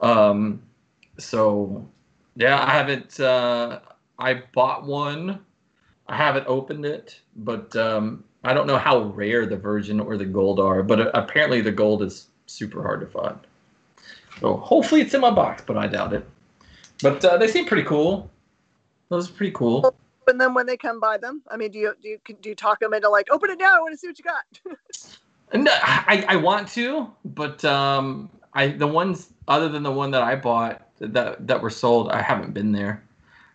Um, 0.00 0.62
so 1.18 1.88
yeah, 2.36 2.62
I 2.62 2.70
haven't. 2.72 3.18
Uh, 3.20 3.80
I 4.18 4.42
bought 4.54 4.84
one. 4.84 5.44
I 6.08 6.16
haven't 6.16 6.46
opened 6.46 6.84
it, 6.84 7.20
but 7.36 7.74
um, 7.76 8.24
I 8.44 8.54
don't 8.54 8.66
know 8.66 8.78
how 8.78 9.02
rare 9.02 9.46
the 9.46 9.56
virgin 9.56 10.00
or 10.00 10.16
the 10.16 10.24
gold 10.24 10.60
are. 10.60 10.82
But 10.82 11.10
apparently, 11.16 11.60
the 11.60 11.72
gold 11.72 12.02
is 12.02 12.28
super 12.46 12.82
hard 12.82 13.00
to 13.00 13.06
find. 13.06 13.38
So 14.40 14.56
hopefully, 14.56 15.00
it's 15.00 15.14
in 15.14 15.20
my 15.20 15.30
box, 15.30 15.62
but 15.66 15.76
I 15.76 15.86
doubt 15.86 16.12
it. 16.12 16.28
But 17.02 17.24
uh, 17.24 17.36
they 17.38 17.48
seem 17.48 17.66
pretty 17.66 17.82
cool. 17.82 18.30
Those 19.08 19.30
are 19.30 19.32
pretty 19.32 19.52
cool. 19.52 19.94
And 20.28 20.40
then 20.40 20.54
when 20.54 20.66
they 20.66 20.76
come 20.76 20.98
by 20.98 21.18
them, 21.18 21.42
I 21.50 21.56
mean, 21.56 21.70
do 21.70 21.78
you 21.78 21.94
do 22.02 22.08
you 22.08 22.18
do 22.40 22.48
you 22.48 22.54
talk 22.54 22.80
them 22.80 22.92
into 22.94 23.08
like 23.08 23.28
open 23.30 23.50
it 23.50 23.58
now? 23.58 23.76
I 23.76 23.80
want 23.80 23.92
to 23.92 23.98
see 23.98 24.08
what 24.08 24.18
you 24.18 24.24
got. 24.24 25.54
no, 25.54 25.70
I, 25.72 26.24
I 26.28 26.36
want 26.36 26.68
to, 26.68 27.10
but 27.24 27.64
um, 27.64 28.28
I 28.52 28.68
the 28.68 28.86
ones 28.86 29.32
other 29.46 29.68
than 29.68 29.82
the 29.82 29.92
one 29.92 30.10
that 30.10 30.22
I 30.22 30.34
bought 30.34 30.82
that 30.98 31.46
that 31.46 31.62
were 31.62 31.70
sold, 31.70 32.10
I 32.10 32.22
haven't 32.22 32.54
been 32.54 32.72
there. 32.72 33.04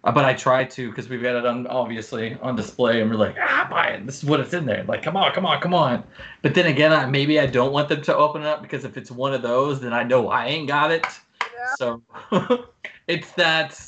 Uh, 0.04 0.12
but 0.12 0.26
I 0.26 0.34
try 0.34 0.64
to 0.64 0.90
because 0.90 1.10
we've 1.10 1.22
got 1.22 1.36
it 1.36 1.46
on 1.46 1.68
obviously 1.68 2.36
on 2.42 2.56
display, 2.56 3.02
and 3.02 3.10
we're 3.10 3.18
like, 3.18 3.36
ah, 3.40 3.68
buy 3.70 3.90
it. 3.90 4.06
This 4.06 4.24
is 4.24 4.26
what 4.26 4.40
it's 4.40 4.54
in 4.54 4.66
there. 4.66 4.84
Like, 4.84 5.04
come 5.04 5.16
on, 5.16 5.32
come 5.32 5.46
on, 5.46 5.62
come 5.62 5.74
on. 5.74 6.04
But 6.42 6.56
then 6.56 6.66
again, 6.66 6.92
I, 6.92 7.06
maybe 7.06 7.40
I 7.40 7.46
don't 7.46 7.72
want 7.72 7.88
them 7.88 8.02
to 8.04 8.16
open 8.16 8.42
it 8.42 8.48
up 8.48 8.64
because 8.64 8.84
if 8.84 8.98
it's 8.98 9.12
one 9.12 9.34
of 9.34 9.42
those, 9.44 9.80
then 9.80 9.94
I 9.94 10.04
know 10.04 10.30
I 10.30 10.48
ain't 10.48 10.68
got 10.68 10.92
it. 10.92 11.06
Yeah. 11.42 11.76
So 11.78 12.02
it's 13.08 13.32
that 13.34 13.80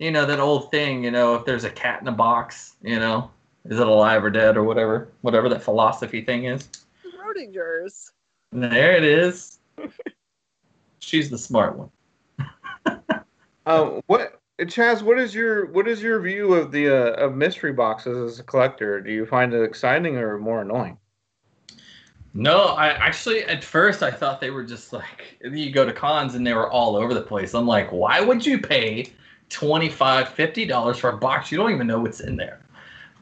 you 0.00 0.10
know 0.10 0.26
that 0.26 0.40
old 0.40 0.72
thing. 0.72 1.04
You 1.04 1.12
know, 1.12 1.36
if 1.36 1.44
there's 1.44 1.64
a 1.64 1.70
cat 1.70 2.00
in 2.00 2.08
a 2.08 2.12
box, 2.12 2.74
you 2.82 2.98
know, 2.98 3.30
is 3.64 3.78
it 3.78 3.86
alive 3.86 4.24
or 4.24 4.30
dead 4.30 4.56
or 4.56 4.64
whatever, 4.64 5.08
whatever 5.20 5.48
that 5.48 5.62
philosophy 5.62 6.22
thing 6.22 6.46
is. 6.46 6.68
Schrodinger's. 7.04 8.12
There 8.52 8.96
it 8.96 9.04
is. 9.04 9.58
She's 10.98 11.30
the 11.30 11.38
smart 11.38 11.76
one. 11.76 11.90
um, 13.66 14.02
what 14.06 14.39
Chaz, 14.68 15.00
what 15.02 15.18
is 15.18 15.34
your 15.34 15.66
what 15.66 15.88
is 15.88 16.02
your 16.02 16.20
view 16.20 16.52
of 16.52 16.70
the 16.70 16.88
uh, 16.88 17.24
of 17.24 17.34
mystery 17.34 17.72
boxes 17.72 18.32
as 18.32 18.38
a 18.40 18.42
collector? 18.42 19.00
Do 19.00 19.10
you 19.10 19.24
find 19.24 19.54
it 19.54 19.62
exciting 19.62 20.16
or 20.16 20.38
more 20.38 20.60
annoying? 20.60 20.98
No, 22.34 22.66
I 22.66 22.88
actually 22.88 23.42
at 23.44 23.64
first 23.64 24.02
I 24.02 24.10
thought 24.10 24.40
they 24.40 24.50
were 24.50 24.64
just 24.64 24.92
like 24.92 25.38
you 25.42 25.72
go 25.72 25.86
to 25.86 25.92
cons 25.92 26.34
and 26.34 26.46
they 26.46 26.52
were 26.52 26.70
all 26.70 26.94
over 26.94 27.14
the 27.14 27.22
place. 27.22 27.54
I'm 27.54 27.66
like, 27.66 27.90
why 27.90 28.20
would 28.20 28.44
you 28.44 28.60
pay 28.60 29.06
25 29.48 30.28
50 30.28 30.66
dollars 30.66 30.98
for 30.98 31.10
a 31.10 31.16
box 31.16 31.50
you 31.50 31.58
don't 31.58 31.72
even 31.72 31.86
know 31.86 32.00
what's 32.00 32.20
in 32.20 32.36
there? 32.36 32.60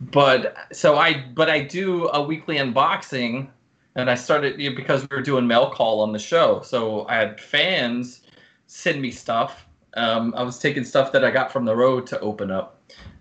But 0.00 0.56
so 0.72 0.96
I 0.96 1.24
but 1.34 1.48
I 1.48 1.60
do 1.60 2.08
a 2.08 2.20
weekly 2.20 2.56
unboxing 2.56 3.48
and 3.94 4.10
I 4.10 4.16
started 4.16 4.60
you 4.60 4.70
know, 4.70 4.76
because 4.76 5.02
we 5.02 5.16
were 5.16 5.22
doing 5.22 5.46
mail 5.46 5.70
call 5.70 6.00
on 6.00 6.12
the 6.12 6.18
show. 6.18 6.62
So 6.62 7.06
I 7.08 7.14
had 7.14 7.40
fans 7.40 8.22
send 8.66 9.00
me 9.00 9.12
stuff 9.12 9.67
um, 9.94 10.34
I 10.36 10.42
was 10.42 10.58
taking 10.58 10.84
stuff 10.84 11.12
that 11.12 11.24
I 11.24 11.30
got 11.30 11.52
from 11.52 11.64
the 11.64 11.74
road 11.74 12.06
to 12.08 12.20
open 12.20 12.50
up. 12.50 12.80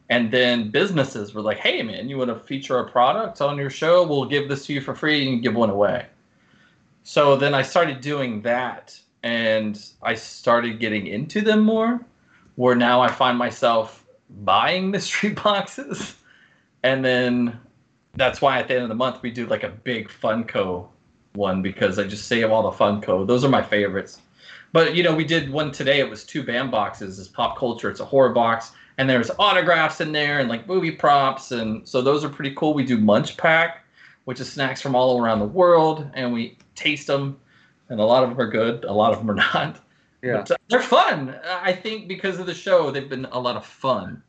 And 0.09 0.31
then 0.31 0.71
businesses 0.71 1.33
were 1.33 1.41
like, 1.41 1.57
hey, 1.57 1.83
man, 1.83 2.07
you 2.07 2.17
want 2.17 2.29
to 2.29 2.35
feature 2.35 2.79
a 2.79 2.89
product 2.89 3.41
on 3.41 3.57
your 3.57 3.69
show? 3.69 4.07
We'll 4.07 4.25
give 4.25 4.47
this 4.47 4.65
to 4.67 4.73
you 4.73 4.81
for 4.81 4.95
free 4.95 5.27
and 5.27 5.43
give 5.43 5.55
one 5.55 5.69
away. 5.69 6.05
So 7.03 7.35
then 7.35 7.53
I 7.53 7.61
started 7.61 8.01
doing 8.01 8.41
that 8.41 8.97
and 9.23 9.83
I 10.01 10.15
started 10.15 10.79
getting 10.79 11.07
into 11.07 11.41
them 11.41 11.61
more, 11.61 12.05
where 12.55 12.75
now 12.75 13.01
I 13.01 13.09
find 13.09 13.37
myself 13.37 14.05
buying 14.43 14.91
mystery 14.91 15.29
boxes. 15.43 16.15
And 16.83 17.03
then 17.03 17.59
that's 18.15 18.41
why 18.41 18.59
at 18.59 18.67
the 18.67 18.75
end 18.75 18.83
of 18.83 18.89
the 18.89 18.95
month 18.95 19.21
we 19.21 19.31
do 19.31 19.45
like 19.45 19.63
a 19.63 19.69
big 19.69 20.09
Funko 20.09 20.87
one 21.33 21.61
because 21.61 21.99
I 21.99 22.03
just 22.03 22.27
save 22.27 22.51
all 22.51 22.69
the 22.69 22.77
Funko. 22.77 23.27
Those 23.27 23.43
are 23.43 23.49
my 23.49 23.61
favorites. 23.61 24.21
But 24.73 24.95
you 24.95 25.03
know, 25.03 25.15
we 25.15 25.23
did 25.23 25.49
one 25.49 25.71
today. 25.71 25.99
It 25.99 26.09
was 26.09 26.23
two 26.23 26.43
band 26.43 26.71
boxes. 26.71 27.19
It's 27.19 27.27
pop 27.27 27.57
culture. 27.57 27.89
It's 27.89 27.99
a 27.99 28.05
horror 28.05 28.33
box, 28.33 28.71
and 28.97 29.09
there's 29.09 29.31
autographs 29.39 30.01
in 30.01 30.11
there 30.11 30.39
and 30.39 30.49
like 30.49 30.67
movie 30.67 30.91
props, 30.91 31.51
and 31.51 31.87
so 31.87 32.01
those 32.01 32.23
are 32.23 32.29
pretty 32.29 32.53
cool. 32.55 32.73
We 32.73 32.85
do 32.85 32.97
Munch 32.97 33.37
Pack, 33.37 33.83
which 34.25 34.39
is 34.39 34.51
snacks 34.51 34.81
from 34.81 34.95
all 34.95 35.21
around 35.21 35.39
the 35.39 35.45
world, 35.45 36.09
and 36.13 36.33
we 36.33 36.57
taste 36.75 37.07
them, 37.07 37.39
and 37.89 37.99
a 37.99 38.05
lot 38.05 38.23
of 38.23 38.29
them 38.29 38.39
are 38.39 38.49
good. 38.49 38.83
A 38.83 38.93
lot 38.93 39.13
of 39.13 39.19
them 39.19 39.31
are 39.31 39.35
not. 39.53 39.79
Yeah, 40.21 40.37
but, 40.37 40.51
uh, 40.51 40.57
they're 40.69 40.81
fun. 40.81 41.39
I 41.45 41.71
think 41.73 42.07
because 42.07 42.39
of 42.39 42.45
the 42.45 42.53
show, 42.53 42.91
they've 42.91 43.09
been 43.09 43.25
a 43.25 43.39
lot 43.39 43.55
of 43.55 43.65
fun. 43.65 44.21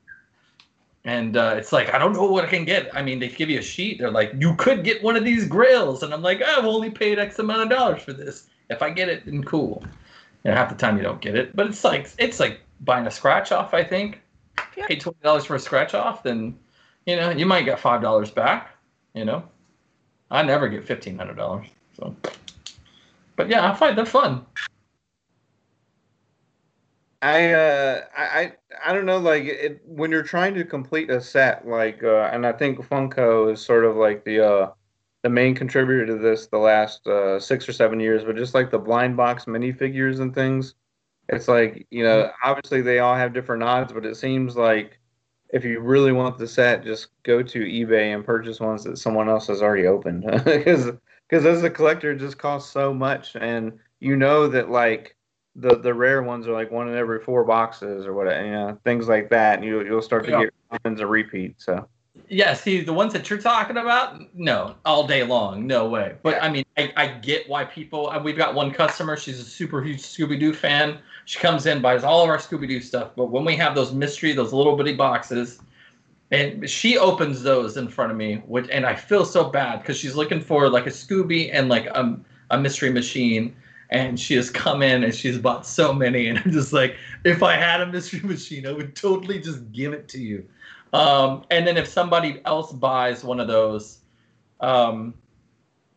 And 1.05 1.36
uh, 1.36 1.55
it's 1.57 1.72
like 1.72 1.95
I 1.95 1.99
don't 1.99 2.12
know 2.12 2.30
what 2.30 2.45
I 2.45 2.49
can 2.49 2.64
get. 2.64 2.95
I 2.95 3.03
mean, 3.03 3.18
they 3.18 3.28
give 3.28 3.49
you 3.49 3.61
a 3.61 3.62
sheet. 3.62 3.99
They're 3.99 4.11
like, 4.11 4.32
you 4.39 4.55
could 4.57 4.84
get 4.84 5.03
one 5.03 5.16
of 5.16 5.24
these 5.24 5.47
grills, 5.47 6.03
and 6.03 6.12
I'm 6.12 6.22
like, 6.22 6.43
I've 6.43 6.66
only 6.66 6.91
paid 6.91 7.18
X 7.18 7.39
amount 7.39 7.62
of 7.62 7.70
dollars 7.70 8.03
for 8.03 8.12
this. 8.12 8.49
If 8.68 8.82
I 8.82 8.91
get 8.91 9.09
it, 9.09 9.24
then 9.24 9.43
cool. 9.43 9.82
You 10.45 10.51
know, 10.51 10.57
half 10.57 10.68
the 10.68 10.76
time 10.76 10.97
you 10.97 11.03
don't 11.03 11.20
get 11.20 11.34
it, 11.34 11.55
but 11.55 11.66
it's 11.66 11.84
like 11.84 12.11
it's 12.18 12.41
like 12.41 12.61
buying 12.80 13.07
a 13.07 13.11
scratch 13.11 13.53
off. 13.53 13.74
I 13.74 13.82
think 13.82 14.20
yeah. 14.76 14.86
pay 14.86 14.97
twenty 14.97 15.18
dollars 15.22 15.45
for 15.45 15.57
a 15.57 15.59
scratch 15.59 15.95
off, 15.95 16.22
then 16.22 16.57
you 17.07 17.16
know 17.16 17.30
you 17.30 17.47
might 17.47 17.64
get 17.64 17.80
five 17.80 18.01
dollars 18.01 18.30
back. 18.30 18.70
You 19.14 19.24
know, 19.24 19.43
I 20.30 20.43
never 20.43 20.68
get 20.68 20.84
fifteen 20.84 21.18
hundred 21.18 21.36
dollars. 21.36 21.66
So, 21.99 22.14
but 23.36 23.49
yeah, 23.49 23.70
I 23.70 23.74
find 23.74 23.99
that 23.99 24.09
fun. 24.09 24.47
I 27.20 27.53
uh 27.53 28.05
I 28.16 28.53
I 28.84 28.93
don't 28.93 29.07
know 29.07 29.18
like 29.18 29.45
it 29.45 29.82
when 29.84 30.12
you're 30.12 30.22
trying 30.22 30.55
to 30.55 30.64
complete 30.64 31.11
a 31.11 31.20
set 31.20 31.66
like 31.66 32.05
uh 32.05 32.30
and 32.32 32.47
I 32.47 32.53
think 32.53 32.78
Funko 32.78 33.53
is 33.53 33.61
sort 33.61 33.84
of 33.84 33.97
like 33.97 34.24
the 34.24 34.47
uh 34.47 34.70
the 35.22 35.28
main 35.28 35.54
contributor 35.54 36.06
to 36.06 36.16
this 36.16 36.46
the 36.46 36.58
last 36.58 37.06
uh, 37.06 37.40
six 37.40 37.68
or 37.68 37.72
seven 37.72 38.00
years, 38.00 38.24
but 38.24 38.36
just 38.36 38.54
like 38.54 38.70
the 38.70 38.78
blind 38.78 39.16
box 39.16 39.46
minifigures 39.46 40.20
and 40.20 40.34
things, 40.34 40.74
it's 41.28 41.48
like 41.48 41.86
you 41.90 42.04
know 42.04 42.24
mm-hmm. 42.24 42.48
obviously 42.50 42.80
they 42.80 43.00
all 43.00 43.16
have 43.16 43.32
different 43.32 43.62
odds, 43.62 43.92
but 43.92 44.06
it 44.06 44.16
seems 44.16 44.56
like 44.56 44.98
if 45.50 45.64
you 45.64 45.80
really 45.80 46.12
want 46.12 46.38
the 46.38 46.46
set, 46.46 46.84
just 46.84 47.08
go 47.22 47.42
to 47.42 47.60
eBay 47.60 48.14
and 48.14 48.24
purchase 48.24 48.60
ones 48.60 48.84
that 48.84 48.98
someone 48.98 49.28
else 49.28 49.46
has 49.46 49.62
already 49.62 49.86
opened 49.86 50.22
because 50.44 50.90
because 51.28 51.46
as 51.46 51.64
a 51.64 51.70
collector 51.70 52.12
it 52.12 52.18
just 52.18 52.38
costs 52.38 52.70
so 52.70 52.94
much, 52.94 53.34
and 53.36 53.72
you 54.00 54.16
know 54.16 54.46
that 54.48 54.70
like 54.70 55.16
the 55.56 55.78
the 55.78 55.92
rare 55.92 56.22
ones 56.22 56.46
are 56.46 56.52
like 56.52 56.70
one 56.70 56.88
in 56.88 56.96
every 56.96 57.20
four 57.20 57.44
boxes 57.44 58.06
or 58.06 58.14
whatever, 58.14 58.44
you 58.44 58.52
know 58.52 58.78
things 58.84 59.08
like 59.08 59.30
that, 59.30 59.58
and 59.58 59.64
you 59.64 59.84
you'll 59.84 60.02
start 60.02 60.24
to 60.24 60.30
yeah. 60.30 60.44
get 60.44 60.54
commons 60.70 61.00
a 61.00 61.06
repeat. 61.06 61.56
So 61.58 61.88
yeah, 62.30 62.54
see 62.54 62.80
the 62.80 62.92
ones 62.92 63.12
that 63.12 63.30
you're 63.30 63.40
talking 63.40 63.76
about, 63.76 64.34
no, 64.34 64.74
all 64.84 65.06
day 65.06 65.22
long, 65.22 65.66
no 65.66 65.88
way. 65.88 66.16
But 66.22 66.36
yeah. 66.36 66.44
I 66.44 66.50
mean, 66.50 66.64
I, 66.76 66.92
I 66.96 67.06
get 67.08 67.48
why 67.48 67.64
people. 67.64 68.12
We've 68.22 68.36
got 68.36 68.54
one 68.54 68.70
customer; 68.70 69.16
she's 69.16 69.40
a 69.40 69.44
super 69.44 69.82
huge 69.82 70.00
Scooby 70.00 70.38
Doo 70.38 70.52
fan. 70.52 70.98
She 71.24 71.38
comes 71.38 71.66
in, 71.66 71.80
buys 71.80 72.04
all 72.04 72.22
of 72.22 72.28
our 72.28 72.38
Scooby 72.38 72.68
Doo 72.68 72.80
stuff. 72.80 73.10
But 73.16 73.26
when 73.26 73.44
we 73.44 73.56
have 73.56 73.74
those 73.74 73.92
mystery, 73.92 74.32
those 74.32 74.52
little 74.52 74.76
bitty 74.76 74.94
boxes, 74.94 75.60
and 76.30 76.68
she 76.68 76.98
opens 76.98 77.42
those 77.42 77.76
in 77.76 77.88
front 77.88 78.10
of 78.10 78.16
me, 78.16 78.36
which 78.46 78.68
and 78.70 78.84
I 78.84 78.94
feel 78.94 79.24
so 79.24 79.48
bad 79.48 79.80
because 79.80 79.96
she's 79.96 80.14
looking 80.14 80.40
for 80.40 80.68
like 80.68 80.86
a 80.86 80.90
Scooby 80.90 81.50
and 81.52 81.68
like 81.68 81.86
a, 81.86 82.18
a 82.50 82.58
mystery 82.58 82.90
machine. 82.90 83.54
And 83.90 84.20
she 84.20 84.34
has 84.34 84.50
come 84.50 84.82
in 84.82 85.02
and 85.02 85.14
she's 85.14 85.38
bought 85.38 85.64
so 85.64 85.94
many, 85.94 86.28
and 86.28 86.38
I'm 86.38 86.52
just 86.52 86.74
like, 86.74 86.94
if 87.24 87.42
I 87.42 87.54
had 87.54 87.80
a 87.80 87.86
mystery 87.86 88.20
machine, 88.24 88.66
I 88.66 88.72
would 88.72 88.94
totally 88.94 89.40
just 89.40 89.72
give 89.72 89.94
it 89.94 90.08
to 90.08 90.20
you 90.20 90.46
um, 90.93 91.45
and 91.51 91.66
then 91.66 91.76
if 91.76 91.86
somebody 91.86 92.41
else 92.45 92.72
buys 92.72 93.24
one 93.24 93.41
of 93.41 93.49
those, 93.49 94.01
um, 94.61 95.14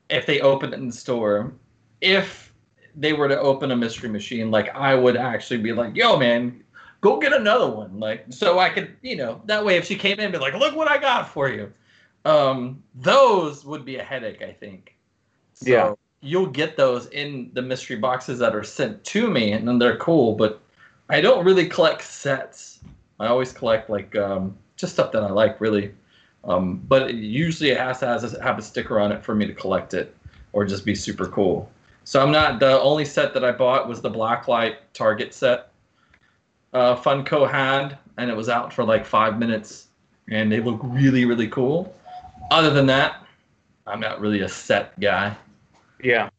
if 0.10 0.26
they 0.26 0.42
open 0.42 0.74
it 0.74 0.78
in 0.80 0.88
the 0.88 0.94
store, 0.94 1.54
if 2.02 2.54
they 2.96 3.14
were 3.14 3.30
to 3.30 3.40
open 3.40 3.72
a 3.72 3.76
mystery 3.76 4.10
machine, 4.10 4.52
like 4.52 4.76
I 4.76 4.96
would 4.96 5.16
actually 5.16 5.58
be 5.58 5.72
like, 5.72 5.96
"Yo, 5.96 6.18
man, 6.18 6.64
go 7.00 7.20
get 7.20 7.34
another 7.34 7.70
one." 7.70 8.00
Like, 8.00 8.26
so 8.30 8.60
I 8.60 8.70
could, 8.70 8.96
you 9.02 9.16
know, 9.16 9.42
that 9.46 9.64
way 9.64 9.78
if 9.78 9.86
she 9.86 9.96
came 9.96 10.14
in, 10.14 10.26
and 10.26 10.34
be 10.34 10.40
like, 10.40 10.54
"Look 10.54 10.76
what 10.76 10.90
I 10.90 10.98
got 10.98 11.30
for 11.30 11.50
you." 11.50 11.72
Um, 12.26 12.84
those 12.96 13.66
would 13.66 13.86
be 13.86 13.98
a 13.98 14.04
headache, 14.04 14.42
I 14.42 14.52
think. 14.52 14.96
So 15.54 15.70
yeah. 15.70 15.94
You'll 16.24 16.48
get 16.48 16.78
those 16.78 17.08
in 17.08 17.50
the 17.54 17.64
mystery 17.64 17.96
boxes 17.96 18.38
that 18.40 18.56
are 18.56 18.64
sent 18.64 19.04
to 19.06 19.28
me, 19.32 19.54
and 19.54 19.68
then 19.68 19.80
they're 19.80 19.98
cool. 19.98 20.36
But 20.36 20.62
I 21.10 21.20
don't 21.20 21.44
really 21.44 21.68
collect 21.68 22.04
sets. 22.04 22.80
I 23.20 23.28
always 23.28 23.52
collect 23.52 23.90
like 23.90 24.16
um, 24.16 24.56
just 24.82 24.94
stuff 24.94 25.12
that 25.14 25.24
I 25.24 25.30
like 25.30 25.62
really. 25.62 25.94
Um, 26.44 26.78
but 26.88 27.14
usually 27.14 27.70
it 27.70 27.78
has 27.78 28.00
to 28.00 28.08
has 28.08 28.34
a, 28.34 28.44
have 28.44 28.58
a 28.58 28.62
sticker 28.62 29.00
on 29.00 29.12
it 29.12 29.24
for 29.24 29.36
me 29.36 29.46
to 29.46 29.54
collect 29.54 29.94
it 29.94 30.16
or 30.54 30.66
just 30.66 30.84
be 30.84 30.96
super 30.96 31.28
cool. 31.28 31.72
So 32.04 32.22
I'm 32.22 32.32
not 32.32 32.60
the 32.60 32.82
only 32.82 33.06
set 33.06 33.34
that 33.36 33.46
I 33.46 33.52
bought 33.52 33.88
was 33.88 34.02
the 34.02 34.10
Blacklight 34.10 34.78
Target 34.94 35.34
set. 35.34 35.70
Uh, 36.74 36.96
Funko 36.96 37.50
had, 37.50 37.98
and 38.18 38.30
it 38.30 38.36
was 38.36 38.50
out 38.50 38.74
for 38.74 38.84
like 38.84 39.06
five 39.06 39.38
minutes, 39.38 39.88
and 40.30 40.52
they 40.52 40.60
look 40.60 40.80
really 40.84 41.26
really 41.26 41.48
cool. 41.48 41.96
Other 42.50 42.72
than 42.72 42.88
that, 42.88 43.24
I'm 43.86 44.00
not 44.00 44.20
really 44.20 44.42
a 44.42 44.50
set 44.50 45.00
guy. 45.00 45.38
Yeah. 46.04 46.30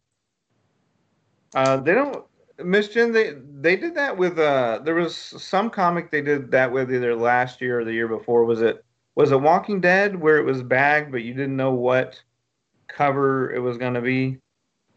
Uh, 1.54 1.76
they 1.76 1.94
don't 1.94 2.24
Miss 2.64 2.88
Jen, 2.88 3.12
they 3.12 3.34
they 3.60 3.76
did 3.76 3.94
that 3.94 4.16
with 4.16 4.38
uh 4.38 4.80
there 4.84 4.94
was 4.94 5.16
some 5.16 5.70
comic 5.70 6.10
they 6.10 6.22
did 6.22 6.50
that 6.50 6.70
with 6.70 6.92
either 6.92 7.14
last 7.14 7.60
year 7.60 7.80
or 7.80 7.84
the 7.84 7.92
year 7.92 8.08
before. 8.08 8.44
Was 8.44 8.62
it 8.62 8.84
was 9.14 9.32
it 9.32 9.40
Walking 9.40 9.80
Dead 9.80 10.20
where 10.20 10.38
it 10.38 10.44
was 10.44 10.62
bagged 10.62 11.12
but 11.12 11.22
you 11.22 11.34
didn't 11.34 11.56
know 11.56 11.72
what 11.72 12.22
cover 12.88 13.52
it 13.52 13.60
was 13.60 13.78
gonna 13.78 14.00
be? 14.00 14.38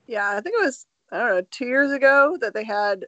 Yeah, 0.08 0.30
I 0.30 0.42
think 0.42 0.56
it 0.60 0.64
was 0.64 0.86
I 1.12 1.20
don't 1.20 1.30
know 1.30 1.42
two 1.52 1.66
years 1.66 1.92
ago 1.92 2.38
that 2.42 2.54
they 2.54 2.64
had 2.64 3.06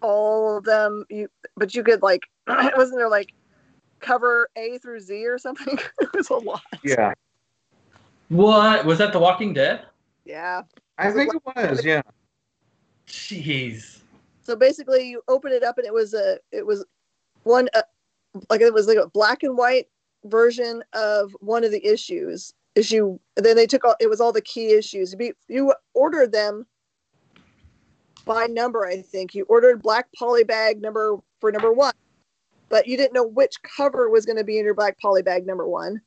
all 0.00 0.56
of 0.56 0.64
them. 0.64 1.04
You 1.10 1.28
but 1.56 1.74
you 1.74 1.82
could 1.82 2.02
like 2.02 2.22
wasn't 2.46 2.98
there 2.98 3.10
like 3.10 3.32
cover 4.00 4.48
A 4.56 4.78
through 4.78 5.00
Z 5.00 5.26
or 5.26 5.38
something? 5.38 5.78
it 6.00 6.12
was 6.14 6.30
a 6.30 6.34
lot. 6.34 6.62
Yeah. 6.82 7.12
What 8.28 8.84
was 8.84 8.98
that? 8.98 9.12
The 9.12 9.18
Walking 9.18 9.54
Dead? 9.54 9.86
Yeah. 10.24 10.62
I 10.98 11.10
think 11.12 11.32
it 11.34 11.42
was, 11.44 11.84
yeah. 11.84 12.02
Jeez. 13.08 14.00
So 14.42 14.56
basically, 14.56 15.08
you 15.08 15.22
open 15.28 15.52
it 15.52 15.62
up 15.62 15.78
and 15.78 15.86
it 15.86 15.92
was 15.92 16.14
a 16.14 16.38
it 16.52 16.66
was 16.66 16.84
one 17.42 17.68
uh, 17.74 17.82
like 18.50 18.60
it 18.60 18.72
was 18.72 18.86
like 18.86 18.98
a 18.98 19.08
black 19.08 19.42
and 19.42 19.56
white 19.56 19.88
version 20.24 20.82
of 20.92 21.34
one 21.40 21.64
of 21.64 21.70
the 21.70 21.84
issues. 21.86 22.54
Issue. 22.74 23.18
Then 23.36 23.56
they 23.56 23.66
took 23.66 23.84
all 23.84 23.96
it 24.00 24.08
was 24.08 24.20
all 24.20 24.32
the 24.32 24.40
key 24.40 24.72
issues. 24.72 25.14
You, 25.18 25.32
you 25.48 25.74
ordered 25.94 26.32
them 26.32 26.66
by 28.24 28.46
number. 28.46 28.86
I 28.86 29.02
think 29.02 29.34
you 29.34 29.44
ordered 29.48 29.82
black 29.82 30.06
poly 30.16 30.44
bag 30.44 30.80
number 30.80 31.16
for 31.40 31.50
number 31.50 31.72
one, 31.72 31.94
but 32.68 32.86
you 32.86 32.96
didn't 32.96 33.14
know 33.14 33.26
which 33.26 33.54
cover 33.62 34.08
was 34.10 34.24
going 34.24 34.38
to 34.38 34.44
be 34.44 34.58
in 34.58 34.64
your 34.64 34.74
black 34.74 34.98
poly 35.00 35.22
bag 35.22 35.46
number 35.46 35.66
one. 35.66 36.00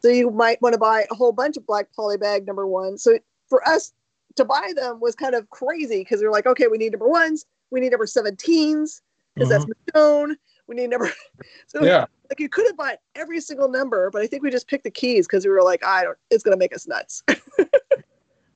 So 0.00 0.08
you 0.08 0.30
might 0.30 0.60
want 0.62 0.72
to 0.72 0.78
buy 0.78 1.06
a 1.10 1.14
whole 1.14 1.32
bunch 1.32 1.56
of 1.56 1.66
black 1.66 1.86
poly 1.94 2.16
bag 2.16 2.46
number 2.46 2.66
one. 2.66 2.98
So 2.98 3.18
for 3.48 3.66
us 3.68 3.92
to 4.38 4.44
buy 4.44 4.72
them 4.74 4.98
was 5.00 5.14
kind 5.14 5.34
of 5.34 5.48
crazy 5.50 5.98
because 6.00 6.20
they're 6.20 6.32
like, 6.32 6.46
okay, 6.46 6.66
we 6.66 6.78
need 6.78 6.92
number 6.92 7.08
ones, 7.08 7.44
we 7.70 7.80
need 7.80 7.90
number 7.90 8.06
17s 8.06 9.00
because 9.34 9.48
that's 9.48 9.66
Michonne. 9.66 10.34
We 10.66 10.74
need 10.76 10.90
number. 10.90 11.10
So 11.66 11.84
Yeah. 11.84 12.06
like 12.30 12.40
you 12.40 12.48
could 12.48 12.66
have 12.66 12.76
bought 12.76 12.98
every 13.14 13.40
single 13.40 13.68
number, 13.68 14.10
but 14.10 14.22
I 14.22 14.26
think 14.26 14.42
we 14.42 14.50
just 14.50 14.66
picked 14.68 14.84
the 14.84 14.90
keys 14.90 15.26
because 15.26 15.44
we 15.44 15.50
were 15.50 15.62
like, 15.62 15.84
I 15.84 16.02
don't. 16.02 16.18
It's 16.30 16.42
gonna 16.42 16.56
make 16.56 16.74
us 16.74 16.86
nuts. 16.88 17.22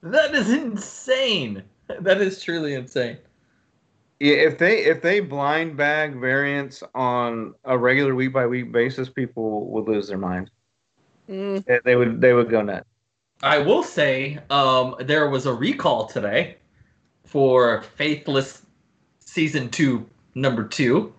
That 0.04 0.34
is 0.34 0.50
insane. 0.50 1.62
That 2.00 2.20
is 2.20 2.42
truly 2.42 2.74
insane. 2.74 3.18
Yeah, 4.18 4.34
if 4.34 4.58
they 4.58 4.78
if 4.84 5.00
they 5.00 5.20
blind 5.20 5.76
bag 5.76 6.16
variants 6.20 6.82
on 6.94 7.54
a 7.64 7.78
regular 7.78 8.14
week 8.14 8.32
by 8.32 8.46
week 8.46 8.72
basis, 8.72 9.08
people 9.08 9.66
would 9.70 9.86
lose 9.86 10.08
their 10.08 10.18
mind. 10.18 10.50
Mm. 11.28 11.64
They- 11.64 11.80
They 11.84 11.94
would 11.96 12.20
they 12.20 12.32
would 12.32 12.50
go 12.50 12.62
nuts. 12.62 12.88
I 13.42 13.58
will 13.58 13.82
say 13.82 14.38
um, 14.50 14.94
there 15.00 15.28
was 15.28 15.46
a 15.46 15.52
recall 15.52 16.06
today 16.06 16.56
for 17.24 17.82
Faithless 17.82 18.62
season 19.18 19.68
two, 19.68 20.06
number 20.34 20.62
two, 20.62 21.12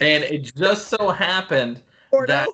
and 0.00 0.22
it 0.22 0.54
just 0.54 0.88
so 0.88 1.10
happened 1.10 1.82
that 2.26 2.48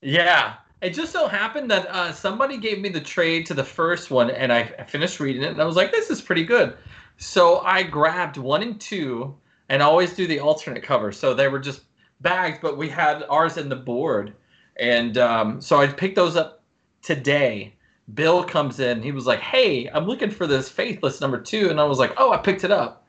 yeah, 0.00 0.54
it 0.80 0.90
just 0.90 1.12
so 1.12 1.26
happened 1.26 1.70
that 1.70 1.86
uh, 1.88 2.12
somebody 2.12 2.56
gave 2.56 2.80
me 2.80 2.88
the 2.88 3.00
trade 3.00 3.46
to 3.46 3.54
the 3.54 3.64
first 3.64 4.10
one, 4.10 4.30
and 4.30 4.52
I, 4.52 4.72
I 4.78 4.84
finished 4.84 5.18
reading 5.18 5.42
it, 5.42 5.50
and 5.50 5.60
I 5.60 5.64
was 5.64 5.76
like, 5.76 5.90
this 5.90 6.10
is 6.10 6.20
pretty 6.20 6.44
good. 6.44 6.76
So 7.16 7.60
I 7.60 7.82
grabbed 7.82 8.36
one 8.36 8.62
and 8.62 8.80
two, 8.80 9.34
and 9.70 9.82
always 9.82 10.14
do 10.14 10.26
the 10.26 10.38
alternate 10.38 10.82
cover. 10.82 11.10
So 11.10 11.34
they 11.34 11.48
were 11.48 11.58
just 11.58 11.82
bags, 12.20 12.58
but 12.62 12.76
we 12.76 12.88
had 12.88 13.24
ours 13.28 13.56
in 13.56 13.68
the 13.68 13.76
board, 13.76 14.34
and 14.76 15.18
um, 15.18 15.60
so 15.60 15.80
I 15.80 15.88
picked 15.88 16.14
those 16.14 16.36
up 16.36 16.62
today. 17.02 17.74
Bill 18.12 18.44
comes 18.44 18.80
in. 18.80 19.02
He 19.02 19.12
was 19.12 19.26
like, 19.26 19.40
"Hey, 19.40 19.88
I'm 19.88 20.04
looking 20.06 20.30
for 20.30 20.46
this 20.46 20.68
Faithless 20.68 21.20
number 21.20 21.40
two. 21.40 21.70
and 21.70 21.80
I 21.80 21.84
was 21.84 21.98
like, 21.98 22.12
"Oh, 22.18 22.32
I 22.32 22.36
picked 22.36 22.64
it 22.64 22.70
up." 22.70 23.06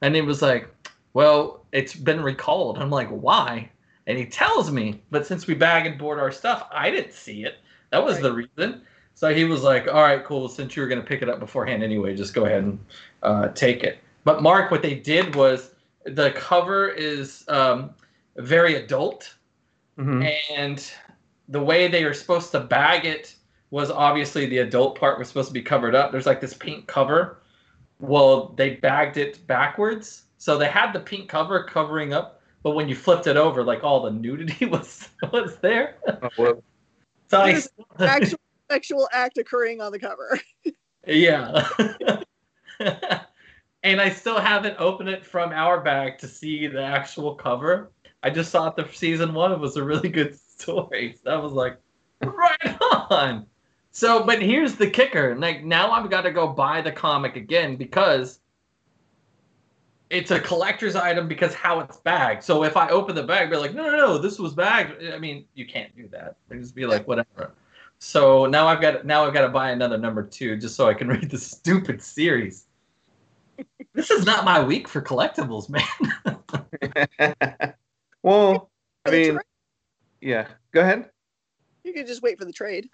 And 0.00 0.14
he 0.14 0.22
was 0.22 0.40
like, 0.40 0.68
"Well, 1.12 1.64
it's 1.72 1.94
been 1.94 2.22
recalled." 2.22 2.78
I'm 2.78 2.90
like, 2.90 3.08
"Why?" 3.08 3.68
And 4.06 4.16
he 4.16 4.24
tells 4.24 4.70
me, 4.70 5.02
but 5.10 5.26
since 5.26 5.46
we 5.46 5.52
bag 5.52 5.84
and 5.84 5.98
board 5.98 6.18
our 6.18 6.32
stuff, 6.32 6.66
I 6.72 6.90
didn't 6.90 7.12
see 7.12 7.44
it. 7.44 7.56
That 7.90 8.02
was 8.02 8.20
the 8.20 8.32
reason. 8.32 8.80
So 9.14 9.34
he 9.34 9.44
was 9.44 9.62
like, 9.62 9.86
"All 9.86 10.02
right, 10.02 10.24
cool. 10.24 10.48
Since 10.48 10.74
you 10.76 10.82
were 10.82 10.88
gonna 10.88 11.02
pick 11.02 11.20
it 11.20 11.28
up 11.28 11.40
beforehand 11.40 11.82
anyway, 11.82 12.16
just 12.16 12.32
go 12.32 12.46
ahead 12.46 12.62
and 12.62 12.78
uh, 13.22 13.48
take 13.48 13.82
it." 13.84 13.98
But 14.24 14.42
Mark, 14.42 14.70
what 14.70 14.80
they 14.80 14.94
did 14.94 15.34
was 15.34 15.74
the 16.04 16.30
cover 16.30 16.88
is 16.88 17.44
um, 17.48 17.90
very 18.36 18.76
adult, 18.76 19.34
Mhm. 19.98 20.32
and 20.56 20.90
the 21.48 21.60
way 21.62 21.88
they 21.88 22.04
are 22.04 22.14
supposed 22.14 22.50
to 22.52 22.60
bag 22.60 23.04
it 23.04 23.34
was 23.70 23.90
obviously 23.90 24.46
the 24.46 24.58
adult 24.58 24.98
part 24.98 25.18
was 25.18 25.28
supposed 25.28 25.48
to 25.48 25.54
be 25.54 25.62
covered 25.62 25.94
up. 25.94 26.12
There's 26.12 26.26
like 26.26 26.40
this 26.40 26.54
pink 26.54 26.86
cover. 26.86 27.42
Well, 28.00 28.54
they 28.56 28.76
bagged 28.76 29.16
it 29.16 29.46
backwards, 29.46 30.24
so 30.38 30.56
they 30.56 30.68
had 30.68 30.92
the 30.92 31.00
pink 31.00 31.28
cover 31.28 31.64
covering 31.64 32.12
up, 32.12 32.40
but 32.62 32.70
when 32.72 32.88
you 32.88 32.94
flipped 32.94 33.26
it 33.26 33.36
over, 33.36 33.62
like 33.62 33.82
all 33.84 34.02
the 34.02 34.10
nudity 34.10 34.66
was 34.66 35.08
was 35.32 35.56
there. 35.58 35.96
Oh, 36.06 36.28
well, 36.38 36.62
So 37.28 37.40
I, 37.40 37.52
There's 37.52 37.68
Actual 38.00 38.38
sexual 38.70 39.08
act 39.12 39.38
occurring 39.38 39.80
on 39.80 39.92
the 39.92 39.98
cover. 39.98 40.38
yeah. 41.06 41.66
and 43.82 44.00
I 44.00 44.10
still 44.10 44.38
haven't 44.38 44.76
opened 44.78 45.08
it 45.08 45.24
from 45.24 45.52
our 45.52 45.80
bag 45.80 46.18
to 46.18 46.28
see 46.28 46.66
the 46.66 46.82
actual 46.82 47.34
cover. 47.34 47.92
I 48.22 48.30
just 48.30 48.50
thought 48.50 48.76
the 48.76 48.88
season 48.92 49.32
one 49.32 49.58
was 49.60 49.76
a 49.76 49.82
really 49.82 50.08
good 50.08 50.38
story. 50.38 51.16
So 51.22 51.30
I 51.30 51.36
was 51.36 51.52
like, 51.52 51.78
right 52.22 52.78
on. 53.10 53.46
So, 53.90 54.22
but 54.24 54.40
here's 54.40 54.76
the 54.76 54.88
kicker. 54.88 55.36
Like 55.36 55.64
now 55.64 55.90
I've 55.90 56.10
got 56.10 56.22
to 56.22 56.30
go 56.30 56.48
buy 56.48 56.80
the 56.80 56.92
comic 56.92 57.36
again 57.36 57.76
because 57.76 58.40
it's 60.10 60.30
a 60.30 60.40
collector's 60.40 60.96
item 60.96 61.28
because 61.28 61.54
how 61.54 61.80
it's 61.80 61.98
bagged. 61.98 62.42
So 62.42 62.64
if 62.64 62.76
I 62.76 62.88
open 62.88 63.14
the 63.14 63.22
bag, 63.22 63.50
be 63.50 63.56
like, 63.56 63.74
no, 63.74 63.90
no, 63.90 63.96
no, 63.96 64.18
this 64.18 64.38
was 64.38 64.54
bagged. 64.54 65.04
I 65.04 65.18
mean, 65.18 65.44
you 65.54 65.66
can't 65.66 65.94
do 65.96 66.08
that. 66.08 66.36
They 66.48 66.56
just 66.58 66.74
be 66.74 66.86
like, 66.86 67.06
whatever. 67.06 67.52
So 67.98 68.46
now 68.46 68.66
I've 68.66 68.80
got 68.80 69.04
now 69.04 69.26
I've 69.26 69.34
got 69.34 69.42
to 69.42 69.48
buy 69.48 69.70
another 69.70 69.98
number 69.98 70.22
two 70.22 70.56
just 70.56 70.76
so 70.76 70.88
I 70.88 70.94
can 70.94 71.08
read 71.14 71.30
the 71.30 71.38
stupid 71.38 72.02
series. 72.02 72.66
this 73.92 74.10
is 74.10 74.24
not 74.24 74.44
my 74.44 74.62
week 74.62 74.86
for 74.86 75.02
collectibles, 75.02 75.68
man. 75.68 76.34
well, 78.22 78.70
I 79.04 79.10
mean, 79.10 79.38
yeah. 80.20 80.46
Go 80.72 80.80
ahead. 80.80 81.10
you 81.84 81.92
can 81.92 82.06
just 82.06 82.22
wait 82.22 82.38
for 82.38 82.44
the 82.44 82.52
trade. 82.52 82.88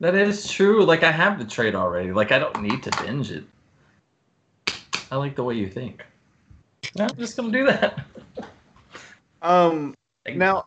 That 0.00 0.14
is 0.14 0.50
true. 0.50 0.84
Like 0.84 1.02
I 1.02 1.12
have 1.12 1.38
the 1.38 1.44
trade 1.44 1.74
already. 1.74 2.12
Like 2.12 2.32
I 2.32 2.38
don't 2.38 2.62
need 2.62 2.82
to 2.82 3.02
binge 3.02 3.30
it. 3.30 3.44
I 5.10 5.16
like 5.16 5.36
the 5.36 5.44
way 5.44 5.54
you 5.54 5.68
think. 5.68 6.04
I'm 6.98 7.16
just 7.16 7.36
gonna 7.36 7.52
do 7.52 7.66
that. 7.66 8.04
Um, 9.42 9.94
now, 10.34 10.64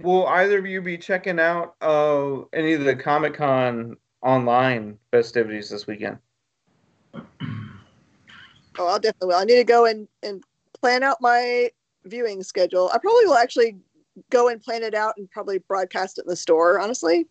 will 0.00 0.26
either 0.28 0.58
of 0.58 0.66
you 0.66 0.80
be 0.80 0.96
checking 0.96 1.40
out 1.40 1.74
uh, 1.80 2.42
any 2.52 2.74
of 2.74 2.84
the 2.84 2.94
Comic 2.94 3.34
Con 3.34 3.96
online 4.22 4.96
festivities 5.10 5.70
this 5.70 5.86
weekend? 5.86 6.18
Oh, 8.78 8.86
I'll 8.86 8.98
definitely 8.98 9.28
will. 9.28 9.36
I 9.36 9.44
need 9.44 9.56
to 9.56 9.64
go 9.64 9.84
and, 9.84 10.08
and 10.22 10.42
plan 10.80 11.02
out 11.02 11.18
my 11.20 11.68
viewing 12.04 12.42
schedule. 12.42 12.90
I 12.94 12.96
probably 12.96 13.26
will 13.26 13.34
actually 13.34 13.76
go 14.30 14.48
and 14.48 14.62
plan 14.62 14.82
it 14.82 14.94
out 14.94 15.12
and 15.18 15.30
probably 15.30 15.58
broadcast 15.58 16.16
it 16.16 16.24
in 16.24 16.30
the 16.30 16.36
store, 16.36 16.80
honestly. 16.80 17.26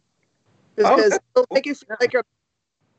Oh, 0.77 0.95
Because 0.95 1.11
that's 1.11 1.23
it'll 1.35 1.47
make 1.51 1.65
you 1.65 1.75
feel 1.75 1.97
like 1.99 2.13
you're, 2.13 2.25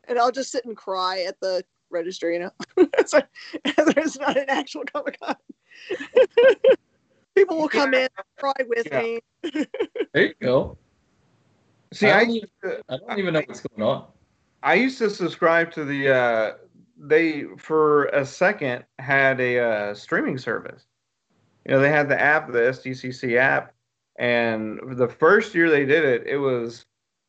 and 0.09 0.19
I'll 0.19 0.33
just 0.33 0.51
sit 0.51 0.65
and 0.65 0.77
cry 0.77 1.23
at 1.23 1.41
the 1.41 1.65
register, 1.91 2.31
you 2.31 2.41
know. 2.41 2.51
so, 3.07 3.21
there's 3.95 4.19
not 4.19 4.37
an 4.37 4.47
actual 4.49 4.83
Comic 4.93 5.19
Con. 5.21 5.37
People 7.35 7.59
will 7.59 7.69
come 7.69 7.95
in, 7.95 8.09
cry 8.39 8.53
with 8.67 8.87
Yeah. 8.91 9.01
me. 9.01 9.21
There 10.13 10.27
you 10.27 10.35
go. 10.41 10.77
See, 11.93 12.11
I 12.11 12.21
I 12.21 12.25
don't, 12.25 12.31
even, 12.31 12.49
I 12.89 12.97
don't 12.97 13.19
even 13.19 13.35
know 13.35 13.43
what's 13.47 13.61
going 13.61 13.83
on. 13.83 14.07
I 14.63 14.75
used 14.75 14.99
to 14.99 15.11
subscribe 15.11 15.71
to 15.73 15.85
the. 15.85 16.15
Uh, 16.15 16.53
they 16.99 17.45
for 17.59 18.05
a 18.07 18.25
second 18.25 18.85
had 18.99 19.41
a 19.41 19.59
uh, 19.59 19.95
streaming 19.95 20.39
service. 20.39 20.87
You 21.67 21.73
know, 21.73 21.81
they 21.81 21.91
had 21.91 22.09
the 22.09 22.21
app, 22.21 22.51
the 22.51 22.59
SDCC 22.59 23.37
app, 23.37 23.73
and 24.19 24.81
the 24.97 25.09
first 25.09 25.55
year 25.55 25.71
they 25.71 25.85
did 25.85 26.05
it, 26.05 26.27
it 26.27 26.37
was 26.37 26.87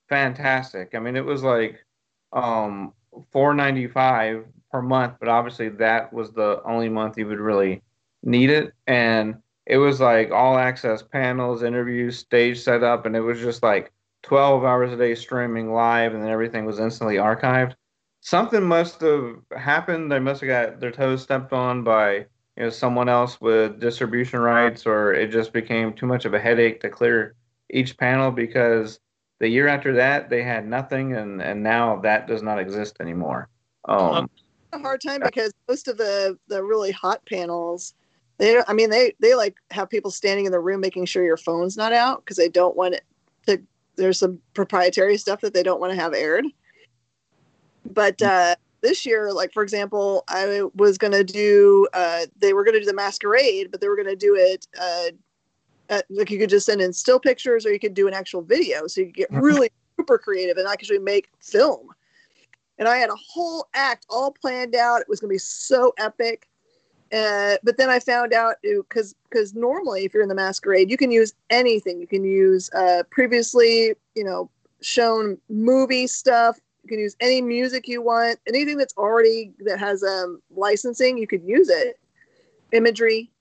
fantastic. 0.10 0.96
I 0.96 1.00
mean, 1.00 1.16
it 1.16 1.26
was 1.26 1.44
like 1.44 1.84
um, 2.32 2.94
four 3.32 3.54
ninety 3.54 3.88
five 3.88 4.46
per 4.72 4.82
month, 4.82 5.16
but 5.20 5.30
obviously 5.30 5.70
that 5.70 6.12
was 6.14 6.32
the 6.32 6.62
only 6.66 6.90
month 6.90 7.18
you 7.18 7.28
would 7.28 7.40
really 7.40 7.82
need 8.24 8.50
it, 8.50 8.74
and 8.88 9.36
it 9.66 9.78
was 9.78 10.00
like 10.02 10.32
all 10.32 10.58
access 10.58 11.02
panels, 11.02 11.64
interviews, 11.64 12.20
stage 12.20 12.60
setup, 12.62 13.06
and 13.06 13.16
it 13.16 13.22
was 13.22 13.40
just 13.40 13.64
like 13.64 13.92
12 14.24 14.64
hours 14.64 14.92
a 14.92 14.98
day 14.98 15.16
streaming 15.16 15.72
live 15.74 16.14
and 16.14 16.24
then 16.24 16.30
everything 16.32 16.66
was 16.66 16.80
instantly 16.80 17.16
archived. 17.16 17.76
Something 18.22 18.64
must 18.64 19.02
have 19.02 19.36
happened. 19.56 20.12
They 20.12 20.20
must 20.20 20.42
have 20.42 20.48
got 20.48 20.80
their 20.80 20.92
toes 20.92 21.22
stepped 21.22 21.54
on 21.54 21.84
by 21.84 22.26
you 22.58 22.64
know 22.64 22.70
someone 22.70 23.10
else 23.10 23.40
with 23.42 23.80
distribution 23.80 24.40
rights 24.40 24.86
or 24.86 25.14
it 25.14 25.32
just 25.32 25.54
became 25.54 25.94
too 25.94 26.06
much 26.06 26.26
of 26.26 26.34
a 26.34 26.40
headache 26.40 26.80
to 26.82 26.90
clear 26.90 27.36
each 27.70 27.98
panel 27.98 28.32
because 28.32 29.00
the 29.44 29.50
year 29.50 29.68
after 29.68 29.94
that 29.94 30.30
they 30.30 30.42
had 30.42 30.66
nothing 30.66 31.16
and 31.16 31.42
and 31.42 31.62
now 31.62 31.98
that 31.98 32.28
does 32.28 32.42
not 32.42 32.60
exist 32.60 32.98
anymore 33.00 33.50
um 33.88 34.30
a 34.74 34.80
hard 34.80 35.02
time 35.02 35.22
because 35.22 35.54
most 35.70 35.88
of 35.88 35.98
the 35.98 36.38
the 36.48 36.64
really 36.64 36.92
hot 36.92 37.26
panels, 37.26 37.94
they 38.38 38.54
don't. 38.54 38.68
I 38.68 38.74
mean, 38.74 38.90
they 38.90 39.14
they 39.20 39.36
like 39.36 39.56
have 39.72 39.90
people 39.90 40.12
standing 40.12 40.46
in 40.46 40.52
the 40.52 40.60
room 40.60 40.82
making 40.82 41.06
sure 41.06 41.24
your 41.24 41.38
phone's 41.38 41.78
not 41.78 41.94
out 41.94 42.24
because 42.24 42.38
they 42.38 42.50
don't 42.50 42.76
want 42.76 42.96
it 42.96 43.04
to. 43.48 43.62
There's 43.96 44.20
some 44.20 44.40
proprietary 44.54 45.18
stuff 45.18 45.42
that 45.42 45.54
they 45.54 45.64
don't 45.64 45.80
want 45.80 45.94
to 45.94 46.00
have 46.00 46.14
aired. 46.14 46.46
But 47.86 48.22
uh, 48.22 48.56
this 48.82 49.06
year, 49.06 49.32
like 49.32 49.54
for 49.54 49.64
example, 49.64 50.24
I 50.28 50.64
was 50.76 50.98
gonna 50.98 51.24
do. 51.24 51.88
Uh, 51.94 52.26
they 52.40 52.54
were 52.54 52.64
gonna 52.64 52.80
do 52.80 52.86
the 52.86 52.94
masquerade, 52.94 53.72
but 53.72 53.82
they 53.82 53.88
were 53.88 53.98
gonna 53.98 54.16
do 54.16 54.36
it. 54.36 54.68
Uh, 54.80 55.12
at, 55.98 56.06
like 56.10 56.32
you 56.32 56.40
could 56.40 56.50
just 56.50 56.66
send 56.66 56.82
in 56.82 56.94
still 56.94 57.20
pictures, 57.20 57.66
or 57.66 57.72
you 57.72 57.80
could 57.80 57.94
do 57.94 58.08
an 58.08 58.14
actual 58.14 58.42
video, 58.42 58.88
so 58.88 59.02
you 59.02 59.08
could 59.08 59.16
get 59.16 59.32
really 59.32 59.70
super 59.98 60.18
creative 60.18 60.58
and 60.58 60.68
actually 60.68 61.00
make 61.00 61.30
film 61.40 61.90
and 62.78 62.88
I 62.88 62.98
had 62.98 63.10
a 63.10 63.16
whole 63.16 63.68
act 63.74 64.06
all 64.10 64.32
planned 64.32 64.76
out. 64.76 65.02
It 65.02 65.10
was 65.10 65.20
going 65.20 65.30
to 65.30 65.34
be 65.34 65.40
so 65.40 65.94
epic. 65.98 66.50
Uh, 67.12 67.58
but 67.64 67.78
then 67.78 67.90
I 67.90 68.00
found 68.00 68.34
out 68.34 68.56
because 68.64 69.14
because 69.30 69.54
normally 69.54 70.04
if 70.04 70.14
you're 70.14 70.24
in 70.24 70.30
the 70.30 70.36
masquerade, 70.36 70.90
you 70.90 70.98
can 70.98 71.12
use 71.12 71.34
anything. 71.50 72.02
You 72.02 72.08
can 72.08 72.24
use 72.24 72.72
uh, 72.74 73.04
previously 73.12 73.94
you 74.16 74.24
know 74.24 74.50
shown 74.82 75.38
movie 75.48 76.08
stuff. 76.08 76.60
You 76.84 76.90
can 76.90 77.00
use 77.00 77.16
any 77.20 77.42
music 77.42 77.88
you 77.88 78.02
want. 78.02 78.40
Anything 78.48 78.78
that's 78.78 78.96
already 78.98 79.54
that 79.60 79.80
has 79.80 80.04
um, 80.04 80.42
licensing, 80.50 81.18
you 81.18 81.28
could 81.28 81.44
use 81.44 81.70
it. 81.70 82.00
Imagery, 82.72 83.32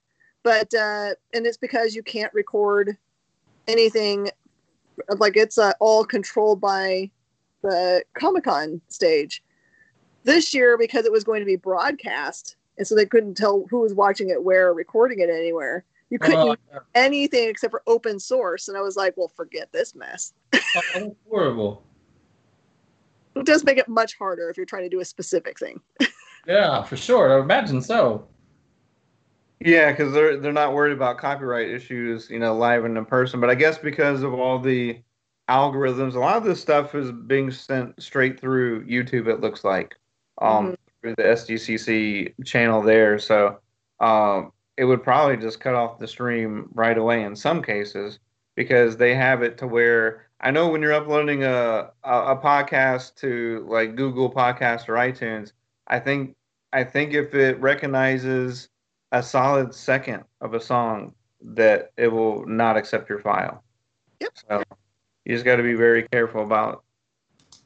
but 0.42 0.72
uh, 0.74 1.14
and 1.34 1.46
it's 1.46 1.56
because 1.56 1.94
you 1.94 2.02
can't 2.02 2.32
record 2.34 2.96
anything 3.68 4.30
like 5.18 5.36
it's 5.36 5.58
uh, 5.58 5.72
all 5.80 6.04
controlled 6.04 6.60
by 6.60 7.10
the 7.62 8.02
Comic 8.14 8.44
Con 8.44 8.80
stage. 8.88 9.42
This 10.24 10.54
year, 10.54 10.78
because 10.78 11.04
it 11.04 11.10
was 11.10 11.24
going 11.24 11.40
to 11.40 11.46
be 11.46 11.56
broadcast, 11.56 12.56
and 12.78 12.86
so 12.86 12.94
they 12.94 13.06
couldn't 13.06 13.34
tell 13.34 13.64
who 13.70 13.80
was 13.80 13.92
watching 13.92 14.30
it 14.30 14.42
where 14.42 14.68
or 14.68 14.74
recording 14.74 15.18
it 15.18 15.28
anywhere. 15.28 15.84
You 16.10 16.18
couldn't 16.18 16.46
use 16.46 16.56
anything 16.94 17.48
except 17.48 17.70
for 17.70 17.82
open 17.86 18.20
source. 18.20 18.68
And 18.68 18.76
I 18.76 18.82
was 18.82 18.96
like, 18.96 19.14
well, 19.16 19.28
forget 19.28 19.72
this 19.72 19.94
mess. 19.94 20.34
Oh, 20.94 21.14
horrible. 21.28 21.84
It 23.36 23.44
does 23.44 23.62
make 23.62 23.76
it 23.76 23.88
much 23.88 24.16
harder 24.16 24.48
if 24.48 24.56
you're 24.56 24.64
trying 24.64 24.84
to 24.84 24.88
do 24.88 25.00
a 25.00 25.04
specific 25.04 25.58
thing. 25.58 25.80
Yeah, 26.46 26.82
for 26.82 26.96
sure. 26.96 27.38
I 27.38 27.40
imagine 27.40 27.80
so. 27.80 28.26
Yeah, 29.64 29.92
because 29.92 30.12
they're 30.12 30.36
they're 30.38 30.52
not 30.52 30.74
worried 30.74 30.92
about 30.92 31.18
copyright 31.18 31.68
issues, 31.68 32.28
you 32.30 32.38
know, 32.38 32.54
live 32.56 32.84
and 32.84 32.96
in 32.98 33.04
person. 33.04 33.40
But 33.40 33.50
I 33.50 33.54
guess 33.54 33.78
because 33.78 34.22
of 34.22 34.34
all 34.34 34.58
the 34.58 35.00
algorithms, 35.48 36.14
a 36.14 36.18
lot 36.18 36.36
of 36.36 36.44
this 36.44 36.60
stuff 36.60 36.94
is 36.94 37.12
being 37.12 37.50
sent 37.50 38.00
straight 38.02 38.40
through 38.40 38.84
YouTube. 38.86 39.28
It 39.28 39.40
looks 39.40 39.62
like 39.62 39.94
um, 40.40 40.76
through 41.00 41.14
the 41.16 41.22
SDCC 41.22 42.44
channel 42.44 42.82
there. 42.82 43.18
So 43.18 43.58
um, 44.00 44.52
it 44.76 44.84
would 44.84 45.02
probably 45.02 45.36
just 45.36 45.60
cut 45.60 45.74
off 45.74 45.98
the 45.98 46.08
stream 46.08 46.68
right 46.74 46.98
away 46.98 47.22
in 47.22 47.36
some 47.36 47.62
cases 47.62 48.18
because 48.56 48.96
they 48.96 49.14
have 49.14 49.42
it 49.42 49.58
to 49.58 49.66
where 49.66 50.26
I 50.40 50.50
know 50.50 50.68
when 50.70 50.82
you're 50.82 50.92
uploading 50.92 51.44
a 51.44 51.90
a, 52.02 52.20
a 52.32 52.36
podcast 52.36 53.14
to 53.16 53.64
like 53.68 53.94
Google 53.94 54.32
Podcast 54.32 54.88
or 54.88 54.94
iTunes, 54.94 55.52
I 55.86 56.00
think 56.00 56.34
I 56.72 56.82
think 56.82 57.14
if 57.14 57.34
it 57.34 57.60
recognizes 57.60 58.68
a 59.12 59.22
solid 59.22 59.74
second 59.74 60.24
of 60.40 60.54
a 60.54 60.60
song 60.60 61.14
that 61.40 61.92
it 61.96 62.08
will 62.08 62.46
not 62.46 62.76
accept 62.76 63.08
your 63.08 63.18
file. 63.18 63.62
Yep. 64.20 64.32
So 64.48 64.62
you 65.24 65.34
just 65.34 65.44
got 65.44 65.56
to 65.56 65.62
be 65.62 65.74
very 65.74 66.08
careful 66.08 66.42
about 66.42 66.82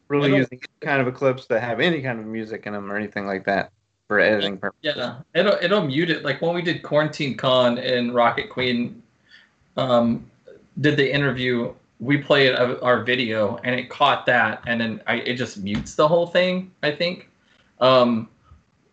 really 0.08 0.34
using 0.34 0.58
any 0.58 0.80
kind 0.80 1.06
of 1.06 1.14
clips 1.14 1.46
that 1.46 1.60
have 1.60 1.80
any 1.80 2.02
kind 2.02 2.18
of 2.18 2.26
music 2.26 2.66
in 2.66 2.72
them 2.72 2.90
or 2.90 2.96
anything 2.96 3.26
like 3.26 3.44
that 3.44 3.70
for 4.08 4.20
editing 4.20 4.58
purposes. 4.58 4.94
Yeah, 4.96 5.18
it'll 5.34 5.58
it'll 5.62 5.86
mute 5.86 6.10
it. 6.10 6.24
Like 6.24 6.42
when 6.42 6.54
we 6.54 6.62
did 6.62 6.82
Quarantine 6.82 7.36
Con 7.36 7.78
and 7.78 8.14
Rocket 8.14 8.50
Queen, 8.50 9.02
um, 9.76 10.30
did 10.80 10.96
the 10.96 11.12
interview. 11.12 11.72
We 11.98 12.18
played 12.18 12.52
a, 12.52 12.80
our 12.82 13.02
video 13.02 13.58
and 13.64 13.74
it 13.74 13.88
caught 13.88 14.26
that, 14.26 14.62
and 14.66 14.80
then 14.80 15.00
I, 15.06 15.16
it 15.16 15.34
just 15.34 15.58
mutes 15.58 15.94
the 15.94 16.06
whole 16.06 16.26
thing. 16.26 16.70
I 16.82 16.90
think. 16.92 17.30
Um, 17.80 18.28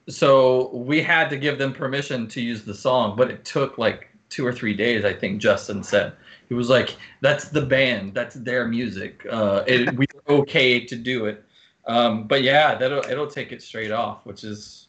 so 0.10 0.70
we 0.76 1.02
had 1.02 1.30
to 1.30 1.38
give 1.38 1.58
them 1.58 1.74
permission 1.74 2.28
to 2.30 2.42
use 2.42 2.64
the 2.64 2.74
song, 2.74 3.16
but 3.16 3.32
it 3.32 3.46
took 3.46 3.78
like 3.78 4.10
two 4.30 4.46
or 4.46 4.52
three 4.52 4.74
days. 4.74 5.06
I 5.06 5.14
think 5.14 5.42
Justin 5.42 5.84
said 5.84 6.14
he 6.50 6.54
was 6.54 6.70
like, 6.70 6.96
"That's 7.22 7.50
the 7.50 7.62
band. 7.62 8.14
That's 8.14 8.36
their 8.36 8.68
music. 8.68 9.26
Uh, 9.30 9.64
it, 9.68 9.96
we're 9.96 10.06
okay 10.28 10.86
to 10.86 10.96
do 10.96 11.26
it." 11.26 11.44
Um, 11.88 12.28
but 12.28 12.44
yeah, 12.44 12.76
that'll 12.76 13.04
it'll 13.10 13.28
take 13.28 13.52
it 13.52 13.62
straight 13.62 13.92
off, 13.92 14.26
which 14.26 14.44
is 14.44 14.88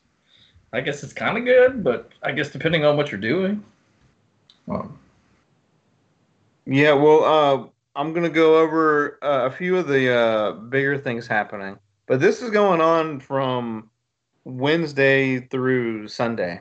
I 0.72 0.80
guess 0.80 1.04
it's 1.04 1.12
kind 1.12 1.38
of 1.38 1.44
good, 1.44 1.84
but 1.84 2.10
I 2.22 2.32
guess 2.32 2.50
depending 2.50 2.84
on 2.84 2.96
what 2.96 3.12
you're 3.12 3.20
doing. 3.20 3.62
Um, 4.68 4.98
Yeah, 6.66 6.94
well, 6.94 7.24
uh, 7.24 7.68
I'm 7.94 8.12
gonna 8.12 8.28
go 8.30 8.58
over 8.58 9.18
uh, 9.22 9.46
a 9.46 9.50
few 9.50 9.76
of 9.76 9.86
the 9.86 10.12
uh, 10.12 10.52
bigger 10.52 10.98
things 10.98 11.26
happening, 11.26 11.78
but 12.06 12.18
this 12.18 12.42
is 12.42 12.50
going 12.50 12.80
on 12.80 13.20
from 13.20 13.90
Wednesday 14.44 15.40
through 15.40 16.08
Sunday, 16.08 16.60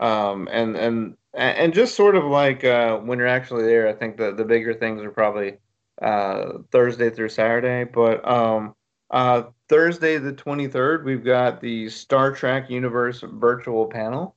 um, 0.00 0.48
and 0.50 0.76
and 0.76 1.16
and 1.32 1.74
just 1.74 1.94
sort 1.94 2.16
of 2.16 2.24
like 2.24 2.64
uh, 2.64 2.98
when 2.98 3.18
you're 3.18 3.26
actually 3.26 3.64
there. 3.64 3.88
I 3.88 3.92
think 3.92 4.16
the 4.16 4.32
the 4.32 4.44
bigger 4.44 4.74
things 4.74 5.02
are 5.02 5.10
probably 5.10 5.58
uh, 6.02 6.58
Thursday 6.70 7.10
through 7.10 7.30
Saturday, 7.30 7.84
but 7.84 8.26
um, 8.28 8.74
uh, 9.10 9.44
Thursday 9.68 10.18
the 10.18 10.32
23rd, 10.32 11.04
we've 11.04 11.24
got 11.24 11.60
the 11.60 11.88
Star 11.88 12.32
Trek 12.32 12.70
Universe 12.70 13.22
virtual 13.22 13.86
panel. 13.86 14.34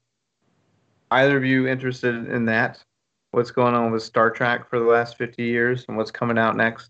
Either 1.10 1.38
of 1.38 1.46
you 1.46 1.68
interested 1.68 2.14
in 2.30 2.46
that? 2.46 2.84
what's 3.32 3.52
going 3.52 3.76
on 3.76 3.92
with 3.92 4.04
Star 4.04 4.32
Trek 4.32 4.70
for 4.70 4.80
the 4.80 4.86
last 4.86 5.18
50 5.18 5.44
years 5.44 5.86
and 5.88 5.98
what's 5.98 6.12
coming 6.12 6.38
out 6.38 6.56
next. 6.56 6.90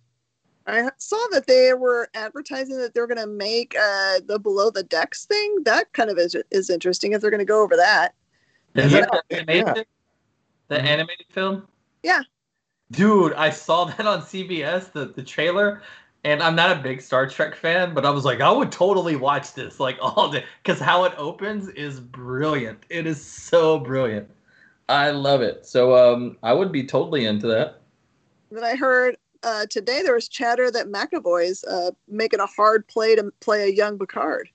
I 0.67 0.89
saw 0.97 1.17
that 1.31 1.47
they 1.47 1.73
were 1.73 2.09
advertising 2.13 2.77
that 2.79 2.93
they're 2.93 3.07
going 3.07 3.19
to 3.19 3.27
make 3.27 3.75
uh, 3.75 4.19
the 4.25 4.37
below 4.39 4.69
the 4.69 4.83
decks 4.83 5.25
thing. 5.25 5.63
That 5.63 5.93
kind 5.93 6.09
of 6.09 6.17
is, 6.17 6.35
is 6.51 6.69
interesting 6.69 7.13
if 7.13 7.21
they're 7.21 7.31
going 7.31 7.39
to 7.39 7.45
go 7.45 7.63
over 7.63 7.75
that. 7.77 8.15
is 8.75 8.91
Yeah, 8.91 9.01
that 9.01 9.11
the 9.11 9.23
animated, 9.31 9.65
yeah. 9.65 9.73
the 10.69 10.81
Mhm. 10.81 10.87
animated 10.87 11.27
film? 11.29 11.67
Yeah. 12.03 12.23
Dude, 12.91 13.33
I 13.33 13.49
saw 13.49 13.85
that 13.85 14.05
on 14.07 14.21
CBS, 14.21 14.91
the, 14.91 15.05
the 15.05 15.23
trailer, 15.23 15.81
and 16.23 16.41
I'm 16.41 16.55
not 16.55 16.75
a 16.77 16.81
big 16.81 17.01
Star 17.01 17.27
Trek 17.27 17.55
fan, 17.55 17.93
but 17.93 18.05
I 18.05 18.09
was 18.09 18.25
like, 18.25 18.41
I 18.41 18.51
would 18.51 18.71
totally 18.71 19.15
watch 19.15 19.53
this 19.53 19.79
like 19.79 19.97
all 20.01 20.31
day 20.31 20.45
because 20.63 20.79
how 20.79 21.03
it 21.05 21.13
opens 21.17 21.69
is 21.69 21.99
brilliant. 21.99 22.83
It 22.89 23.07
is 23.07 23.23
so 23.23 23.79
brilliant. 23.79 24.29
I 24.89 25.11
love 25.11 25.41
it. 25.41 25.65
So 25.65 25.95
um, 26.15 26.37
I 26.43 26.53
would 26.53 26.71
be 26.71 26.85
totally 26.85 27.25
into 27.25 27.47
that. 27.47 27.81
Then 28.51 28.63
I 28.63 28.75
heard 28.75 29.17
uh, 29.47 29.65
today 29.67 30.01
there 30.03 30.13
was 30.13 30.27
chatter 30.27 30.69
that 30.69 30.87
McAvoy's 30.87 31.63
uh, 31.63 31.91
making 32.07 32.41
a 32.41 32.45
hard 32.45 32.87
play 32.87 33.15
to 33.15 33.31
play 33.39 33.63
a 33.63 33.73
young 33.73 33.97
Picard. 33.97 34.49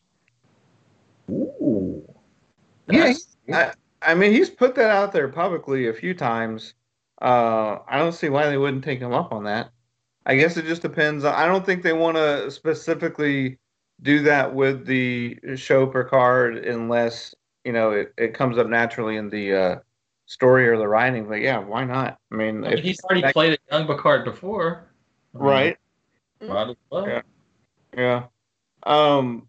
Ooh. 1.30 2.07
Yeah, 2.88 3.14
I, 3.53 3.72
I 4.03 4.14
mean, 4.14 4.32
he's 4.32 4.51
put 4.51 4.74
that 4.74 4.90
out 4.90 5.12
there 5.12 5.28
publicly 5.28 5.88
a 5.88 5.95
few 5.95 6.12
times. 6.12 6.74
Uh, 7.22 7.78
I 7.88 7.99
don't 7.99 8.12
see 8.12 8.28
why 8.28 8.49
they 8.51 8.59
wouldn't 8.59 8.84
take 8.84 9.01
him 9.01 9.12
up 9.12 9.32
on 9.32 9.45
that. 9.45 9.70
I 10.26 10.36
guess 10.36 10.57
it 10.57 10.66
just 10.66 10.82
depends. 10.82 11.24
I 11.24 11.47
don't 11.47 11.64
think 11.64 11.82
they 11.82 11.95
want 11.95 12.16
to 12.16 12.51
specifically 12.51 13.59
do 14.03 14.22
that 14.22 14.55
with 14.55 14.84
the 14.84 15.38
show 15.57 15.86
Picard 15.86 16.59
unless, 16.59 17.34
you 17.64 17.72
know, 17.72 17.93
it, 17.93 18.12
it 18.18 18.34
comes 18.34 18.59
up 18.59 18.66
naturally 18.66 19.16
in 19.16 19.30
the 19.30 19.55
uh, 19.55 19.76
story 20.33 20.66
or 20.66 20.78
the 20.78 20.89
writing. 20.89 21.28
But 21.28 21.41
yeah, 21.41 21.59
why 21.59 21.85
not? 21.85 22.18
I 22.33 22.35
mean, 22.35 22.64
I 22.64 22.70
mean, 22.70 22.83
he's 22.83 23.01
already 23.05 23.30
played 23.33 23.55
a 23.55 23.74
young 23.74 23.87
Picard 23.87 24.24
before. 24.24 24.89
right. 25.35 25.76
Well. 26.41 26.74
Yeah. 26.93 27.22
Yeah. 27.97 28.24
Um, 28.85 29.47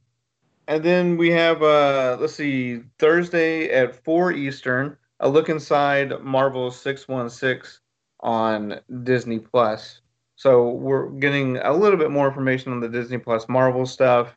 and 0.68 0.84
then 0.84 1.18
we 1.18 1.32
have 1.32 1.64
uh, 1.64 2.18
let's 2.20 2.36
see, 2.36 2.82
Thursday 3.00 3.70
at 3.70 4.04
four 4.04 4.32
Eastern, 4.32 4.98
a 5.20 5.30
look 5.30 5.50
inside 5.50 6.22
Marvel 6.22 6.70
six 6.70 7.08
one 7.08 7.30
six 7.30 7.80
on 8.20 8.80
Disney 9.04 9.40
Plus. 9.40 10.02
So 10.36 10.70
we're 10.70 11.10
getting 11.10 11.58
a 11.58 11.74
little 11.74 11.98
bit 11.98 12.12
more 12.12 12.28
information 12.28 12.74
on 12.74 12.80
the 12.80 12.90
Disney 12.90 13.18
Plus 13.18 13.48
Marvel 13.48 13.86
stuff. 13.86 14.36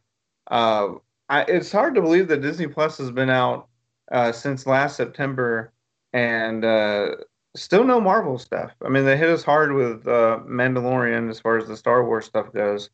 Uh, 0.51 0.94
I, 1.28 1.42
it's 1.42 1.72
hard 1.72 1.94
to 1.97 2.03
believe 2.03 2.28
that 2.28 2.42
Disney 2.42 2.68
Plus 2.68 2.99
has 2.99 3.11
been 3.11 3.30
out 3.30 3.68
uh, 4.12 4.30
since 4.32 4.66
last 4.66 4.97
September, 4.97 5.72
and 6.16 6.64
uh, 6.64 7.08
still 7.54 7.84
no 7.84 8.00
Marvel 8.00 8.38
stuff. 8.38 8.72
I 8.82 8.88
mean, 8.88 9.04
they 9.04 9.18
hit 9.18 9.28
us 9.28 9.44
hard 9.44 9.74
with 9.74 10.08
uh, 10.08 10.40
Mandalorian 10.48 11.28
as 11.28 11.38
far 11.38 11.58
as 11.58 11.68
the 11.68 11.76
Star 11.76 12.06
Wars 12.06 12.24
stuff 12.24 12.54
goes. 12.54 12.88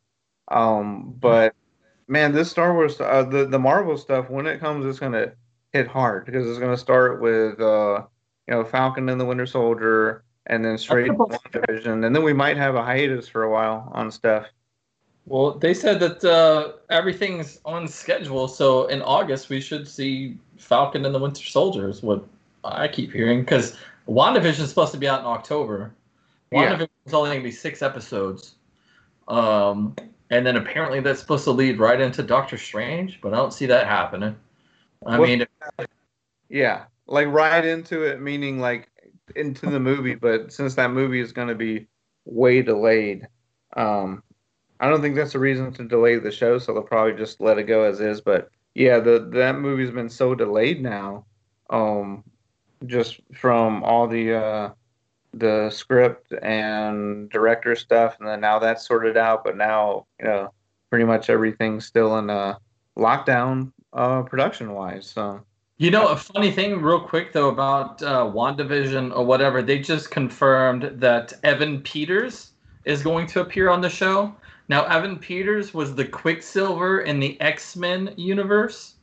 Um, 0.49 1.15
but 1.21 1.55
man, 2.09 2.33
this 2.33 2.51
Star 2.51 2.73
Wars, 2.73 2.99
uh, 2.99 3.23
the 3.23 3.45
the 3.45 3.57
Marvel 3.57 3.97
stuff, 3.97 4.29
when 4.29 4.45
it 4.45 4.59
comes, 4.59 4.85
it's 4.85 4.99
gonna 4.99 5.31
hit 5.71 5.87
hard 5.87 6.25
because 6.25 6.49
it's 6.49 6.59
gonna 6.59 6.75
start 6.75 7.21
with 7.21 7.61
uh, 7.61 8.03
you 8.49 8.55
know 8.55 8.65
Falcon 8.65 9.07
and 9.07 9.21
the 9.21 9.25
Winter 9.25 9.45
Soldier, 9.45 10.25
and 10.47 10.65
then 10.65 10.77
straight 10.77 11.07
to 11.07 11.13
WandaVision, 11.13 12.05
and 12.05 12.13
then 12.13 12.23
we 12.23 12.33
might 12.33 12.57
have 12.57 12.75
a 12.75 12.83
hiatus 12.83 13.29
for 13.29 13.43
a 13.43 13.49
while 13.49 13.89
on 13.93 14.11
stuff. 14.11 14.47
Well, 15.25 15.51
they 15.51 15.73
said 15.73 16.01
that 16.01 16.25
uh, 16.25 16.73
everything's 16.89 17.61
on 17.63 17.87
schedule, 17.87 18.49
so 18.49 18.87
in 18.87 19.01
August 19.01 19.47
we 19.47 19.61
should 19.61 19.87
see 19.87 20.37
Falcon 20.57 21.05
and 21.05 21.15
the 21.15 21.19
Winter 21.19 21.45
Soldier. 21.45 21.87
Is 21.87 22.03
what 22.03 22.27
I 22.63 22.87
keep 22.87 23.11
hearing 23.11 23.41
because 23.41 23.77
WandaVision 24.07 24.59
is 24.61 24.69
supposed 24.69 24.91
to 24.93 24.97
be 24.97 25.07
out 25.07 25.21
in 25.21 25.25
October. 25.25 25.93
Yeah. 26.51 26.77
WandaVision 26.77 26.89
is 27.05 27.13
only 27.13 27.29
going 27.31 27.39
to 27.39 27.43
be 27.43 27.51
six 27.51 27.81
episodes, 27.81 28.55
um, 29.27 29.95
and 30.29 30.45
then 30.45 30.57
apparently 30.57 30.99
that's 30.99 31.19
supposed 31.19 31.43
to 31.45 31.51
lead 31.51 31.79
right 31.79 31.99
into 31.99 32.23
Doctor 32.23 32.57
Strange, 32.57 33.19
but 33.21 33.33
I 33.33 33.37
don't 33.37 33.53
see 33.53 33.65
that 33.67 33.87
happening. 33.87 34.35
I 35.05 35.19
What- 35.19 35.27
mean, 35.29 35.45
Yeah, 36.49 36.85
like 37.07 37.27
right 37.27 37.63
into 37.65 38.03
it, 38.03 38.21
meaning 38.21 38.59
like 38.59 38.89
into 39.35 39.65
the 39.69 39.79
movie. 39.79 40.15
But 40.15 40.51
since 40.53 40.75
that 40.75 40.91
movie 40.91 41.19
is 41.19 41.31
going 41.31 41.47
to 41.47 41.55
be 41.55 41.87
way 42.25 42.61
delayed, 42.61 43.27
um, 43.75 44.23
I 44.79 44.89
don't 44.89 45.01
think 45.01 45.15
that's 45.15 45.35
a 45.35 45.39
reason 45.39 45.71
to 45.73 45.83
delay 45.87 46.19
the 46.19 46.31
show. 46.31 46.59
So 46.59 46.73
they'll 46.73 46.83
probably 46.83 47.13
just 47.13 47.41
let 47.41 47.57
it 47.57 47.63
go 47.63 47.83
as 47.83 47.99
is. 47.99 48.21
But 48.21 48.49
yeah, 48.75 48.99
the 48.99 49.27
that 49.33 49.59
movie's 49.59 49.91
been 49.91 50.09
so 50.09 50.35
delayed 50.35 50.81
now, 50.81 51.25
um, 51.69 52.23
just 52.85 53.19
from 53.33 53.83
all 53.83 54.07
the 54.07 54.33
uh, 54.33 54.69
the 55.33 55.69
script 55.69 56.33
and 56.41 57.29
director 57.29 57.75
stuff, 57.75 58.17
and 58.19 58.27
then 58.27 58.41
now 58.41 58.59
that's 58.59 58.87
sorted 58.87 59.17
out. 59.17 59.43
But 59.43 59.57
now 59.57 60.05
you 60.19 60.25
know, 60.25 60.53
pretty 60.89 61.05
much 61.05 61.29
everything's 61.29 61.85
still 61.85 62.17
in 62.17 62.29
uh, 62.29 62.55
lockdown, 62.97 63.71
uh, 63.93 64.23
production 64.23 64.73
wise. 64.73 65.07
So. 65.07 65.43
You 65.77 65.89
know, 65.89 66.07
a 66.07 66.15
funny 66.15 66.51
thing, 66.51 66.81
real 66.81 66.99
quick 66.99 67.33
though, 67.33 67.49
about 67.49 68.01
uh, 68.03 68.23
WandaVision 68.25 69.13
or 69.13 69.25
whatever, 69.25 69.61
they 69.61 69.79
just 69.79 70.11
confirmed 70.11 70.83
that 70.93 71.33
Evan 71.43 71.81
Peters 71.81 72.51
is 72.85 73.01
going 73.01 73.25
to 73.27 73.41
appear 73.41 73.69
on 73.69 73.81
the 73.81 73.89
show. 73.89 74.33
Now, 74.69 74.85
Evan 74.85 75.17
Peters 75.17 75.73
was 75.73 75.95
the 75.95 76.05
Quicksilver 76.05 77.01
in 77.01 77.19
the 77.19 77.39
X 77.41 77.75
Men 77.75 78.13
universe. 78.15 78.93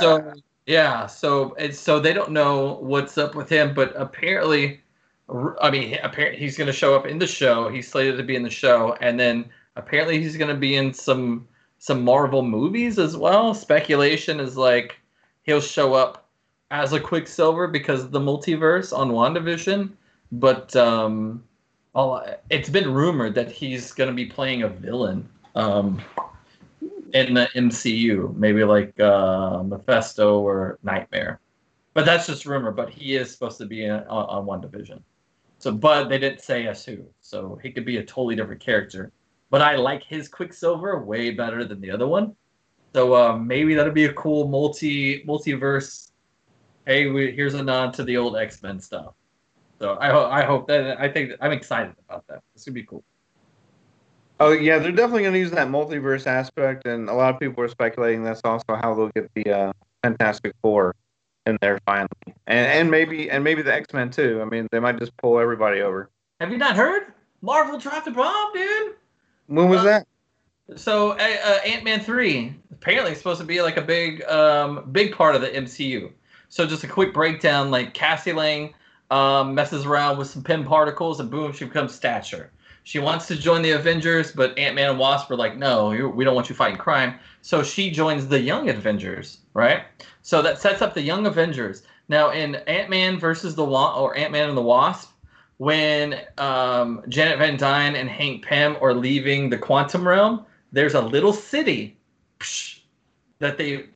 So 0.00 0.32
yeah, 0.66 1.06
so 1.06 1.54
it's 1.58 1.78
so 1.78 2.00
they 2.00 2.12
don't 2.12 2.32
know 2.32 2.78
what's 2.80 3.18
up 3.18 3.34
with 3.34 3.48
him, 3.48 3.74
but 3.74 3.92
apparently, 3.96 4.80
I 5.60 5.70
mean, 5.70 5.98
apparently 6.02 6.38
he's 6.38 6.56
going 6.56 6.66
to 6.66 6.72
show 6.72 6.96
up 6.96 7.06
in 7.06 7.18
the 7.18 7.26
show. 7.26 7.68
He's 7.68 7.88
slated 7.88 8.16
to 8.16 8.22
be 8.22 8.36
in 8.36 8.42
the 8.42 8.50
show, 8.50 8.96
and 9.00 9.20
then 9.20 9.50
apparently 9.76 10.20
he's 10.22 10.36
going 10.36 10.48
to 10.48 10.56
be 10.56 10.76
in 10.76 10.94
some 10.94 11.46
some 11.78 12.02
Marvel 12.02 12.42
movies 12.42 12.98
as 12.98 13.16
well. 13.16 13.52
Speculation 13.52 14.40
is 14.40 14.56
like 14.56 14.98
he'll 15.42 15.60
show 15.60 15.92
up 15.92 16.28
as 16.70 16.92
a 16.92 17.00
Quicksilver 17.00 17.68
because 17.68 18.02
of 18.02 18.10
the 18.10 18.20
multiverse 18.20 18.96
on 18.96 19.10
WandaVision, 19.10 19.92
but 20.32 20.74
um, 20.76 21.44
all, 21.94 22.24
it's 22.48 22.70
been 22.70 22.92
rumored 22.92 23.34
that 23.34 23.52
he's 23.52 23.92
going 23.92 24.08
to 24.08 24.14
be 24.14 24.24
playing 24.26 24.62
a 24.62 24.68
villain 24.68 25.28
um, 25.54 26.00
in 27.14 27.32
the 27.32 27.48
MCU, 27.54 28.36
maybe 28.36 28.64
like 28.64 28.98
uh, 29.00 29.62
Mephisto 29.62 30.40
or 30.40 30.78
Nightmare. 30.82 31.40
But 31.94 32.04
that's 32.04 32.26
just 32.26 32.44
rumor. 32.44 32.72
But 32.72 32.90
he 32.90 33.14
is 33.14 33.30
supposed 33.30 33.56
to 33.58 33.66
be 33.66 33.84
in, 33.84 33.92
on, 33.92 34.44
WandaVision. 34.44 35.00
So, 35.58 35.70
but 35.70 36.08
they 36.08 36.18
didn't 36.18 36.40
say 36.40 36.66
us 36.66 36.84
who, 36.84 37.04
so 37.20 37.58
he 37.62 37.70
could 37.70 37.84
be 37.84 37.98
a 37.98 38.04
totally 38.04 38.34
different 38.34 38.60
character. 38.60 39.12
But 39.50 39.62
I 39.62 39.76
like 39.76 40.02
his 40.02 40.28
Quicksilver 40.28 41.04
way 41.04 41.30
better 41.30 41.64
than 41.64 41.80
the 41.80 41.90
other 41.90 42.08
one. 42.08 42.34
So 42.92 43.14
uh, 43.14 43.38
maybe 43.38 43.74
that'll 43.74 43.92
be 43.92 44.06
a 44.06 44.12
cool 44.12 44.48
multi 44.48 45.24
multiverse. 45.24 46.10
Hey, 46.84 47.06
we, 47.06 47.30
here's 47.30 47.54
a 47.54 47.62
nod 47.62 47.94
to 47.94 48.04
the 48.04 48.16
old 48.16 48.36
X 48.36 48.62
Men 48.62 48.80
stuff. 48.80 49.14
So 49.78 49.96
I 50.00 50.10
hope 50.10 50.30
I 50.30 50.42
hope 50.42 50.68
that 50.68 51.00
I 51.00 51.08
think 51.08 51.32
I'm 51.40 51.52
excited 51.52 51.94
about 52.08 52.26
that. 52.26 52.42
This 52.54 52.66
would 52.66 52.74
be 52.74 52.84
cool. 52.84 53.04
Oh 54.44 54.52
yeah, 54.52 54.78
they're 54.78 54.92
definitely 54.92 55.22
going 55.22 55.32
to 55.32 55.38
use 55.38 55.52
that 55.52 55.68
multiverse 55.68 56.26
aspect, 56.26 56.86
and 56.86 57.08
a 57.08 57.14
lot 57.14 57.32
of 57.32 57.40
people 57.40 57.64
are 57.64 57.68
speculating 57.68 58.22
that's 58.22 58.42
also 58.44 58.74
how 58.74 58.94
they'll 58.94 59.08
get 59.08 59.30
the 59.34 59.50
uh, 59.50 59.72
Fantastic 60.02 60.52
Four 60.60 60.94
in 61.46 61.56
there 61.62 61.78
finally, 61.86 62.08
and 62.46 62.66
and 62.66 62.90
maybe 62.90 63.30
and 63.30 63.42
maybe 63.42 63.62
the 63.62 63.72
X 63.72 63.94
Men 63.94 64.10
too. 64.10 64.42
I 64.42 64.44
mean, 64.44 64.68
they 64.70 64.80
might 64.80 64.98
just 64.98 65.16
pull 65.16 65.38
everybody 65.38 65.80
over. 65.80 66.10
Have 66.40 66.50
you 66.50 66.58
not 66.58 66.76
heard? 66.76 67.14
Marvel 67.40 67.78
dropped 67.78 68.06
a 68.06 68.10
bomb, 68.10 68.52
dude. 68.52 68.92
When 69.46 69.70
was 69.70 69.80
Uh, 69.80 69.84
that? 69.84 70.06
So 70.76 71.12
uh, 71.12 71.36
uh, 71.44 71.58
Ant 71.64 71.84
Man 71.84 72.00
three 72.00 72.54
apparently 72.70 73.12
it's 73.12 73.20
supposed 73.20 73.40
to 73.40 73.46
be 73.46 73.62
like 73.62 73.78
a 73.78 73.82
big 73.82 74.22
um, 74.24 74.90
big 74.92 75.14
part 75.14 75.34
of 75.34 75.40
the 75.40 75.48
MCU. 75.48 76.12
So 76.50 76.66
just 76.66 76.84
a 76.84 76.88
quick 76.88 77.14
breakdown: 77.14 77.70
like 77.70 77.94
Cassie 77.94 78.34
Lang 78.34 78.74
um, 79.10 79.54
messes 79.54 79.86
around 79.86 80.18
with 80.18 80.28
some 80.28 80.42
Pym 80.42 80.64
particles, 80.64 81.18
and 81.18 81.30
boom, 81.30 81.52
she 81.54 81.64
becomes 81.64 81.94
Stature. 81.94 82.50
She 82.84 82.98
wants 82.98 83.26
to 83.28 83.36
join 83.36 83.62
the 83.62 83.72
Avengers, 83.72 84.30
but 84.30 84.56
Ant 84.58 84.74
Man 84.74 84.90
and 84.90 84.98
Wasp 84.98 85.30
are 85.30 85.36
like, 85.36 85.56
no, 85.56 85.88
we 86.14 86.24
don't 86.24 86.34
want 86.34 86.48
you 86.48 86.54
fighting 86.54 86.76
crime. 86.76 87.18
So 87.40 87.62
she 87.62 87.90
joins 87.90 88.28
the 88.28 88.38
Young 88.38 88.68
Avengers, 88.68 89.38
right? 89.54 89.84
So 90.22 90.42
that 90.42 90.60
sets 90.60 90.82
up 90.82 90.94
the 90.94 91.02
Young 91.02 91.26
Avengers. 91.26 91.82
Now 92.08 92.30
in 92.30 92.56
Ant 92.56 92.90
Man 92.90 93.18
versus 93.18 93.54
the 93.54 93.64
Wa- 93.64 93.98
or 93.98 94.16
Ant 94.16 94.32
Man 94.32 94.48
and 94.50 94.56
the 94.56 94.62
Wasp, 94.62 95.10
when 95.56 96.20
um, 96.38 97.02
Janet 97.08 97.38
Van 97.38 97.56
Dyne 97.56 97.96
and 97.96 98.08
Hank 98.08 98.44
Pym 98.44 98.76
are 98.80 98.92
leaving 98.92 99.48
the 99.48 99.58
quantum 99.58 100.06
realm, 100.06 100.44
there's 100.72 100.94
a 100.94 101.00
little 101.00 101.32
city 101.32 101.96
psh, 102.40 102.80
that 103.38 103.56
they 103.56 103.86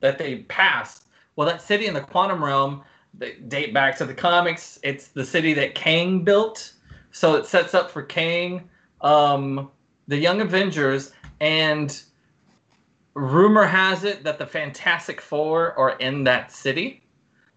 that 0.00 0.18
they 0.18 0.38
pass. 0.48 1.04
Well, 1.36 1.46
that 1.46 1.62
city 1.62 1.86
in 1.86 1.94
the 1.94 2.00
quantum 2.00 2.42
realm 2.42 2.82
they 3.16 3.34
date 3.34 3.72
back 3.72 3.96
to 3.98 4.06
the 4.06 4.14
comics. 4.14 4.78
It's 4.82 5.08
the 5.08 5.24
city 5.24 5.54
that 5.54 5.74
Kang 5.74 6.24
built, 6.24 6.72
so 7.14 7.36
it 7.36 7.46
sets 7.46 7.74
up 7.74 7.92
for 7.92 8.02
Kang, 8.02 8.68
um, 9.00 9.70
the 10.08 10.16
Young 10.16 10.40
Avengers, 10.40 11.12
and 11.40 12.02
rumor 13.14 13.64
has 13.64 14.02
it 14.02 14.24
that 14.24 14.36
the 14.40 14.46
Fantastic 14.46 15.20
Four 15.20 15.78
are 15.78 15.96
in 15.98 16.24
that 16.24 16.50
city 16.50 17.04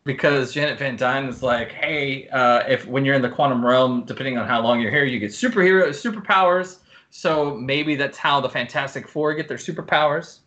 because 0.03 0.53
Janet 0.53 0.77
Van 0.77 0.95
Dyne 0.95 1.25
is 1.25 1.41
like, 1.41 1.71
hey, 1.71 2.29
uh, 2.29 2.67
if 2.67 2.85
when 2.85 3.03
you're 3.03 3.15
in 3.15 3.23
the 3.23 3.31
quantum 3.31 3.65
realm, 3.65 4.05
depending 4.05 4.37
on 4.37 4.47
how 4.47 4.61
long 4.61 4.79
you're 4.79 4.91
here, 4.91 5.05
you 5.05 5.17
get 5.17 5.31
superhero 5.31 5.89
superpowers. 5.89 6.77
So 7.09 7.55
maybe 7.55 7.95
that's 7.95 8.17
how 8.17 8.39
the 8.39 8.49
Fantastic 8.49 9.07
Four 9.07 9.33
get 9.33 9.47
their 9.47 9.57
superpowers, 9.57 10.41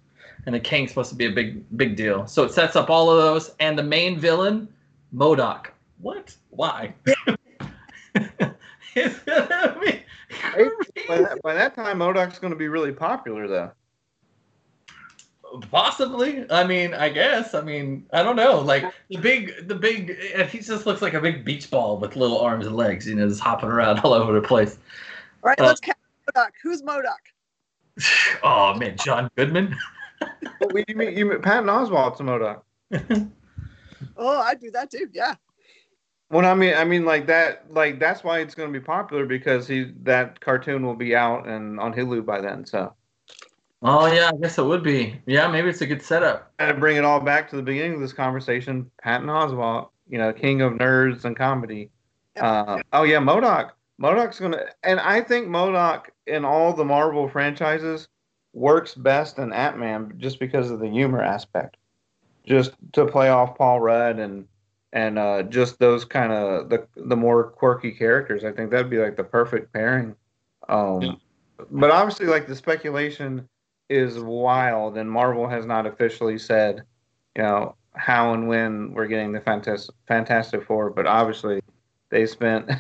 and 0.47 0.55
the 0.55 0.61
Kang's 0.61 0.91
supposed 0.91 1.11
to 1.11 1.17
be 1.17 1.27
a 1.27 1.33
big 1.33 1.65
big 1.77 1.97
deal. 1.97 2.29
So 2.29 2.45
it 2.45 2.53
sets 2.53 2.77
up 2.77 2.91
all 2.91 3.11
of 3.11 3.21
those, 3.21 3.51
and 3.59 3.77
the 3.77 3.83
main 3.83 4.21
villain, 4.21 4.69
MODOK. 5.13 5.67
What? 5.99 6.37
Why? 6.51 6.95
it's 9.01 9.19
gonna 9.21 9.79
be 9.81 10.03
By 11.09 11.19
that, 11.19 11.43
by 11.43 11.55
that 11.55 11.75
time, 11.75 11.99
MODOK's 11.99 12.39
going 12.39 12.53
to 12.53 12.59
be 12.59 12.69
really 12.69 12.93
popular 12.93 13.49
though. 13.49 13.71
Possibly. 15.71 16.49
I 16.51 16.65
mean, 16.65 16.95
I 16.95 17.09
guess. 17.09 17.55
I 17.55 17.61
mean, 17.61 18.07
I 18.13 18.23
don't 18.23 18.37
know. 18.37 18.61
Like 18.61 18.85
the 19.09 19.17
big, 19.19 19.67
the 19.67 19.75
big. 19.75 20.17
And 20.35 20.49
he 20.49 20.61
just 20.61 20.87
looks 20.87 21.03
like 21.03 21.15
a 21.15 21.21
big 21.21 21.45
beach 21.45 21.71
ball 21.71 21.99
with 21.99 22.15
little 22.15 22.39
arms 22.39 22.67
and 22.67 22.77
legs. 22.77 23.09
You 23.09 23.17
know, 23.17 23.29
just 23.29 23.41
hopping 23.41 23.69
around 23.69 23.99
all 24.01 24.13
over 24.13 24.33
the 24.33 24.47
place. 24.47 24.79
All 25.43 25.49
right, 25.49 25.61
Uh, 25.61 25.67
let's 25.67 25.81
count 25.81 25.99
MODOK. 26.37 26.51
Who's 26.63 26.83
MODOK? 26.83 27.03
Oh 28.43 28.75
man, 28.75 28.97
John 28.97 29.29
Goodman. 29.37 29.77
But 30.61 30.73
we, 30.73 30.85
you 30.89 30.95
mean, 30.95 31.17
you 31.17 31.27
mean 31.27 31.43
Patton 31.43 31.69
Oswalt's 31.69 32.21
a 32.21 32.23
MODOK? 32.23 33.31
Oh, 34.17 34.39
I'd 34.41 34.61
do 34.61 34.71
that 34.73 34.91
too. 34.91 35.09
Yeah. 35.13 35.35
Well, 36.31 36.47
I 36.47 36.55
mean, 36.55 36.75
I 36.75 36.85
mean, 36.85 37.05
like 37.05 37.27
that, 37.27 37.65
like 37.71 37.99
that's 37.99 38.23
why 38.23 38.39
it's 38.39 38.55
going 38.55 38.73
to 38.73 38.79
be 38.79 38.85
popular 38.85 39.27
because 39.27 39.67
he 39.67 39.93
that 40.03 40.41
cartoon 40.41 40.87
will 40.87 40.95
be 40.95 41.15
out 41.15 41.47
and 41.49 41.81
on 41.81 41.93
Hulu 41.93 42.25
by 42.25 42.41
then. 42.41 42.65
So, 42.65 42.95
Oh 43.83 44.07
yeah, 44.13 44.31
I 44.33 44.37
guess 44.37 44.59
it 44.59 44.65
would 44.65 44.83
be. 44.83 45.21
Yeah, 45.27 45.49
maybe 45.49 45.71
it's 45.71 45.81
a 45.81 45.87
good 45.87 46.03
setup. 46.03 46.53
and 46.59 46.69
to 46.69 46.79
bring 46.79 46.97
it 46.97 47.05
all 47.05 47.21
back 47.21 47.49
to 47.51 47.57
the 47.57 47.63
beginning 47.63 47.95
of 47.95 48.01
this 48.01 48.13
conversation, 48.13 48.91
Patton 49.03 49.29
Oswalt, 49.29 49.89
you 50.09 50.19
know, 50.19 50.33
king 50.33 50.61
of 50.61 50.75
nerds 50.75 51.25
and 51.25 51.35
comedy. 51.35 51.91
Uh, 52.39 52.81
oh 52.93 53.05
yeah, 53.05 53.19
MODOK. 53.19 53.71
MODOK's 54.01 54.39
gonna, 54.39 54.67
and 54.83 55.01
I 55.01 55.21
think 55.23 55.49
MODOK 55.49 56.07
in 56.27 56.45
all 56.45 56.75
the 56.75 56.85
Marvel 56.85 57.29
franchises 57.29 58.09
works 58.53 58.95
best 58.95 59.39
in 59.39 59.53
Ant 59.53 59.79
Man 59.79 60.15
just 60.19 60.39
because 60.39 60.71
of 60.71 60.79
the 60.79 60.89
humor 60.89 61.23
aspect, 61.23 61.77
just 62.47 62.73
to 62.93 63.07
play 63.07 63.31
off 63.31 63.57
Paul 63.57 63.81
Rudd 63.81 64.19
and 64.19 64.47
and 64.93 65.19
uh, 65.19 65.43
just 65.45 65.79
those 65.79 66.05
kind 66.05 66.33
of 66.33 66.69
the 66.69 66.87
the 66.97 67.17
more 67.17 67.45
quirky 67.45 67.93
characters. 67.93 68.45
I 68.45 68.53
think 68.53 68.71
that'd 68.71 68.91
be 68.91 68.99
like 68.99 69.17
the 69.17 69.25
perfect 69.25 69.73
pairing. 69.73 70.17
Um, 70.69 71.03
Yeah. 71.03 71.13
But 71.71 71.91
obviously, 71.91 72.27
like 72.27 72.47
the 72.47 72.57
speculation 72.57 73.49
is 73.89 74.19
wild, 74.19 74.97
and 74.97 75.11
Marvel 75.11 75.47
has 75.49 75.67
not 75.67 75.87
officially 75.87 76.39
said, 76.39 76.85
you 77.37 77.43
know, 77.43 77.75
how 77.95 78.33
and 78.33 78.49
when 78.49 78.95
we're 78.95 79.07
getting 79.07 79.33
the 79.33 79.41
Fantastic 79.41 79.95
Fantastic 80.07 80.65
Four. 80.65 80.91
But 80.91 81.07
obviously, 81.07 81.61
they 82.09 82.27
spent 82.27 82.71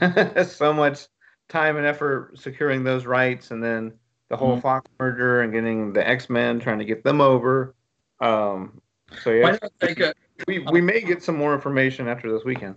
so 0.46 0.72
much 0.72 1.06
time 1.48 1.76
and 1.76 1.84
effort 1.86 2.38
securing 2.38 2.84
those 2.84 3.06
rights, 3.06 3.50
and 3.50 3.62
then 3.62 3.92
the 4.28 4.36
whole 4.36 4.56
Mhm. 4.56 4.62
Fox 4.62 4.90
merger 4.98 5.42
and 5.42 5.52
getting 5.52 5.92
the 5.92 6.06
X 6.08 6.30
Men, 6.30 6.58
trying 6.60 6.78
to 6.78 6.84
get 6.84 7.04
them 7.04 7.20
over. 7.20 7.74
Um, 8.20 8.80
so 9.22 9.30
Why 9.30 9.36
yeah, 9.36 9.58
not 9.62 9.72
take 9.80 10.00
a 10.00 10.14
we 10.46 10.58
we 10.58 10.80
may 10.80 11.00
get 11.00 11.22
some 11.22 11.36
more 11.36 11.54
information 11.54 12.08
after 12.08 12.32
this 12.32 12.44
weekend. 12.44 12.76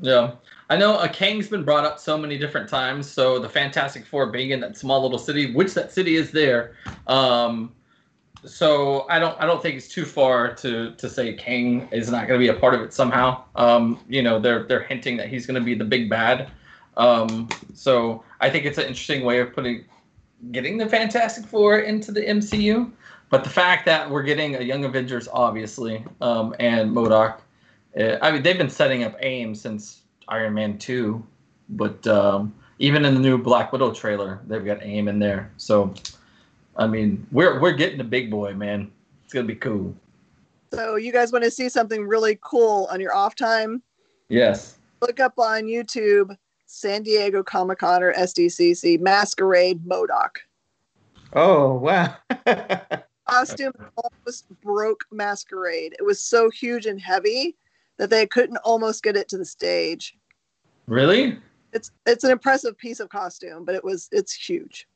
Yeah. 0.00 0.32
I 0.70 0.76
know 0.76 0.98
a 0.98 1.08
Kang's 1.08 1.48
been 1.48 1.64
brought 1.64 1.84
up 1.84 1.98
so 1.98 2.16
many 2.16 2.38
different 2.38 2.68
times. 2.68 3.10
So 3.10 3.38
the 3.38 3.48
Fantastic 3.48 4.06
Four 4.06 4.26
being 4.26 4.50
in 4.50 4.60
that 4.60 4.76
small 4.76 5.02
little 5.02 5.18
city, 5.18 5.52
which 5.52 5.74
that 5.74 5.92
city 5.92 6.16
is 6.16 6.30
there. 6.30 6.76
Um, 7.06 7.72
so 8.44 9.06
I 9.08 9.18
don't 9.18 9.40
I 9.40 9.46
don't 9.46 9.60
think 9.60 9.76
it's 9.76 9.88
too 9.88 10.04
far 10.04 10.54
to 10.56 10.94
to 10.94 11.08
say 11.08 11.34
Kang 11.34 11.88
is 11.90 12.10
not 12.10 12.28
going 12.28 12.38
to 12.40 12.44
be 12.44 12.48
a 12.48 12.60
part 12.60 12.74
of 12.74 12.82
it 12.82 12.92
somehow. 12.92 13.44
Um, 13.56 14.00
you 14.08 14.22
know, 14.22 14.38
they're 14.38 14.64
they're 14.64 14.82
hinting 14.82 15.16
that 15.16 15.28
he's 15.28 15.46
going 15.46 15.58
to 15.58 15.64
be 15.64 15.74
the 15.74 15.84
big 15.84 16.08
bad. 16.08 16.50
Um, 16.96 17.48
so 17.74 18.24
I 18.40 18.50
think 18.50 18.64
it's 18.64 18.78
an 18.78 18.84
interesting 18.84 19.24
way 19.24 19.40
of 19.40 19.52
putting 19.52 19.84
getting 20.52 20.78
the 20.78 20.86
Fantastic 20.86 21.44
Four 21.46 21.80
into 21.80 22.12
the 22.12 22.20
MCU. 22.20 22.92
But 23.30 23.44
the 23.44 23.50
fact 23.50 23.84
that 23.86 24.08
we're 24.10 24.22
getting 24.22 24.56
a 24.56 24.60
Young 24.60 24.84
Avengers, 24.84 25.28
obviously, 25.32 26.04
um, 26.20 26.54
and 26.58 26.90
MODOK, 26.90 27.40
uh, 27.98 28.16
I 28.22 28.32
mean, 28.32 28.42
they've 28.42 28.56
been 28.56 28.70
setting 28.70 29.04
up 29.04 29.16
AIM 29.20 29.54
since 29.54 30.02
Iron 30.28 30.54
Man 30.54 30.78
2, 30.78 31.22
but 31.70 32.06
um, 32.06 32.54
even 32.78 33.04
in 33.04 33.14
the 33.14 33.20
new 33.20 33.38
Black 33.38 33.72
Widow 33.72 33.92
trailer, 33.92 34.40
they've 34.46 34.64
got 34.64 34.82
AIM 34.82 35.08
in 35.08 35.18
there. 35.18 35.50
So, 35.56 35.92
I 36.76 36.86
mean, 36.86 37.26
we're 37.32 37.60
we're 37.60 37.72
getting 37.72 38.00
a 38.00 38.04
big 38.04 38.30
boy, 38.30 38.54
man. 38.54 38.90
It's 39.24 39.34
gonna 39.34 39.46
be 39.46 39.56
cool. 39.56 39.94
So 40.72 40.96
you 40.96 41.12
guys 41.12 41.32
want 41.32 41.44
to 41.44 41.50
see 41.50 41.68
something 41.68 42.06
really 42.06 42.38
cool 42.42 42.88
on 42.90 43.00
your 43.00 43.14
off 43.14 43.34
time? 43.34 43.82
Yes. 44.28 44.78
Look 45.00 45.20
up 45.20 45.38
on 45.38 45.64
YouTube 45.64 46.36
San 46.66 47.02
Diego 47.02 47.42
Comic 47.42 47.78
Con 47.78 48.02
or 48.02 48.12
SDCC 48.12 49.00
Masquerade 49.00 49.84
MODOK. 49.86 50.36
Oh 51.32 51.74
wow. 51.74 52.16
Costume 53.28 53.72
almost 53.96 54.46
broke 54.62 55.04
Masquerade. 55.10 55.94
It 55.98 56.02
was 56.02 56.20
so 56.20 56.50
huge 56.50 56.86
and 56.86 57.00
heavy 57.00 57.56
that 57.98 58.10
they 58.10 58.26
couldn't 58.26 58.56
almost 58.58 59.02
get 59.02 59.16
it 59.16 59.28
to 59.28 59.38
the 59.38 59.44
stage. 59.44 60.16
Really? 60.86 61.38
It's 61.72 61.90
it's 62.06 62.24
an 62.24 62.30
impressive 62.30 62.78
piece 62.78 63.00
of 63.00 63.10
costume, 63.10 63.64
but 63.64 63.74
it 63.74 63.84
was 63.84 64.08
it's 64.12 64.32
huge. 64.32 64.88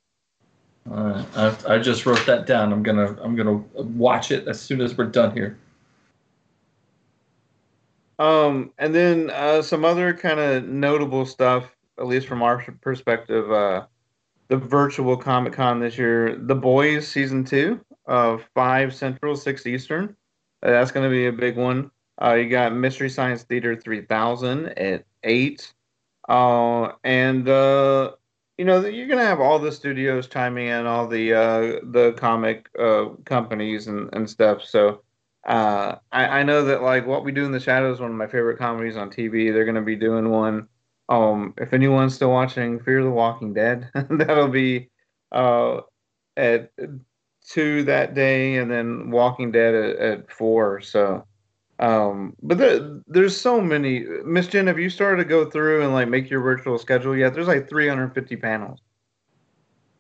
All 0.91 1.05
right. 1.05 1.27
I, 1.37 1.75
I 1.75 1.79
just 1.79 2.07
wrote 2.07 2.25
that 2.27 2.47
down. 2.47 2.73
I'm 2.73 2.83
gonna 2.83 3.17
I'm 3.23 3.37
gonna 3.37 3.63
watch 3.75 4.31
it 4.31 4.49
as 4.49 4.59
soon 4.61 4.81
as 4.81 4.97
we're 4.97 5.07
done 5.07 5.33
here. 5.33 5.59
Um, 8.19 8.73
and 8.79 8.95
then 8.95 9.31
uh, 9.31 9.63
some 9.63 9.85
other 9.85 10.15
kind 10.15 10.39
of 10.39 10.65
notable 10.65 11.27
stuff, 11.27 11.75
at 11.99 12.07
least 12.07 12.27
from 12.29 12.43
our 12.43 12.65
perspective. 12.81 13.51
Uh, 13.53 13.87
the 14.49 14.57
virtual 14.57 15.17
Comic 15.17 15.55
Con 15.55 15.81
this 15.81 15.99
year, 15.99 16.37
The 16.37 16.55
Boys 16.55 17.09
season 17.09 17.45
two 17.45 17.81
of 18.07 18.45
five 18.55 18.95
Central, 18.95 19.37
six 19.37 19.67
Eastern. 19.67 20.17
Uh, 20.63 20.71
that's 20.71 20.91
going 20.91 21.09
to 21.09 21.11
be 21.11 21.27
a 21.27 21.33
big 21.33 21.57
one. 21.57 21.91
Uh, 22.21 22.35
you 22.35 22.49
got 22.49 22.75
Mystery 22.75 23.09
Science 23.09 23.43
Theater 23.43 23.75
3000 23.75 24.67
at 24.79 25.05
eight, 25.25 25.73
uh, 26.29 26.93
and 27.05 27.49
uh, 27.49 28.13
you 28.59 28.65
know 28.65 28.85
you're 28.85 29.09
going 29.09 29.19
to 29.19 29.25
have 29.25 29.41
all 29.41 29.59
the 29.59 29.73
studios 29.73 30.29
chiming 30.29 30.69
in, 30.69 30.87
all 30.87 31.07
the 31.07 31.33
uh, 31.33 31.81
the 31.85 32.15
comic 32.17 32.69
uh, 32.79 33.07
companies 33.25 33.87
and, 33.89 34.09
and 34.13 34.29
stuff. 34.29 34.65
So 34.65 35.03
uh, 35.47 35.97
I, 36.13 36.41
I 36.41 36.43
know 36.43 36.65
that 36.65 36.83
like 36.83 37.07
what 37.07 37.25
we 37.25 37.33
do 37.33 37.45
in 37.45 37.53
the 37.53 37.61
shadows, 37.61 38.01
one 38.01 38.11
of 38.11 38.17
my 38.17 38.27
favorite 38.27 38.59
comedies 38.59 38.97
on 38.97 39.11
TV. 39.11 39.53
They're 39.53 39.65
going 39.65 39.75
to 39.75 39.81
be 39.81 39.97
doing 39.97 40.29
one. 40.31 40.69
Um, 41.09 41.55
if 41.59 41.73
anyone's 41.73 42.15
still 42.15 42.31
watching 42.31 42.79
Fear 42.79 43.03
the 43.03 43.11
Walking 43.11 43.53
Dead, 43.53 43.91
that'll 44.11 44.49
be 44.49 44.91
uh, 45.33 45.81
at 46.37 46.71
two 47.49 47.83
that 47.85 48.15
day, 48.15 48.57
and 48.57 48.71
then 48.71 49.11
Walking 49.11 49.53
Dead 49.53 49.75
at, 49.75 49.97
at 49.97 50.31
four. 50.31 50.81
So, 50.81 51.25
um, 51.79 52.35
but 52.43 52.59
there, 52.59 53.01
there's 53.07 53.39
so 53.39 53.61
many. 53.61 54.05
Miss 54.25 54.47
Jen, 54.47 54.67
have 54.67 54.79
you 54.79 54.91
started 54.91 55.23
to 55.23 55.29
go 55.29 55.49
through 55.49 55.83
and 55.83 55.93
like 55.93 56.09
make 56.09 56.31
your 56.31 56.41
virtual 56.41 56.79
schedule 56.79 57.17
yet? 57.17 57.35
There's 57.35 57.49
like 57.49 57.69
350 57.69 58.37
panels. 58.37 58.81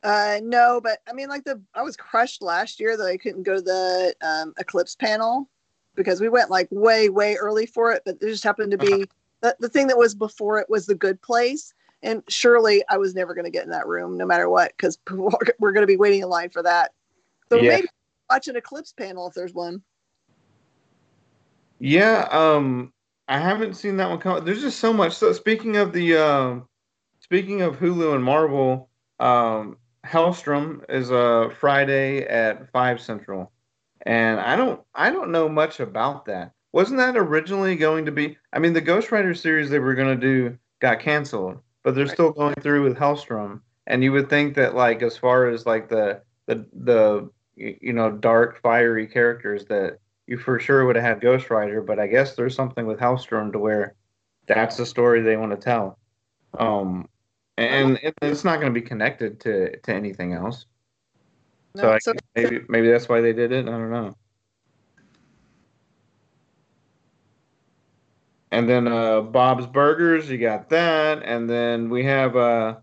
Uh, 0.03 0.40
no, 0.43 0.80
but 0.82 0.99
I 1.09 1.12
mean, 1.12 1.28
like 1.28 1.45
the 1.45 1.61
I 1.74 1.82
was 1.82 1.97
crushed 1.97 2.43
last 2.43 2.80
year 2.80 2.97
that 2.97 3.07
I 3.07 3.16
couldn't 3.16 3.45
go 3.45 3.57
to 3.57 3.62
the 3.62 4.14
um, 4.20 4.53
Eclipse 4.59 4.97
panel 4.97 5.49
because 5.95 6.20
we 6.20 6.28
went 6.28 6.51
like 6.51 6.68
way 6.70 7.09
way 7.09 7.36
early 7.36 7.66
for 7.66 7.93
it, 7.93 8.03
but 8.05 8.20
there 8.20 8.30
just 8.30 8.43
happened 8.43 8.72
to 8.72 8.78
be 8.78 8.93
uh-huh. 8.93 9.05
the, 9.43 9.57
the 9.61 9.68
thing 9.68 9.86
that 9.86 9.99
was 9.99 10.14
before 10.14 10.59
it 10.59 10.68
was 10.68 10.86
the 10.86 10.95
good 10.97 11.22
place, 11.22 11.72
and 12.03 12.22
surely 12.28 12.82
I 12.88 12.97
was 12.97 13.14
never 13.14 13.32
going 13.32 13.45
to 13.45 13.51
get 13.51 13.64
in 13.64 13.70
that 13.70 13.86
room 13.86 14.18
no 14.18 14.26
matter 14.26 14.49
what 14.49 14.72
because 14.76 14.99
we're 15.11 15.72
going 15.72 15.82
to 15.82 15.86
be 15.86 15.97
waiting 15.97 16.22
in 16.22 16.28
line 16.28 16.51
for 16.51 16.64
that. 16.64 16.93
So 17.53 17.59
yeah. 17.59 17.68
maybe 17.68 17.88
watch 18.30 18.48
an 18.48 18.57
Eclipse 18.57 18.94
panel 18.94 19.26
if 19.26 19.34
there's 19.34 19.53
one. 19.53 19.82
Yeah, 21.80 22.26
um, 22.30 22.94
I 23.28 23.38
haven't 23.38 23.74
seen 23.74 23.98
that 23.98 24.09
one 24.09 24.20
come. 24.20 24.42
There's 24.42 24.62
just 24.62 24.78
so 24.78 24.90
much. 24.90 25.14
So 25.14 25.34
speaking 25.34 25.76
of 25.76 25.92
the, 25.92 26.16
uh, 26.16 26.61
speaking 27.20 27.61
of 27.61 27.76
Hulu 27.76 28.14
and 28.14 28.24
Marvel, 28.24 28.88
um, 29.20 29.76
Helstrom 30.07 30.80
is 30.88 31.11
a 31.11 31.50
Friday 31.61 32.22
at 32.22 32.70
five 32.72 33.03
Central, 33.03 33.53
and 34.07 34.40
I 34.40 34.57
don't 34.57 34.80
I 34.94 35.11
don't 35.11 35.30
know 35.30 35.46
much 35.46 35.80
about 35.80 36.24
that. 36.24 36.53
Wasn't 36.72 36.96
that 36.96 37.18
originally 37.18 37.76
going 37.76 38.07
to 38.07 38.12
be? 38.12 38.38
I 38.55 38.61
mean, 38.61 38.72
the 38.72 38.80
Ghost 38.80 39.12
Rider 39.12 39.34
series 39.34 39.68
they 39.68 39.78
were 39.78 39.94
going 39.94 40.18
to 40.18 40.26
do 40.26 40.57
got 40.80 41.00
canceled, 41.00 41.59
but 41.82 41.94
they're 41.94 42.07
right. 42.07 42.14
still 42.14 42.32
going 42.32 42.55
through 42.62 42.84
with 42.84 42.96
Helstrom. 42.96 43.61
And 43.88 44.03
you 44.03 44.11
would 44.12 44.30
think 44.30 44.55
that, 44.55 44.74
like, 44.74 45.03
as 45.03 45.18
far 45.18 45.48
as 45.48 45.66
like 45.66 45.90
the 45.90 46.22
the 46.46 46.66
the 46.72 47.30
you 47.57 47.92
know 47.92 48.11
dark 48.11 48.61
fiery 48.61 49.07
characters, 49.07 49.64
that 49.66 49.98
you 50.26 50.38
for 50.38 50.59
sure 50.59 50.86
would 50.86 50.96
have 50.96 51.05
had 51.05 51.20
Ghost 51.20 51.50
Rider. 51.50 51.82
But 51.82 51.98
I 51.98 52.07
guess 52.07 52.34
there's 52.34 52.55
something 52.55 52.86
with 52.86 52.98
Helstrom 52.98 53.53
to 53.53 53.59
where 53.59 53.94
that's 54.46 54.76
the 54.76 54.86
story 54.86 55.22
they 55.22 55.36
want 55.36 55.53
to 55.53 55.59
tell. 55.59 55.98
Um, 56.59 57.09
and 57.59 57.98
it's 58.22 58.44
not 58.44 58.61
going 58.61 58.72
to 58.72 58.80
be 58.80 58.86
connected 58.86 59.40
to 59.40 59.76
to 59.78 59.92
anything 59.92 60.32
else. 60.32 60.66
No, 61.74 61.98
so, 61.98 62.12
so 62.12 62.14
maybe 62.34 62.61
maybe 62.68 62.90
that's 62.90 63.09
why 63.09 63.20
they 63.20 63.32
did 63.32 63.53
it. 63.53 63.66
I 63.66 63.70
don't 63.70 63.90
know. 63.90 64.16
And 68.50 68.68
then 68.68 68.86
uh, 68.86 69.22
Bob's 69.22 69.66
Burgers, 69.66 70.28
you 70.28 70.36
got 70.36 70.68
that, 70.68 71.22
and 71.24 71.48
then 71.48 71.88
we 71.88 72.05
have 72.05 72.36
uh, 72.36 72.76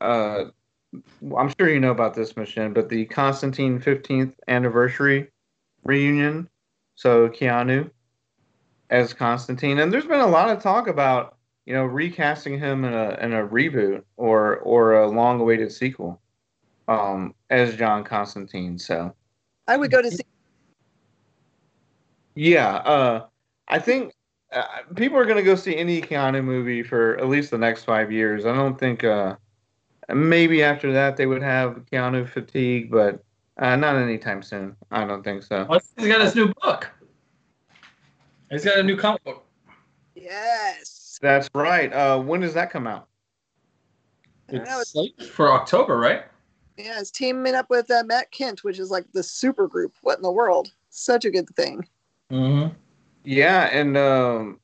uh, 0.00 0.44
I'm 0.92 1.52
sure 1.58 1.68
you 1.68 1.80
know 1.80 1.90
about 1.90 2.14
this 2.14 2.36
mission, 2.36 2.72
but 2.72 2.88
the 2.88 3.04
Constantine 3.06 3.78
15th 3.80 4.34
anniversary 4.48 5.28
reunion. 5.84 6.48
So 6.96 7.28
Keanu 7.28 7.90
as 8.90 9.14
Constantine, 9.14 9.78
and 9.78 9.92
there's 9.92 10.06
been 10.06 10.20
a 10.20 10.26
lot 10.26 10.50
of 10.50 10.62
talk 10.62 10.88
about 10.88 11.36
you 11.70 11.76
know, 11.76 11.84
recasting 11.84 12.58
him 12.58 12.84
in 12.84 12.92
a 12.92 13.16
in 13.20 13.32
a 13.32 13.46
reboot 13.46 14.02
or 14.16 14.56
or 14.58 14.94
a 14.94 15.08
long 15.08 15.40
awaited 15.40 15.70
sequel, 15.70 16.20
um, 16.88 17.32
as 17.50 17.76
John 17.76 18.02
Constantine. 18.02 18.76
So, 18.76 19.14
I 19.68 19.76
would 19.76 19.90
go 19.90 20.02
to 20.02 20.10
see. 20.10 20.24
Yeah, 22.34 22.76
uh, 22.76 23.26
I 23.68 23.78
think 23.78 24.14
uh, 24.52 24.64
people 24.96 25.16
are 25.16 25.24
going 25.24 25.36
to 25.36 25.44
go 25.44 25.54
see 25.54 25.76
any 25.76 26.00
Keanu 26.00 26.42
movie 26.42 26.82
for 26.82 27.16
at 27.18 27.28
least 27.28 27.52
the 27.52 27.58
next 27.58 27.84
five 27.84 28.10
years. 28.10 28.46
I 28.46 28.54
don't 28.54 28.76
think 28.76 29.04
uh, 29.04 29.36
maybe 30.14 30.62
after 30.62 30.92
that 30.92 31.16
they 31.16 31.26
would 31.26 31.42
have 31.42 31.84
Keanu 31.90 32.28
fatigue, 32.28 32.90
but 32.90 33.22
uh, 33.58 33.76
not 33.76 33.96
anytime 33.96 34.42
soon. 34.42 34.76
I 34.90 35.04
don't 35.04 35.22
think 35.22 35.42
so. 35.42 35.66
Well, 35.68 35.80
he's 35.96 36.08
got 36.08 36.20
his 36.20 36.34
new 36.34 36.52
book. 36.62 36.90
He's 38.50 38.64
got 38.64 38.78
a 38.78 38.82
new 38.82 38.96
comic 38.96 39.22
book. 39.24 39.44
Yes. 40.14 41.18
That's 41.22 41.48
right. 41.54 41.92
Uh, 41.92 42.18
when 42.20 42.40
does 42.40 42.54
that 42.54 42.70
come 42.70 42.86
out? 42.86 43.06
It's 44.48 44.94
late 44.94 45.22
for 45.22 45.52
October, 45.52 45.98
right? 45.98 46.24
Yeah, 46.76 46.98
it's 46.98 47.10
teaming 47.10 47.54
up 47.54 47.70
with 47.70 47.90
uh, 47.90 48.02
Matt 48.06 48.32
Kindt, 48.32 48.64
which 48.64 48.78
is 48.78 48.90
like 48.90 49.04
the 49.12 49.22
super 49.22 49.68
group. 49.68 49.94
What 50.02 50.16
in 50.16 50.22
the 50.22 50.32
world? 50.32 50.72
Such 50.88 51.24
a 51.24 51.30
good 51.30 51.48
thing. 51.50 51.86
Mm-hmm. 52.30 52.74
Yeah, 53.24 53.68
and 53.70 53.96
um, 53.96 54.60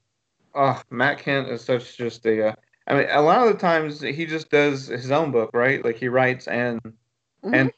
oh, 0.55 0.83
Matt 0.91 1.19
Kindt 1.19 1.51
is 1.51 1.63
such 1.63 1.97
just 1.97 2.25
a. 2.27 2.49
Uh, 2.49 2.55
I 2.87 2.95
mean, 2.95 3.07
a 3.11 3.21
lot 3.21 3.47
of 3.47 3.53
the 3.53 3.59
times 3.59 4.01
he 4.01 4.27
just 4.27 4.51
does 4.51 4.87
his 4.87 5.11
own 5.11 5.33
book, 5.33 5.51
right? 5.53 5.85
Like 5.85 5.97
he 5.97 6.09
writes 6.09 6.47
and 6.47 6.81
mm-hmm. 6.83 7.55
and 7.55 7.73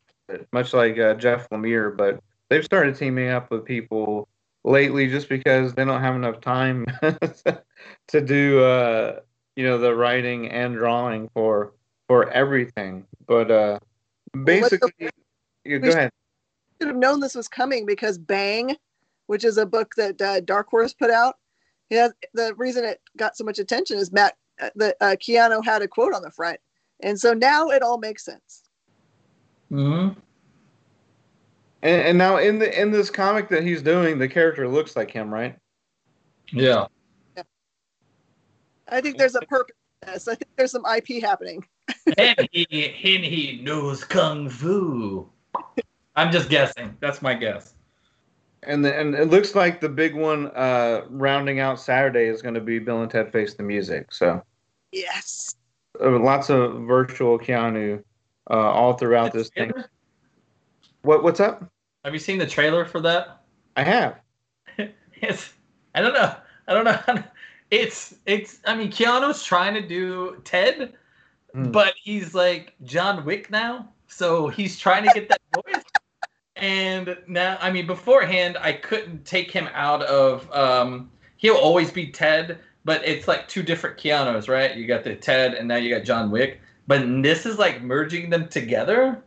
much 0.53 0.75
like 0.75 0.99
uh, 0.99 1.15
Jeff 1.15 1.49
Lemire, 1.51 1.97
but 1.97 2.21
they've 2.51 2.65
started 2.65 2.97
teaming 2.97 3.31
up 3.31 3.51
with 3.51 3.65
people 3.65 4.29
lately 4.65 5.09
just 5.09 5.29
because 5.29 5.73
they 5.75 5.85
don't 5.85 6.03
have 6.03 6.15
enough 6.15 6.41
time 6.41 6.87
to 8.09 8.21
do 8.21 8.63
uh, 8.63 9.21
you 9.57 9.65
know 9.65 9.79
the 9.79 9.95
writing 9.95 10.49
and 10.51 10.75
drawing 10.75 11.31
for 11.31 11.73
for 12.07 12.31
everything. 12.31 13.07
But 13.27 13.51
uh, 13.51 13.79
basically, 14.45 14.93
well, 15.01 15.11
you 15.65 15.79
go 15.79 15.89
ahead. 15.89 16.11
Should 16.81 16.89
have 16.89 16.97
known 16.97 17.21
this 17.21 17.35
was 17.35 17.49
coming 17.49 17.87
because 17.87 18.19
Bang, 18.19 18.77
which 19.27 19.45
is 19.45 19.59
a 19.59 19.67
book 19.67 19.95
that 19.97 20.21
uh, 20.21 20.41
Dark 20.41 20.69
Horse 20.69 20.93
put 20.93 21.11
out, 21.11 21.37
yeah, 21.91 22.09
the 22.35 22.55
reason 22.57 22.85
it 22.85 23.01
got 23.17 23.37
so 23.37 23.43
much 23.43 23.59
attention 23.59 23.99
is 23.99 24.13
Matt 24.13 24.37
uh, 24.61 24.71
the 24.75 24.97
uh, 25.01 25.17
Keanu 25.17 25.65
had 25.65 25.83
a 25.83 25.89
quote 25.89 26.15
on 26.15 26.23
the 26.23 26.31
front, 26.31 26.59
and 27.01 27.19
so 27.19 27.33
now 27.33 27.69
it 27.69 27.83
all 27.83 27.99
makes 27.99 28.25
sense. 28.25 28.65
Hmm. 29.69 30.09
And, 31.83 32.03
and 32.03 32.19
now 32.19 32.39
in 32.39 32.59
the 32.59 32.81
in 32.81 32.91
this 32.91 33.11
comic 33.11 33.49
that 33.51 33.63
he's 33.63 33.83
doing, 33.83 34.19
the 34.19 34.29
character 34.29 34.69
looks 34.69 34.97
like 34.97 35.11
him, 35.11 35.33
right? 35.33 35.57
Yeah. 36.53 36.87
I 38.91 39.01
think 39.01 39.19
there's 39.19 39.35
a 39.35 39.41
purpose. 39.43 39.75
to 40.05 40.13
this. 40.13 40.29
I 40.29 40.35
think 40.35 40.51
there's 40.57 40.73
some 40.73 40.85
IP 40.87 41.23
happening. 41.23 41.65
and 42.19 42.49
he 42.53 42.67
and 42.71 43.25
he 43.25 43.61
knows 43.63 44.05
kung 44.05 44.49
fu. 44.49 45.29
I'm 46.17 46.33
just 46.33 46.49
guessing. 46.49 46.97
That's 47.01 47.23
my 47.23 47.35
guess. 47.35 47.75
And 48.65 48.85
the, 48.85 48.99
and 48.99 49.15
it 49.15 49.27
looks 49.31 49.55
like 49.55 49.81
the 49.81 49.89
big 49.89 50.15
one 50.15 50.49
uh, 50.49 51.03
rounding 51.11 51.61
out 51.61 51.79
Saturday 51.81 52.27
is 52.27 52.43
going 52.43 52.55
to 52.55 52.61
be 52.61 52.79
Bill 52.79 53.03
and 53.03 53.11
Ted 53.11 53.31
Face 53.33 53.55
the 53.55 53.63
Music. 53.63 54.13
So 54.13 54.43
Yes. 54.93 55.55
uh, 56.03 56.11
lots 56.19 56.51
of 56.51 56.83
virtual 56.83 57.39
Keanu 57.39 58.03
uh, 58.51 58.55
all 58.55 58.95
throughout 58.95 59.33
this 59.33 59.49
thing. 59.51 59.73
What 61.03 61.23
what's 61.23 61.41
up? 61.41 61.65
Have 62.05 62.13
you 62.13 62.19
seen 62.19 62.39
the 62.39 62.47
trailer 62.47 62.85
for 62.85 63.01
that? 63.01 63.43
I 63.77 63.85
have. 63.85 64.21
It's 65.21 65.53
I 65.95 66.01
don't 66.01 66.15
know. 66.15 66.33
I 66.69 66.75
don't 66.75 66.85
know. 66.85 67.23
It's 67.71 68.15
it's 68.25 68.61
I 68.67 68.75
mean 68.77 68.91
Keanu's 68.91 69.43
trying 69.43 69.75
to 69.75 69.87
do 69.87 70.41
Ted, 70.45 70.95
Hmm. 71.53 71.71
but 71.71 71.95
he's 72.03 72.35
like 72.35 72.75
John 72.85 73.25
Wick 73.25 73.51
now. 73.51 73.89
So 74.07 74.49
he's 74.49 74.79
trying 74.79 75.05
to 75.05 75.11
get 75.13 75.29
that 75.29 75.41
voice. 75.55 75.83
And 76.59 77.17
now 77.27 77.59
I 77.61 77.71
mean 77.71 77.87
beforehand 77.87 78.57
I 78.61 78.73
couldn't 78.73 79.25
take 79.25 79.51
him 79.51 79.69
out 79.73 80.03
of 80.03 80.51
um 80.53 81.11
he'll 81.37 81.57
always 81.57 81.91
be 81.91 82.09
Ted, 82.09 82.59
but 82.85 83.05
it's 83.05 83.29
like 83.29 83.49
two 83.49 83.63
different 83.63 83.97
Keanu's, 83.97 84.49
right? 84.49 84.77
You 84.77 84.87
got 84.87 85.05
the 85.05 85.15
Ted 85.15 85.55
and 85.55 85.69
now 85.69 85.77
you 85.77 85.95
got 85.95 86.05
John 86.05 86.31
Wick. 86.31 86.61
But 86.87 87.23
this 87.23 87.45
is 87.47 87.59
like 87.59 87.83
merging 87.83 88.31
them 88.31 88.49
together. 88.49 89.23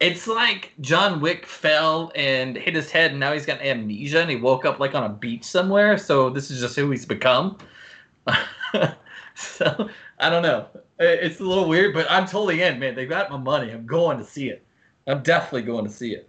It's 0.00 0.26
like 0.26 0.72
John 0.80 1.20
Wick 1.20 1.46
fell 1.46 2.10
and 2.16 2.56
hit 2.56 2.74
his 2.74 2.90
head, 2.90 3.12
and 3.12 3.20
now 3.20 3.32
he's 3.32 3.46
got 3.46 3.60
amnesia, 3.60 4.20
and 4.20 4.28
he 4.28 4.34
woke 4.34 4.64
up 4.64 4.80
like 4.80 4.96
on 4.96 5.04
a 5.04 5.08
beach 5.08 5.44
somewhere. 5.44 5.96
So 5.96 6.28
this 6.28 6.50
is 6.50 6.60
just 6.60 6.74
who 6.74 6.90
he's 6.90 7.06
become. 7.06 7.56
so 9.36 9.88
I 10.18 10.28
don't 10.28 10.42
know. 10.42 10.66
It's 10.98 11.38
a 11.38 11.44
little 11.44 11.68
weird, 11.68 11.94
but 11.94 12.10
I'm 12.10 12.26
totally 12.26 12.62
in, 12.62 12.80
man. 12.80 12.96
They 12.96 13.06
got 13.06 13.30
my 13.30 13.36
money. 13.36 13.70
I'm 13.70 13.86
going 13.86 14.18
to 14.18 14.24
see 14.24 14.48
it. 14.48 14.64
I'm 15.06 15.22
definitely 15.22 15.62
going 15.62 15.84
to 15.84 15.90
see 15.90 16.14
it. 16.14 16.28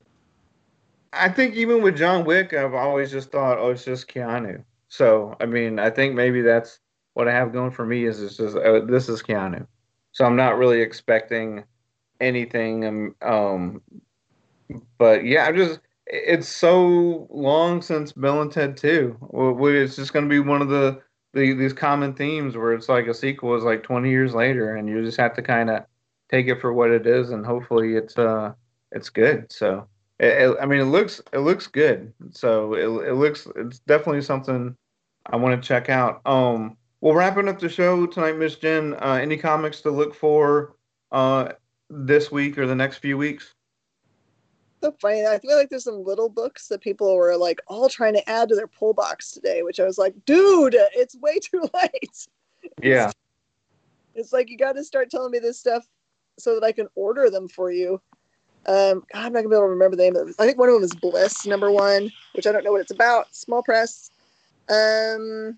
I 1.14 1.30
think 1.30 1.55
even 1.55 1.82
with 1.82 1.97
John 1.97 2.26
Wick, 2.26 2.53
I've 2.53 2.74
always 2.74 3.11
just 3.11 3.32
thought, 3.32 3.57
oh, 3.59 3.72
it's 3.72 3.86
just 3.86 4.07
Keanu. 4.07 4.64
So 4.89 5.36
I 5.39 5.45
mean, 5.45 5.80
I 5.80 5.89
think 5.89 6.16
maybe 6.16 6.41
that's 6.41 6.80
what 7.14 7.28
I 7.28 7.32
have 7.32 7.53
going 7.53 7.72
for 7.72 7.86
me 7.86 8.05
is 8.05 8.22
it's 8.22 8.38
just 8.38 8.55
uh, 8.57 8.82
this 8.86 9.09
is 9.09 9.22
Keanu. 9.24 9.68
So 10.11 10.26
I'm 10.26 10.36
not 10.36 10.57
really 10.57 10.82
expecting 10.82 11.64
anything. 12.20 12.86
Um, 12.86 13.16
um, 13.22 13.82
but 14.97 15.26
yeah, 15.26 15.45
I'm 15.45 15.55
just 15.55 15.80
it's 16.07 16.47
so 16.47 17.28
long 17.32 17.82
since 17.82 18.11
Bill 18.11 18.41
and 18.41 18.51
Ted 18.51 18.78
2. 18.78 19.18
Well, 19.22 19.53
well, 19.53 19.74
It's 19.74 19.95
just 19.95 20.14
going 20.14 20.26
to 20.26 20.30
be 20.30 20.39
one 20.39 20.61
of 20.61 20.70
the, 20.70 21.01
the 21.34 21.53
these 21.53 21.74
common 21.74 22.14
themes 22.14 22.57
where 22.57 22.74
it's 22.74 22.89
like 22.89 23.07
a 23.07 23.14
sequel 23.14 23.55
is 23.55 23.64
like 23.64 23.84
20 23.84 24.09
years 24.09 24.34
later, 24.36 24.76
and 24.76 24.88
you 24.89 25.03
just 25.03 25.20
have 25.20 25.34
to 25.36 25.41
kind 25.41 25.70
of 25.70 25.86
take 26.30 26.47
it 26.47 26.61
for 26.61 26.74
what 26.74 26.91
it 26.91 27.07
is, 27.07 27.32
and 27.32 27.45
hopefully 27.45 27.95
it's 27.95 28.18
uh 28.18 28.53
it's 28.91 29.09
good. 29.09 29.51
So. 29.51 29.88
It, 30.24 30.41
it- 30.49 30.57
I 30.61 30.65
mean, 30.65 30.80
it 30.80 30.86
looks 30.86 31.21
it 31.34 31.39
looks 31.39 31.67
good. 31.67 32.13
So 32.32 32.74
it, 32.76 33.09
it 33.09 33.13
looks 33.15 33.47
it's 33.55 33.80
definitely 33.80 34.21
something 34.21 34.76
I 35.26 35.36
want 35.36 35.61
to 35.61 35.67
check 35.67 35.89
out. 35.89 36.21
Um, 36.26 36.78
well, 37.01 37.13
wrapping 37.13 37.49
up 37.49 37.59
the 37.59 37.69
show 37.69 38.05
tonight, 38.05 38.38
Miss 38.38 38.55
Jen. 38.55 38.93
Uh, 38.95 39.19
any 39.21 39.38
comics 39.38 39.82
to 39.82 39.91
look 39.91 40.15
for 40.15 40.76
uh, 41.11 41.49
this 41.89 42.32
week 42.32 42.57
or 42.57 42.65
the 42.65 42.76
next 42.76 42.97
few 42.97 43.17
weeks? 43.17 43.53
So 44.82 44.93
funny. 45.01 45.26
I 45.26 45.39
feel 45.39 45.55
like 45.57 45.69
there's 45.69 45.84
some 45.86 46.03
little 46.03 46.30
books 46.30 46.67
that 46.67 46.82
people 46.82 47.15
were 47.15 47.36
like 47.38 47.61
all 47.67 47.88
trying 47.89 48.13
to 48.13 48.30
add 48.30 48.49
to 48.49 48.55
their 48.55 48.67
pull 48.67 48.93
box 48.93 49.32
today, 49.32 49.63
which 49.63 49.80
I 49.80 49.86
was 49.86 49.97
like, 49.97 50.13
dude, 50.26 50.76
it's 50.93 51.15
way 51.17 51.39
too 51.39 51.69
late. 51.74 52.28
Yeah, 52.82 53.11
It's 54.15 54.32
like 54.34 54.49
you 54.49 54.57
got 54.57 54.76
to 54.78 54.84
start 54.84 55.09
telling 55.09 55.32
me 55.32 55.39
this 55.39 55.59
stuff 55.59 55.86
so 56.39 56.53
that 56.55 56.65
I 56.65 56.71
can 56.71 56.88
order 56.95 57.30
them 57.30 57.47
for 57.47 57.71
you. 57.71 58.01
Um, 58.66 59.03
I'm 59.14 59.34
not 59.34 59.39
gonna 59.39 59.49
be 59.49 59.55
able 59.55 59.66
to 59.66 59.72
remember 59.72 59.95
the 59.95 60.03
name 60.03 60.16
of 60.16 60.26
them. 60.26 60.36
I 60.39 60.45
think 60.45 60.57
one 60.57 60.70
of 60.70 60.76
them 60.76 60.84
is 60.84 60.95
Bliss, 60.95 61.45
number 61.45 61.72
one, 61.72 62.11
which 62.34 62.47
I 62.47 62.51
don't 62.51 62.64
know 62.64 62.72
what 62.72 62.82
it's 62.82 62.91
about. 62.91 63.34
Small 63.36 63.61
press. 63.61 64.09
Um, 64.70 65.57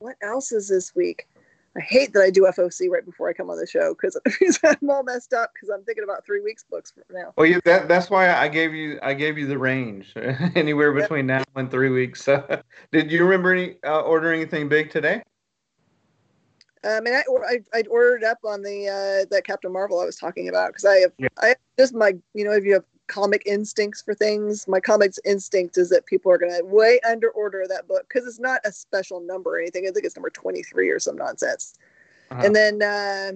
what 0.00 0.16
else 0.22 0.50
is 0.50 0.68
this 0.68 0.94
week? 0.94 1.28
I 1.76 1.80
hate 1.80 2.12
that 2.14 2.22
I 2.22 2.30
do 2.30 2.42
FOC 2.42 2.90
right 2.90 3.04
before 3.04 3.28
I 3.28 3.32
come 3.32 3.48
on 3.48 3.56
the 3.56 3.66
show 3.66 3.94
because 4.02 4.58
I'm 4.64 4.90
all 4.90 5.04
messed 5.04 5.32
up 5.32 5.52
because 5.54 5.68
I'm 5.68 5.84
thinking 5.84 6.02
about 6.02 6.24
three 6.24 6.40
weeks 6.40 6.64
books 6.68 6.90
from 6.90 7.04
now. 7.12 7.32
well, 7.36 7.46
yeah, 7.46 7.60
that 7.64 7.86
that's 7.86 8.10
why 8.10 8.34
I 8.34 8.48
gave 8.48 8.74
you 8.74 8.98
I 9.02 9.14
gave 9.14 9.38
you 9.38 9.46
the 9.46 9.58
range 9.58 10.12
anywhere 10.56 10.92
between 10.92 11.26
now 11.26 11.44
and 11.54 11.70
three 11.70 11.90
weeks. 11.90 12.28
Did 12.92 13.12
you 13.12 13.22
remember 13.24 13.52
any 13.52 13.76
uh, 13.84 14.00
order 14.00 14.32
anything 14.32 14.68
big 14.68 14.90
today? 14.90 15.22
Um, 16.82 17.06
and 17.06 17.16
I, 17.16 17.22
or- 17.28 17.44
I, 17.44 17.60
I 17.74 17.82
ordered 17.90 18.24
up 18.24 18.38
on 18.44 18.62
the 18.62 18.88
uh, 18.88 19.26
that 19.30 19.44
Captain 19.44 19.72
Marvel 19.72 20.00
I 20.00 20.06
was 20.06 20.16
talking 20.16 20.48
about 20.48 20.68
because 20.68 20.84
I 20.84 20.96
have 20.98 21.12
Yeah. 21.18 21.28
I 21.38 21.54
just 21.78 21.94
my 21.94 22.14
you 22.34 22.44
know 22.44 22.52
if 22.52 22.64
you 22.64 22.74
have 22.74 22.84
comic 23.06 23.42
instincts 23.44 24.00
for 24.00 24.14
things, 24.14 24.66
my 24.68 24.80
comics 24.80 25.18
instinct 25.24 25.76
is 25.76 25.90
that 25.90 26.06
people 26.06 26.30
are 26.32 26.38
gonna 26.38 26.64
way 26.64 27.00
under 27.06 27.30
order 27.30 27.66
that 27.68 27.86
book 27.88 28.06
because 28.08 28.26
it's 28.26 28.40
not 28.40 28.60
a 28.64 28.72
special 28.72 29.20
number 29.20 29.56
or 29.56 29.60
anything. 29.60 29.86
I 29.86 29.90
think 29.90 30.06
it's 30.06 30.16
number 30.16 30.30
twenty 30.30 30.62
three 30.62 30.88
or 30.88 30.98
some 30.98 31.16
nonsense. 31.16 31.74
Uh-huh. 32.30 32.42
And 32.44 32.56
then 32.56 32.82
uh, 32.82 33.32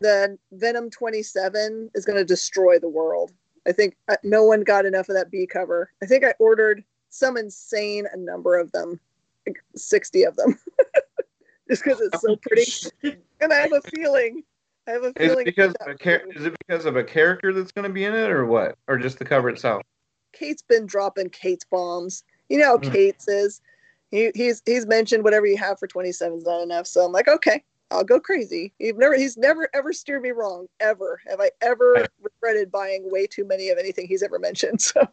the 0.00 0.38
Venom 0.52 0.90
twenty 0.90 1.22
seven 1.22 1.90
is 1.94 2.04
gonna 2.04 2.24
destroy 2.24 2.78
the 2.78 2.88
world. 2.88 3.32
I 3.66 3.72
think 3.72 3.96
uh, 4.08 4.16
no 4.22 4.44
one 4.44 4.62
got 4.62 4.86
enough 4.86 5.08
of 5.08 5.16
that 5.16 5.30
B 5.30 5.46
cover. 5.46 5.90
I 6.02 6.06
think 6.06 6.24
I 6.24 6.34
ordered 6.38 6.84
some 7.10 7.36
insane 7.36 8.06
number 8.16 8.56
of 8.56 8.70
them, 8.70 9.00
like 9.46 9.58
sixty 9.74 10.22
of 10.22 10.36
them. 10.36 10.58
just 11.68 11.84
because 11.84 12.00
it's 12.00 12.20
so 12.20 12.36
pretty. 12.36 12.70
And 13.40 13.52
I 13.52 13.56
have 13.58 13.72
a 13.72 13.80
feeling, 13.82 14.42
I 14.88 14.90
have 14.90 15.04
a 15.04 15.08
Is 15.08 15.14
feeling 15.18 15.46
it 15.46 15.56
because 15.56 15.72
of 15.80 15.86
a 15.86 15.94
char- 15.96 16.22
is 16.34 16.44
it 16.44 16.56
because 16.66 16.86
of 16.86 16.96
a 16.96 17.04
character 17.04 17.52
that's 17.52 17.70
going 17.70 17.84
to 17.84 17.92
be 17.92 18.04
in 18.04 18.12
it, 18.12 18.30
or 18.30 18.46
what, 18.46 18.76
or 18.88 18.98
just 18.98 19.20
the 19.20 19.24
cover 19.24 19.48
itself? 19.48 19.82
Cates 20.32 20.62
been 20.62 20.86
dropping 20.86 21.30
Cates 21.30 21.64
bombs. 21.70 22.24
You 22.48 22.58
know 22.58 22.64
how 22.64 22.78
Mm. 22.78 22.92
Cates 22.92 23.28
is. 23.28 23.60
He, 24.10 24.32
he's 24.34 24.60
he's 24.66 24.86
mentioned 24.86 25.22
whatever 25.22 25.46
you 25.46 25.56
have 25.56 25.78
for 25.78 25.86
twenty 25.86 26.10
seven 26.10 26.38
is 26.38 26.44
not 26.44 26.62
enough. 26.62 26.88
So 26.88 27.04
I'm 27.04 27.12
like, 27.12 27.28
okay, 27.28 27.62
I'll 27.90 28.04
go 28.04 28.18
crazy. 28.18 28.72
He's 28.78 28.94
never 28.94 29.16
he's 29.16 29.36
never 29.36 29.68
ever 29.74 29.92
steered 29.92 30.22
me 30.22 30.30
wrong 30.30 30.66
ever. 30.80 31.20
Have 31.28 31.40
I 31.40 31.50
ever 31.60 32.08
regretted 32.20 32.72
buying 32.72 33.08
way 33.10 33.26
too 33.26 33.44
many 33.44 33.68
of 33.68 33.78
anything 33.78 34.08
he's 34.08 34.22
ever 34.22 34.38
mentioned? 34.38 34.80
So 34.94 35.06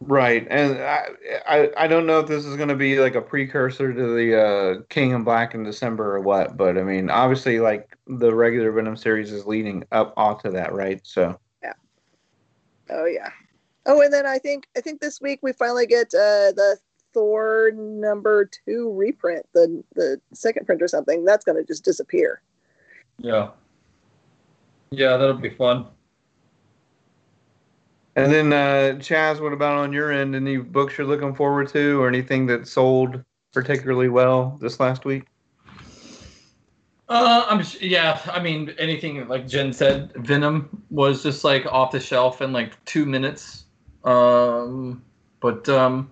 Right, 0.00 0.46
and 0.50 0.78
I, 0.78 1.08
I 1.48 1.70
I 1.78 1.86
don't 1.86 2.06
know 2.06 2.20
if 2.20 2.26
this 2.26 2.44
is 2.44 2.56
going 2.56 2.68
to 2.68 2.76
be 2.76 3.00
like 3.00 3.14
a 3.14 3.22
precursor 3.22 3.94
to 3.94 4.14
the 4.14 4.40
uh, 4.40 4.82
King 4.90 5.12
in 5.12 5.24
Black 5.24 5.54
in 5.54 5.64
December 5.64 6.16
or 6.16 6.20
what, 6.20 6.56
but 6.56 6.76
I 6.76 6.82
mean, 6.82 7.08
obviously, 7.08 7.60
like 7.60 7.96
the 8.06 8.34
regular 8.34 8.70
Venom 8.72 8.96
series 8.96 9.32
is 9.32 9.46
leading 9.46 9.84
up 9.92 10.12
onto 10.18 10.50
that, 10.50 10.74
right? 10.74 11.00
So 11.02 11.40
yeah, 11.62 11.72
oh 12.90 13.06
yeah. 13.06 13.30
Oh, 13.86 14.02
and 14.02 14.12
then 14.12 14.26
I 14.26 14.38
think 14.38 14.68
I 14.76 14.82
think 14.82 15.00
this 15.00 15.20
week 15.20 15.38
we 15.42 15.54
finally 15.54 15.86
get 15.86 16.08
uh, 16.08 16.52
the 16.52 16.76
Thor 17.14 17.70
number 17.74 18.44
two 18.44 18.92
reprint, 18.92 19.46
the 19.54 19.82
the 19.94 20.20
second 20.34 20.66
print 20.66 20.82
or 20.82 20.88
something. 20.88 21.24
That's 21.24 21.44
gonna 21.44 21.64
just 21.64 21.84
disappear. 21.84 22.42
Yeah. 23.18 23.48
Yeah, 24.90 25.16
that'll 25.16 25.34
be 25.34 25.50
fun. 25.50 25.86
And 28.16 28.32
then, 28.32 28.52
uh, 28.52 28.96
Chaz, 28.98 29.40
what 29.40 29.52
about 29.52 29.76
on 29.76 29.92
your 29.92 30.10
end? 30.10 30.34
Any 30.34 30.56
books 30.56 30.96
you're 30.96 31.06
looking 31.06 31.34
forward 31.34 31.68
to, 31.68 32.00
or 32.00 32.08
anything 32.08 32.46
that 32.46 32.66
sold 32.66 33.22
particularly 33.52 34.08
well 34.08 34.56
this 34.60 34.80
last 34.80 35.04
week? 35.04 35.26
Uh, 37.08 37.44
I'm 37.46 37.62
yeah. 37.80 38.18
I 38.32 38.42
mean, 38.42 38.74
anything 38.78 39.28
like 39.28 39.46
Jen 39.46 39.72
said, 39.72 40.12
Venom 40.14 40.82
was 40.90 41.22
just 41.22 41.44
like 41.44 41.66
off 41.66 41.92
the 41.92 42.00
shelf 42.00 42.40
in 42.40 42.52
like 42.52 42.82
two 42.86 43.04
minutes. 43.04 43.64
Um, 44.02 45.02
but 45.40 45.68
um, 45.68 46.10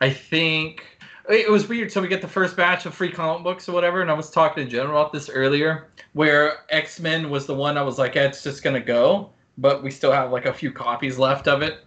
I 0.00 0.10
think 0.10 0.98
it 1.28 1.50
was 1.50 1.68
weird. 1.68 1.92
So 1.92 2.00
we 2.00 2.08
get 2.08 2.22
the 2.22 2.28
first 2.28 2.56
batch 2.56 2.86
of 2.86 2.94
free 2.94 3.12
comic 3.12 3.44
books 3.44 3.68
or 3.68 3.72
whatever, 3.72 4.00
and 4.00 4.10
I 4.10 4.14
was 4.14 4.30
talking 4.30 4.64
to 4.64 4.70
Jen 4.70 4.86
about 4.86 5.12
this 5.12 5.28
earlier, 5.28 5.88
where 6.14 6.60
X 6.70 7.00
Men 7.00 7.28
was 7.28 7.46
the 7.46 7.54
one 7.54 7.76
I 7.76 7.82
was 7.82 7.98
like, 7.98 8.16
it's 8.16 8.42
just 8.42 8.62
gonna 8.62 8.80
go, 8.80 9.30
but 9.58 9.82
we 9.82 9.90
still 9.90 10.12
have 10.12 10.32
like 10.32 10.46
a 10.46 10.52
few 10.52 10.72
copies 10.72 11.18
left 11.18 11.48
of 11.48 11.62
it. 11.62 11.84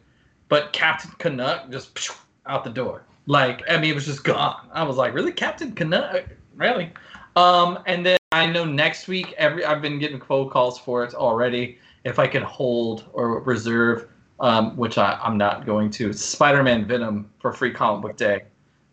But 0.49 0.71
Captain 0.73 1.11
Canuck 1.19 1.69
just 1.69 2.11
out 2.45 2.63
the 2.63 2.69
door. 2.69 3.03
Like, 3.25 3.61
I 3.69 3.77
mean, 3.77 3.91
it 3.91 3.95
was 3.95 4.05
just 4.05 4.23
gone. 4.23 4.69
I 4.71 4.83
was 4.83 4.95
like, 4.95 5.13
really, 5.13 5.33
Captain 5.33 5.73
Canuck? 5.73 6.25
Really? 6.55 6.91
Um, 7.35 7.79
and 7.85 8.05
then 8.05 8.17
I 8.31 8.45
know 8.45 8.63
next 8.65 9.07
week, 9.07 9.33
every 9.37 9.65
I've 9.65 9.81
been 9.81 9.99
getting 9.99 10.19
phone 10.21 10.49
calls 10.49 10.79
for 10.79 11.03
it 11.03 11.13
already. 11.13 11.77
If 12.05 12.19
I 12.19 12.27
can 12.27 12.43
hold 12.43 13.05
or 13.11 13.41
reserve, 13.41 14.07
um, 14.39 14.77
which 14.77 14.97
I, 14.97 15.19
I'm 15.21 15.37
not 15.37 15.65
going 15.65 15.89
to, 15.91 16.13
Spider-Man 16.13 16.85
Venom 16.85 17.29
for 17.39 17.51
free 17.51 17.71
comic 17.71 18.01
book 18.01 18.17
day. 18.17 18.43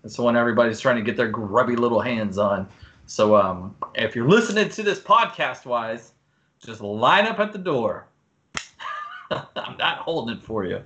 It's 0.02 0.16
the 0.16 0.22
one 0.22 0.36
everybody's 0.36 0.80
trying 0.80 0.96
to 0.96 1.02
get 1.02 1.16
their 1.16 1.28
grubby 1.28 1.76
little 1.76 2.00
hands 2.00 2.36
on. 2.36 2.68
So 3.06 3.36
um, 3.36 3.76
if 3.94 4.16
you're 4.16 4.28
listening 4.28 4.68
to 4.70 4.82
this 4.82 4.98
podcast 4.98 5.64
wise, 5.64 6.12
just 6.58 6.80
line 6.80 7.26
up 7.26 7.38
at 7.38 7.52
the 7.52 7.58
door. 7.58 8.06
I'm 9.56 9.76
not 9.76 9.98
holding 9.98 10.36
it 10.36 10.42
for 10.42 10.64
you. 10.64 10.82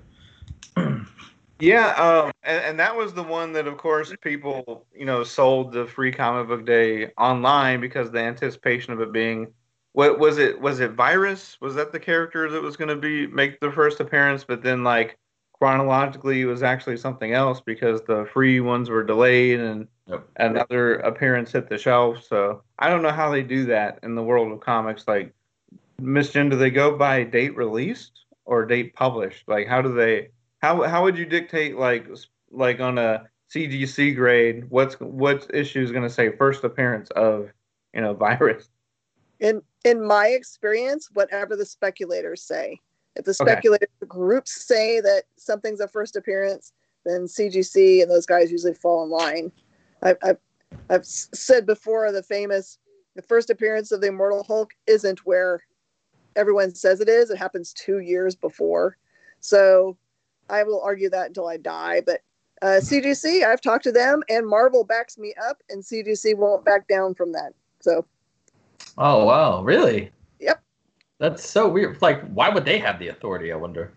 Yeah, 1.61 1.89
um, 1.95 2.30
and, 2.45 2.64
and 2.64 2.78
that 2.78 2.95
was 2.95 3.14
the 3.14 3.22
one 3.22 3.53
that, 3.55 3.66
of 3.66 3.76
course, 3.78 4.14
people 4.22 4.86
you 4.95 5.05
know 5.05 5.24
sold 5.24 5.72
the 5.72 5.86
free 5.86 6.12
comic 6.12 6.47
book 6.49 6.64
day 6.64 7.11
online 7.18 7.80
because 7.80 8.11
the 8.11 8.20
anticipation 8.20 8.93
of 8.93 9.01
it 9.01 9.12
being 9.12 9.49
what 9.93 10.20
was 10.20 10.39
it? 10.39 10.61
Was 10.61 10.78
it 10.78 10.93
Virus? 10.93 11.57
Was 11.61 11.74
that 11.74 11.91
the 11.91 11.99
character 11.99 12.49
that 12.51 12.62
was 12.62 12.76
going 12.76 12.89
to 12.89 12.97
be 12.97 13.26
make 13.26 13.59
the 13.59 13.72
first 13.72 13.99
appearance? 13.99 14.45
But 14.45 14.62
then, 14.62 14.84
like 14.84 15.18
chronologically, 15.55 16.43
it 16.43 16.47
was 16.47 16.62
actually 16.62 16.97
something 16.97 17.32
else 17.32 17.61
because 17.61 18.03
the 18.03 18.28
free 18.32 18.61
ones 18.61 18.91
were 18.91 19.03
delayed 19.03 19.61
and 19.61 19.89
Yep. 20.07 20.26
another 20.36 20.95
appearance 21.01 21.53
hit 21.53 21.68
the 21.68 21.76
shelf. 21.76 22.24
So 22.24 22.62
I 22.78 22.89
don't 22.89 23.03
know 23.03 23.11
how 23.11 23.30
they 23.30 23.43
do 23.43 23.66
that 23.66 23.99
in 24.03 24.14
the 24.14 24.22
world 24.22 24.51
of 24.51 24.61
comics. 24.61 25.07
Like, 25.07 25.34
Miss 25.99 26.30
Jen, 26.30 26.49
do 26.49 26.57
they 26.57 26.70
go 26.70 26.97
by 26.97 27.24
date 27.24 27.55
released 27.57 28.24
or 28.49 28.65
date 28.65 28.95
published? 28.95 29.47
Like, 29.47 29.69
how 29.69 29.83
do 29.83 29.95
they? 29.95 30.31
How 30.61 30.83
how 30.83 31.05
would 31.05 31.17
you 31.17 31.27
dictate 31.27 31.77
like 31.77 32.09
like 32.51 32.81
on 32.81 32.99
a 32.99 33.29
CGC 33.55 34.17
grade? 34.17 34.65
What's 34.71 34.95
what 34.95 35.47
issue 35.53 35.83
is 35.83 35.93
going 35.93 36.03
to 36.03 36.11
say 36.11 36.35
first 36.37 36.65
appearance 36.65 37.11
of 37.11 37.51
you 37.95 38.01
know 38.01 38.15
virus? 38.27 38.69
in 39.39 39.63
in 39.85 40.05
my 40.05 40.29
experience, 40.29 41.09
whatever 41.13 41.55
the 41.55 41.67
speculators 41.67 42.43
say. 42.43 42.81
If 43.17 43.25
the 43.25 43.37
Okay. 43.41 43.53
speculator 43.53 43.89
groups 44.07 44.65
say 44.67 45.01
that 45.01 45.25
something's 45.37 45.81
a 45.81 45.89
first 45.89 46.17
appearance, 46.17 46.73
then 47.05 47.23
CGC 47.23 48.03
and 48.03 48.11
those 48.11 48.27
guys 48.27 48.51
usually 48.51 48.75
fall 48.75 49.05
in 49.05 49.11
line. 49.11 49.53
I've, 50.03 50.17
I've, 50.23 50.39
I've 50.89 51.07
said 51.07 51.67
before 51.67 52.13
the 52.13 52.23
famous 52.23 52.79
the 53.17 53.23
first 53.23 53.51
appearance 53.51 53.91
of 53.91 54.01
the 54.01 54.09
Immortal 54.09 54.45
Hulk 54.45 54.73
isn't 54.87 55.27
where 55.27 55.61
everyone 56.39 56.74
says 56.74 57.01
it 57.01 57.09
is. 57.09 57.30
It 57.30 57.36
happens 57.36 57.72
two 57.74 57.99
years 57.99 58.34
before. 58.34 58.97
So 59.41 59.97
I 60.49 60.62
will 60.62 60.80
argue 60.82 61.11
that 61.11 61.26
until 61.26 61.49
I 61.49 61.59
die. 61.59 62.01
But 62.05 62.22
uh, 62.62 62.80
CGC, 62.80 63.45
I've 63.45 63.61
talked 63.61 63.84
to 63.84 63.93
them, 63.93 64.22
and 64.28 64.47
Marvel 64.47 64.84
backs 64.84 65.18
me 65.18 65.34
up, 65.49 65.59
and 65.68 65.82
CGC 65.82 66.36
won't 66.36 66.64
back 66.64 66.89
down 66.89 67.14
from 67.14 67.32
that. 67.32 67.53
So 67.80 68.07
Oh 68.97 69.24
wow, 69.24 69.62
really? 69.62 70.11
Yep. 70.41 70.62
That's 71.18 71.49
so 71.49 71.68
weird. 71.68 72.01
Like, 72.03 72.26
why 72.28 72.49
would 72.49 72.64
they 72.64 72.78
have 72.78 72.99
the 72.99 73.09
authority? 73.09 73.53
I 73.53 73.57
wonder. 73.57 73.93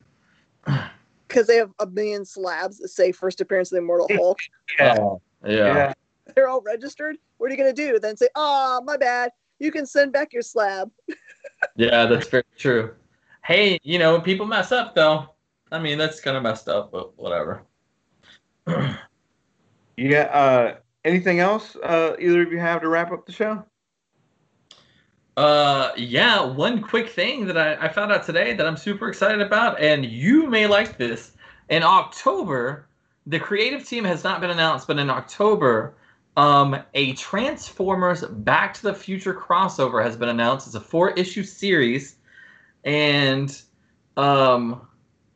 because 1.27 1.47
they 1.47 1.55
have 1.55 1.71
a 1.79 1.87
million 1.87 2.25
slabs 2.25 2.77
that 2.79 2.89
say 2.89 3.11
first 3.11 3.39
appearance 3.41 3.71
of 3.71 3.77
the 3.77 3.81
Immortal 3.81 4.07
Hulk. 4.15 4.39
yeah. 4.79 4.97
yeah. 5.45 5.93
They're 6.35 6.49
all 6.49 6.61
registered. 6.61 7.17
What 7.37 7.47
are 7.47 7.51
you 7.51 7.57
going 7.57 7.73
to 7.73 7.91
do? 7.91 7.99
Then 7.99 8.17
say, 8.17 8.27
oh, 8.35 8.81
my 8.85 8.97
bad. 8.97 9.31
You 9.61 9.71
can 9.71 9.85
send 9.85 10.11
back 10.11 10.33
your 10.33 10.41
slab. 10.41 10.91
Yeah, 11.75 12.07
that's 12.07 12.27
very 12.27 12.43
true. 12.57 12.95
Hey, 13.45 13.79
you 13.83 13.99
know, 13.99 14.19
people 14.19 14.47
mess 14.47 14.71
up 14.71 14.95
though. 14.95 15.29
I 15.71 15.77
mean, 15.77 15.99
that's 15.99 16.19
kind 16.19 16.35
of 16.35 16.41
messed 16.41 16.67
up, 16.67 16.91
but 16.91 17.15
whatever. 17.17 17.61
Yeah. 19.97 20.21
Uh, 20.21 20.75
anything 21.05 21.39
else? 21.39 21.75
Uh, 21.75 22.15
either 22.17 22.41
of 22.41 22.51
you 22.51 22.57
have 22.57 22.81
to 22.81 22.87
wrap 22.87 23.11
up 23.11 23.27
the 23.27 23.31
show? 23.31 23.63
Uh, 25.37 25.91
yeah, 25.95 26.43
one 26.43 26.81
quick 26.81 27.09
thing 27.09 27.45
that 27.45 27.57
I, 27.57 27.75
I 27.75 27.87
found 27.87 28.11
out 28.11 28.25
today 28.25 28.53
that 28.53 28.65
I'm 28.65 28.77
super 28.77 29.09
excited 29.09 29.41
about, 29.41 29.79
and 29.79 30.03
you 30.03 30.47
may 30.47 30.65
like 30.65 30.97
this. 30.97 31.33
In 31.69 31.83
October, 31.83 32.87
the 33.27 33.39
creative 33.39 33.87
team 33.87 34.03
has 34.05 34.23
not 34.23 34.41
been 34.41 34.49
announced, 34.49 34.87
but 34.87 34.97
in 34.97 35.11
October, 35.11 35.93
um, 36.37 36.81
a 36.93 37.13
Transformers 37.13 38.23
Back 38.23 38.73
to 38.75 38.83
the 38.83 38.93
Future 38.93 39.33
crossover 39.33 40.03
has 40.03 40.15
been 40.15 40.29
announced. 40.29 40.67
It's 40.67 40.75
a 40.75 40.81
four 40.81 41.11
issue 41.11 41.43
series, 41.43 42.15
and 42.83 43.61
um, 44.17 44.87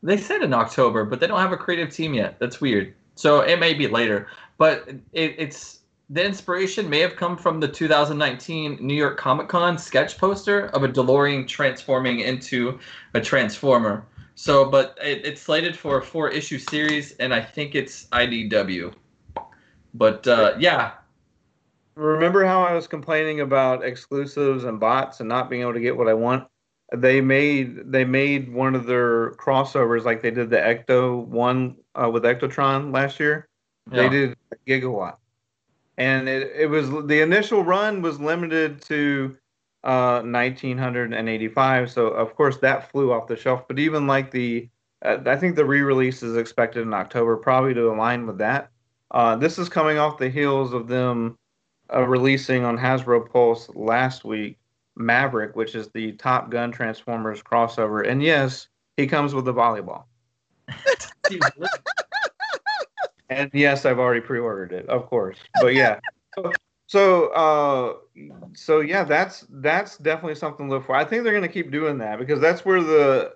they 0.04 0.18
said 0.18 0.42
in 0.42 0.54
October, 0.54 1.06
but 1.06 1.20
they 1.20 1.28
don't 1.28 1.40
have 1.40 1.52
a 1.52 1.58
creative 1.58 1.94
team 1.94 2.14
yet. 2.14 2.40
That's 2.40 2.62
weird. 2.62 2.94
So 3.16 3.42
it 3.42 3.60
may 3.60 3.74
be 3.74 3.88
later, 3.88 4.28
but 4.58 4.88
it, 5.14 5.36
it's 5.38 5.80
the 6.10 6.24
inspiration 6.24 6.90
may 6.90 7.00
have 7.00 7.16
come 7.16 7.36
from 7.36 7.60
the 7.60 7.68
2019 7.68 8.78
New 8.80 8.94
York 8.94 9.18
Comic 9.18 9.48
Con 9.48 9.78
sketch 9.78 10.18
poster 10.18 10.68
of 10.68 10.84
a 10.84 10.88
DeLorean 10.88 11.48
transforming 11.48 12.20
into 12.20 12.80
a 13.16 13.22
Transformer. 13.22 14.06
So, 14.36 14.70
but 14.70 14.98
it, 15.02 15.26
it's 15.26 15.42
slated 15.42 15.78
for 15.78 15.98
a 15.98 16.04
four 16.04 16.30
issue 16.30 16.60
series, 16.60 17.14
and 17.14 17.34
I 17.34 17.42
think 17.42 17.74
it's 17.74 18.06
IDW. 18.08 18.94
But 19.98 20.28
uh, 20.28 20.56
yeah, 20.60 20.92
Remember 21.96 22.44
how 22.44 22.62
I 22.62 22.74
was 22.74 22.88
complaining 22.88 23.40
about 23.40 23.86
exclusives 23.86 24.66
and 24.66 24.80
bots 24.80 25.22
and 25.22 25.30
not 25.30 25.50
being 25.50 25.62
able 25.62 25.74
to 25.74 25.80
get 25.80 25.96
what 25.96 26.10
I 26.10 26.14
want? 26.14 26.46
They 26.94 27.22
made 27.22 27.92
they 27.92 28.04
made 28.04 28.54
one 28.54 28.76
of 28.76 28.86
their 28.86 29.32
crossovers 29.36 30.04
like 30.04 30.22
they 30.22 30.32
did 30.32 30.50
the 30.50 30.58
Ecto 30.58 31.26
one 31.26 31.78
uh, 31.96 32.10
with 32.10 32.24
Ectotron 32.24 32.94
last 32.94 33.20
year. 33.20 33.48
They 33.90 34.10
did 34.10 34.36
a 34.52 34.56
gigawatt, 34.68 35.18
and 35.98 36.28
it, 36.28 36.52
it 36.56 36.66
was 36.68 36.90
the 37.08 37.22
initial 37.22 37.64
run 37.64 38.02
was 38.02 38.20
limited 38.20 38.82
to 38.84 39.38
uh, 39.84 40.22
1985. 40.22 41.92
So 41.92 42.08
of 42.08 42.36
course 42.36 42.58
that 42.58 42.92
flew 42.92 43.14
off 43.14 43.28
the 43.28 43.38
shelf. 43.38 43.68
But 43.68 43.80
even 43.80 44.06
like 44.06 44.32
the 44.32 44.68
uh, 45.04 45.20
I 45.26 45.38
think 45.38 45.56
the 45.56 45.66
re-release 45.66 46.24
is 46.24 46.36
expected 46.36 46.82
in 46.82 46.94
October, 46.94 47.38
probably 47.38 47.74
to 47.74 47.90
align 47.90 48.28
with 48.28 48.38
that. 48.40 48.72
Uh, 49.16 49.36
this 49.36 49.58
is 49.58 49.70
coming 49.70 49.98
off 49.98 50.18
the 50.18 50.30
heels 50.30 50.74
of 50.74 50.88
them 50.88 51.38
uh, 51.92 52.04
releasing 52.04 52.66
on 52.66 52.78
Hasbro 52.78 53.32
Pulse 53.32 53.70
last 53.70 54.26
week 54.26 54.60
Maverick, 54.98 55.56
which 55.56 55.74
is 55.74 55.88
the 55.90 56.12
Top 56.14 56.50
Gun 56.50 56.72
Transformers 56.72 57.42
crossover. 57.42 58.08
And 58.08 58.22
yes, 58.22 58.68
he 58.98 59.08
comes 59.08 59.34
with 59.34 59.48
a 59.48 59.54
volleyball. 59.54 60.04
And 63.30 63.50
yes, 63.54 63.86
I've 63.86 64.00
already 64.00 64.22
pre-ordered 64.22 64.72
it, 64.72 64.88
of 64.88 65.08
course. 65.08 65.38
But 65.60 65.74
yeah. 65.74 66.00
so 66.36 66.52
so 66.88 67.28
uh 67.30 67.94
so 68.54 68.82
yeah, 68.82 69.04
that's 69.04 69.46
that's 69.50 69.98
definitely 69.98 70.36
something 70.36 70.68
to 70.68 70.76
look 70.76 70.86
for. 70.86 70.96
I 70.96 71.06
think 71.06 71.24
they're 71.24 71.34
going 71.34 71.42
to 71.42 71.50
keep 71.50 71.72
doing 71.72 71.98
that 71.98 72.20
because 72.20 72.40
that's 72.40 72.64
where 72.66 72.84
the 72.84 73.34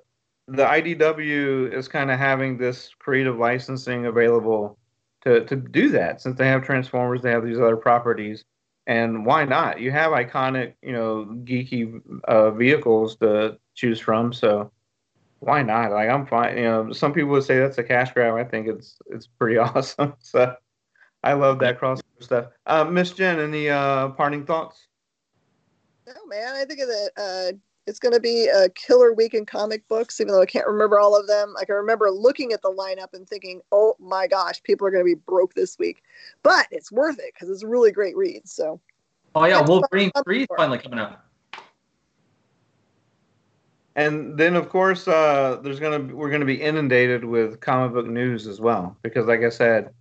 the 0.48 0.64
IDW 0.64 1.74
is 1.74 1.88
kind 1.88 2.12
of 2.12 2.20
having 2.20 2.58
this 2.58 2.92
creative 3.00 3.38
licensing 3.38 4.06
available 4.06 4.79
to 5.24 5.45
to 5.45 5.55
do 5.55 5.89
that 5.89 6.22
since 6.22 6.38
they 6.38 6.47
have 6.47 6.63
Transformers, 6.63 7.22
they 7.22 7.32
have 7.32 7.45
these 7.45 7.59
other 7.59 7.78
properties. 7.78 8.45
And 8.88 9.26
why 9.26 9.45
not? 9.45 9.80
You 9.80 9.91
have 9.91 10.11
iconic, 10.11 10.74
you 10.82 10.93
know, 10.93 11.26
geeky 11.43 12.01
uh, 12.28 12.51
vehicles 12.51 13.17
to 13.17 13.59
choose 13.76 13.99
from, 13.99 14.34
so 14.34 14.72
why 15.39 15.61
not? 15.61 15.91
Like 15.91 16.09
I'm 16.09 16.26
fine. 16.26 16.57
You 16.57 16.63
know, 16.63 16.91
some 16.91 17.13
people 17.13 17.32
would 17.32 17.43
say 17.43 17.59
that's 17.59 17.78
a 17.78 17.84
cash 17.84 18.11
grab. 18.13 18.36
I 18.36 18.43
think 18.43 18.67
it's 18.67 18.97
it's 19.07 19.28
pretty 19.28 19.57
awesome. 19.59 20.13
So 20.20 20.55
I 21.24 21.34
love 21.34 21.59
that 21.59 21.80
crossover 21.80 22.01
stuff. 22.20 22.45
Uh, 22.65 22.86
Miss 22.86 23.11
Jen, 23.11 23.39
any 23.39 23.70
uh, 23.70 24.09
parting 24.09 24.45
thoughts? 24.45 24.88
No, 26.07 26.13
man, 26.28 26.55
I 26.55 26.65
think 26.65 26.80
that 26.80 27.11
uh, 27.17 27.58
it's 27.89 27.99
going 27.99 28.13
to 28.13 28.20
be 28.20 28.47
a 28.47 28.70
killer 28.70 29.13
week 29.13 29.33
in 29.33 29.45
comic 29.45 29.87
books, 29.87 30.21
even 30.21 30.33
though 30.33 30.41
I 30.41 30.45
can't 30.45 30.67
remember 30.67 30.99
all 30.99 31.20
of 31.20 31.28
them. 31.28 31.55
I 31.59 31.66
can 31.66 31.75
remember 31.75 32.11
looking 32.11 32.53
at 32.53 32.61
the 32.61 32.71
lineup 32.71 33.13
and 33.13 33.28
thinking, 33.28 33.61
oh 33.71 33.95
my 33.99 34.28
gosh, 34.28 34.61
people 34.63 34.86
are 34.87 34.91
going 34.91 35.03
to 35.03 35.16
be 35.16 35.20
broke 35.25 35.55
this 35.55 35.78
week. 35.79 36.03
But 36.43 36.67
it's 36.71 36.91
worth 36.91 37.17
it 37.17 37.33
because 37.33 37.49
it's 37.49 37.63
a 37.63 37.67
really 37.67 37.91
great 37.91 38.16
read. 38.16 38.47
So, 38.47 38.79
Oh 39.36 39.45
yeah, 39.45 39.59
That's 39.59 39.70
Wolverine 39.70 40.11
three 40.24 40.41
is 40.41 40.47
finally 40.55 40.79
coming 40.79 40.99
out. 40.99 41.20
And 43.95 44.37
then 44.37 44.55
of 44.55 44.70
course, 44.70 45.07
uh, 45.07 45.59
there's 45.63 45.79
gonna 45.79 46.16
we're 46.16 46.32
gonna 46.32 46.45
be 46.45 46.61
inundated 46.61 47.24
with 47.24 47.59
comic 47.59 47.93
book 47.93 48.07
news 48.07 48.47
as 48.47 48.59
well 48.59 48.97
because, 49.03 49.28
like 49.28 49.41
I 49.41 49.49
said, 49.49 49.91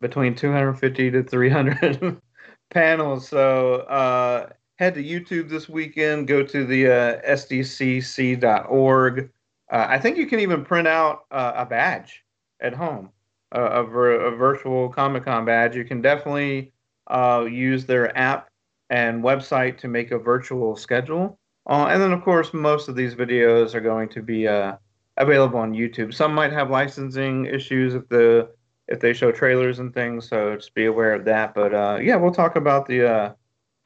between 0.00 0.34
250 0.34 1.10
to 1.10 1.22
300 1.22 2.20
panels. 2.70 3.28
So 3.28 3.76
uh, 3.82 4.50
head 4.76 4.94
to 4.94 5.02
YouTube 5.02 5.48
this 5.48 5.68
weekend. 5.68 6.28
Go 6.28 6.42
to 6.42 6.64
the 6.64 6.86
uh, 6.86 7.20
sdcc.org. 7.32 9.30
Uh, 9.70 9.86
I 9.88 9.98
think 9.98 10.16
you 10.16 10.26
can 10.26 10.38
even 10.40 10.64
print 10.64 10.86
out 10.86 11.24
uh, 11.30 11.52
a 11.56 11.66
badge 11.66 12.22
at 12.60 12.72
home, 12.72 13.10
a, 13.52 13.62
a, 13.62 13.82
vir- 13.84 14.26
a 14.26 14.36
virtual 14.36 14.88
Comic 14.88 15.24
Con 15.24 15.44
badge. 15.44 15.74
You 15.74 15.84
can 15.84 16.00
definitely 16.00 16.72
uh, 17.08 17.46
use 17.50 17.84
their 17.84 18.16
app 18.16 18.48
and 18.90 19.24
website 19.24 19.78
to 19.78 19.88
make 19.88 20.12
a 20.12 20.18
virtual 20.18 20.76
schedule. 20.76 21.38
Uh, 21.68 21.86
and 21.90 22.00
then, 22.00 22.12
of 22.12 22.22
course, 22.22 22.54
most 22.54 22.88
of 22.88 22.94
these 22.94 23.16
videos 23.16 23.74
are 23.74 23.80
going 23.80 24.08
to 24.10 24.22
be 24.22 24.46
uh, 24.46 24.76
available 25.16 25.58
on 25.58 25.72
YouTube. 25.72 26.14
Some 26.14 26.32
might 26.32 26.52
have 26.52 26.70
licensing 26.70 27.46
issues 27.46 27.94
if 27.94 28.08
the 28.08 28.50
if 28.88 29.00
they 29.00 29.12
show 29.12 29.32
trailers 29.32 29.80
and 29.80 29.92
things, 29.92 30.28
so 30.28 30.54
just 30.54 30.72
be 30.72 30.84
aware 30.84 31.12
of 31.12 31.24
that. 31.24 31.54
But 31.54 31.72
yeah, 32.04 32.14
we'll 32.14 32.30
talk 32.30 32.54
about 32.54 32.86
the 32.86 33.34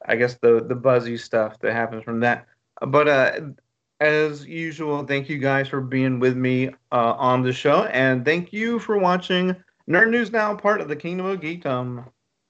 I 0.06 0.16
guess 0.16 0.34
the 0.40 0.64
the 0.66 0.74
buzzy 0.74 1.16
stuff 1.16 1.58
that 1.60 1.72
happens 1.72 2.04
from 2.04 2.20
that. 2.20 2.46
But 2.80 3.08
uh, 3.08 3.40
as 4.00 4.46
usual, 4.46 5.04
thank 5.04 5.28
you 5.28 5.38
guys 5.38 5.68
for 5.68 5.80
being 5.80 6.20
with 6.20 6.36
me 6.36 6.68
uh, 6.92 7.14
on 7.18 7.42
the 7.42 7.52
show, 7.52 7.84
and 7.84 8.24
thank 8.24 8.52
you 8.52 8.78
for 8.78 8.98
watching 8.98 9.54
Nerd 9.88 10.10
News 10.10 10.30
Now, 10.32 10.54
part 10.54 10.80
of 10.80 10.88
the 10.88 10.96
Kingdom 10.96 11.26
of 11.26 11.40
Geekdom 11.40 12.06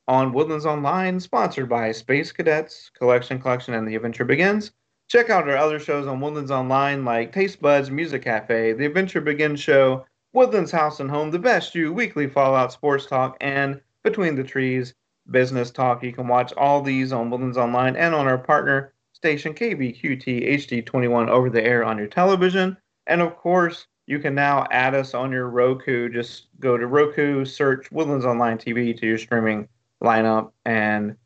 on 0.06 0.32
Woodlands 0.32 0.66
Online, 0.66 1.18
sponsored 1.18 1.68
by 1.68 1.92
Space 1.92 2.32
Cadets 2.32 2.90
Collection 2.98 3.40
Collection 3.40 3.74
and 3.74 3.86
The 3.86 3.96
Adventure 3.96 4.24
Begins. 4.24 4.72
Check 5.08 5.30
out 5.30 5.48
our 5.48 5.56
other 5.56 5.80
shows 5.80 6.06
on 6.06 6.20
Woodlands 6.20 6.50
Online, 6.50 7.04
like 7.04 7.32
Taste 7.32 7.60
Buds 7.60 7.90
Music 7.90 8.22
Cafe, 8.22 8.74
The 8.74 8.86
Adventure 8.86 9.20
Begins 9.20 9.58
Show, 9.60 10.04
Woodlands 10.32 10.70
House 10.70 11.00
and 11.00 11.10
Home, 11.10 11.30
the 11.30 11.38
best 11.38 11.74
you 11.74 11.92
weekly 11.92 12.28
Fallout 12.28 12.72
sports 12.72 13.06
talk, 13.06 13.36
and 13.40 13.80
Between 14.04 14.36
the 14.36 14.44
Trees 14.44 14.94
business 15.30 15.70
talk. 15.70 16.02
You 16.02 16.12
can 16.12 16.28
watch 16.28 16.52
all 16.54 16.82
these 16.82 17.12
on 17.12 17.30
Woodlands 17.30 17.56
Online 17.56 17.96
and 17.96 18.14
on 18.14 18.26
our 18.26 18.38
partner 18.38 18.94
station 19.12 19.54
KBQT 19.54 20.48
HD21 20.48 21.28
over 21.28 21.50
the 21.50 21.64
air 21.64 21.84
on 21.84 21.98
your 21.98 22.06
television. 22.06 22.76
And 23.06 23.20
of 23.20 23.36
course, 23.36 23.86
you 24.06 24.18
can 24.18 24.34
now 24.34 24.66
add 24.70 24.94
us 24.94 25.14
on 25.14 25.30
your 25.30 25.48
Roku. 25.48 26.08
Just 26.08 26.46
go 26.58 26.76
to 26.76 26.86
Roku, 26.86 27.44
search 27.44 27.90
Woodlands 27.92 28.24
Online 28.24 28.58
TV 28.58 28.98
to 28.98 29.06
your 29.06 29.18
streaming 29.18 29.68
lineup, 30.02 30.52
and 30.64 31.16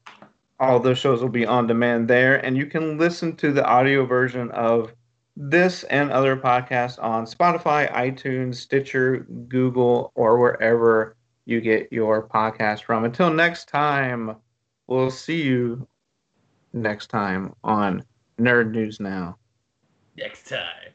all 0.61 0.81
those 0.81 0.99
shows 0.99 1.23
will 1.23 1.29
be 1.29 1.47
on 1.47 1.67
demand 1.67 2.09
there. 2.09 2.45
And 2.45 2.57
you 2.57 2.67
can 2.67 2.99
listen 2.99 3.37
to 3.37 3.53
the 3.53 3.65
audio 3.65 4.05
version 4.05 4.51
of 4.51 4.93
this 5.37 5.85
and 5.85 6.11
other 6.11 6.37
podcasts 6.37 7.03
on 7.03 7.27
Spotify, 7.27 7.91
iTunes, 7.93 8.57
Stitcher, 8.57 9.27
Google, 9.49 10.13
or 10.15 10.39
wherever 10.39 11.17
you 11.47 11.61
get 11.61 11.93
your 11.93 12.29
podcast 12.29 12.83
from. 12.83 13.05
Until 13.05 13.33
next 13.33 13.69
time, 13.69 14.37
we'll 14.87 15.11
see 15.11 15.43
you 15.43 15.87
next 16.73 17.09
time 17.09 17.55
on 17.63 18.05
Nerd 18.39 18.73
News 18.73 19.01
Now. 19.01 19.37
Next 20.17 20.49
time. 20.49 20.94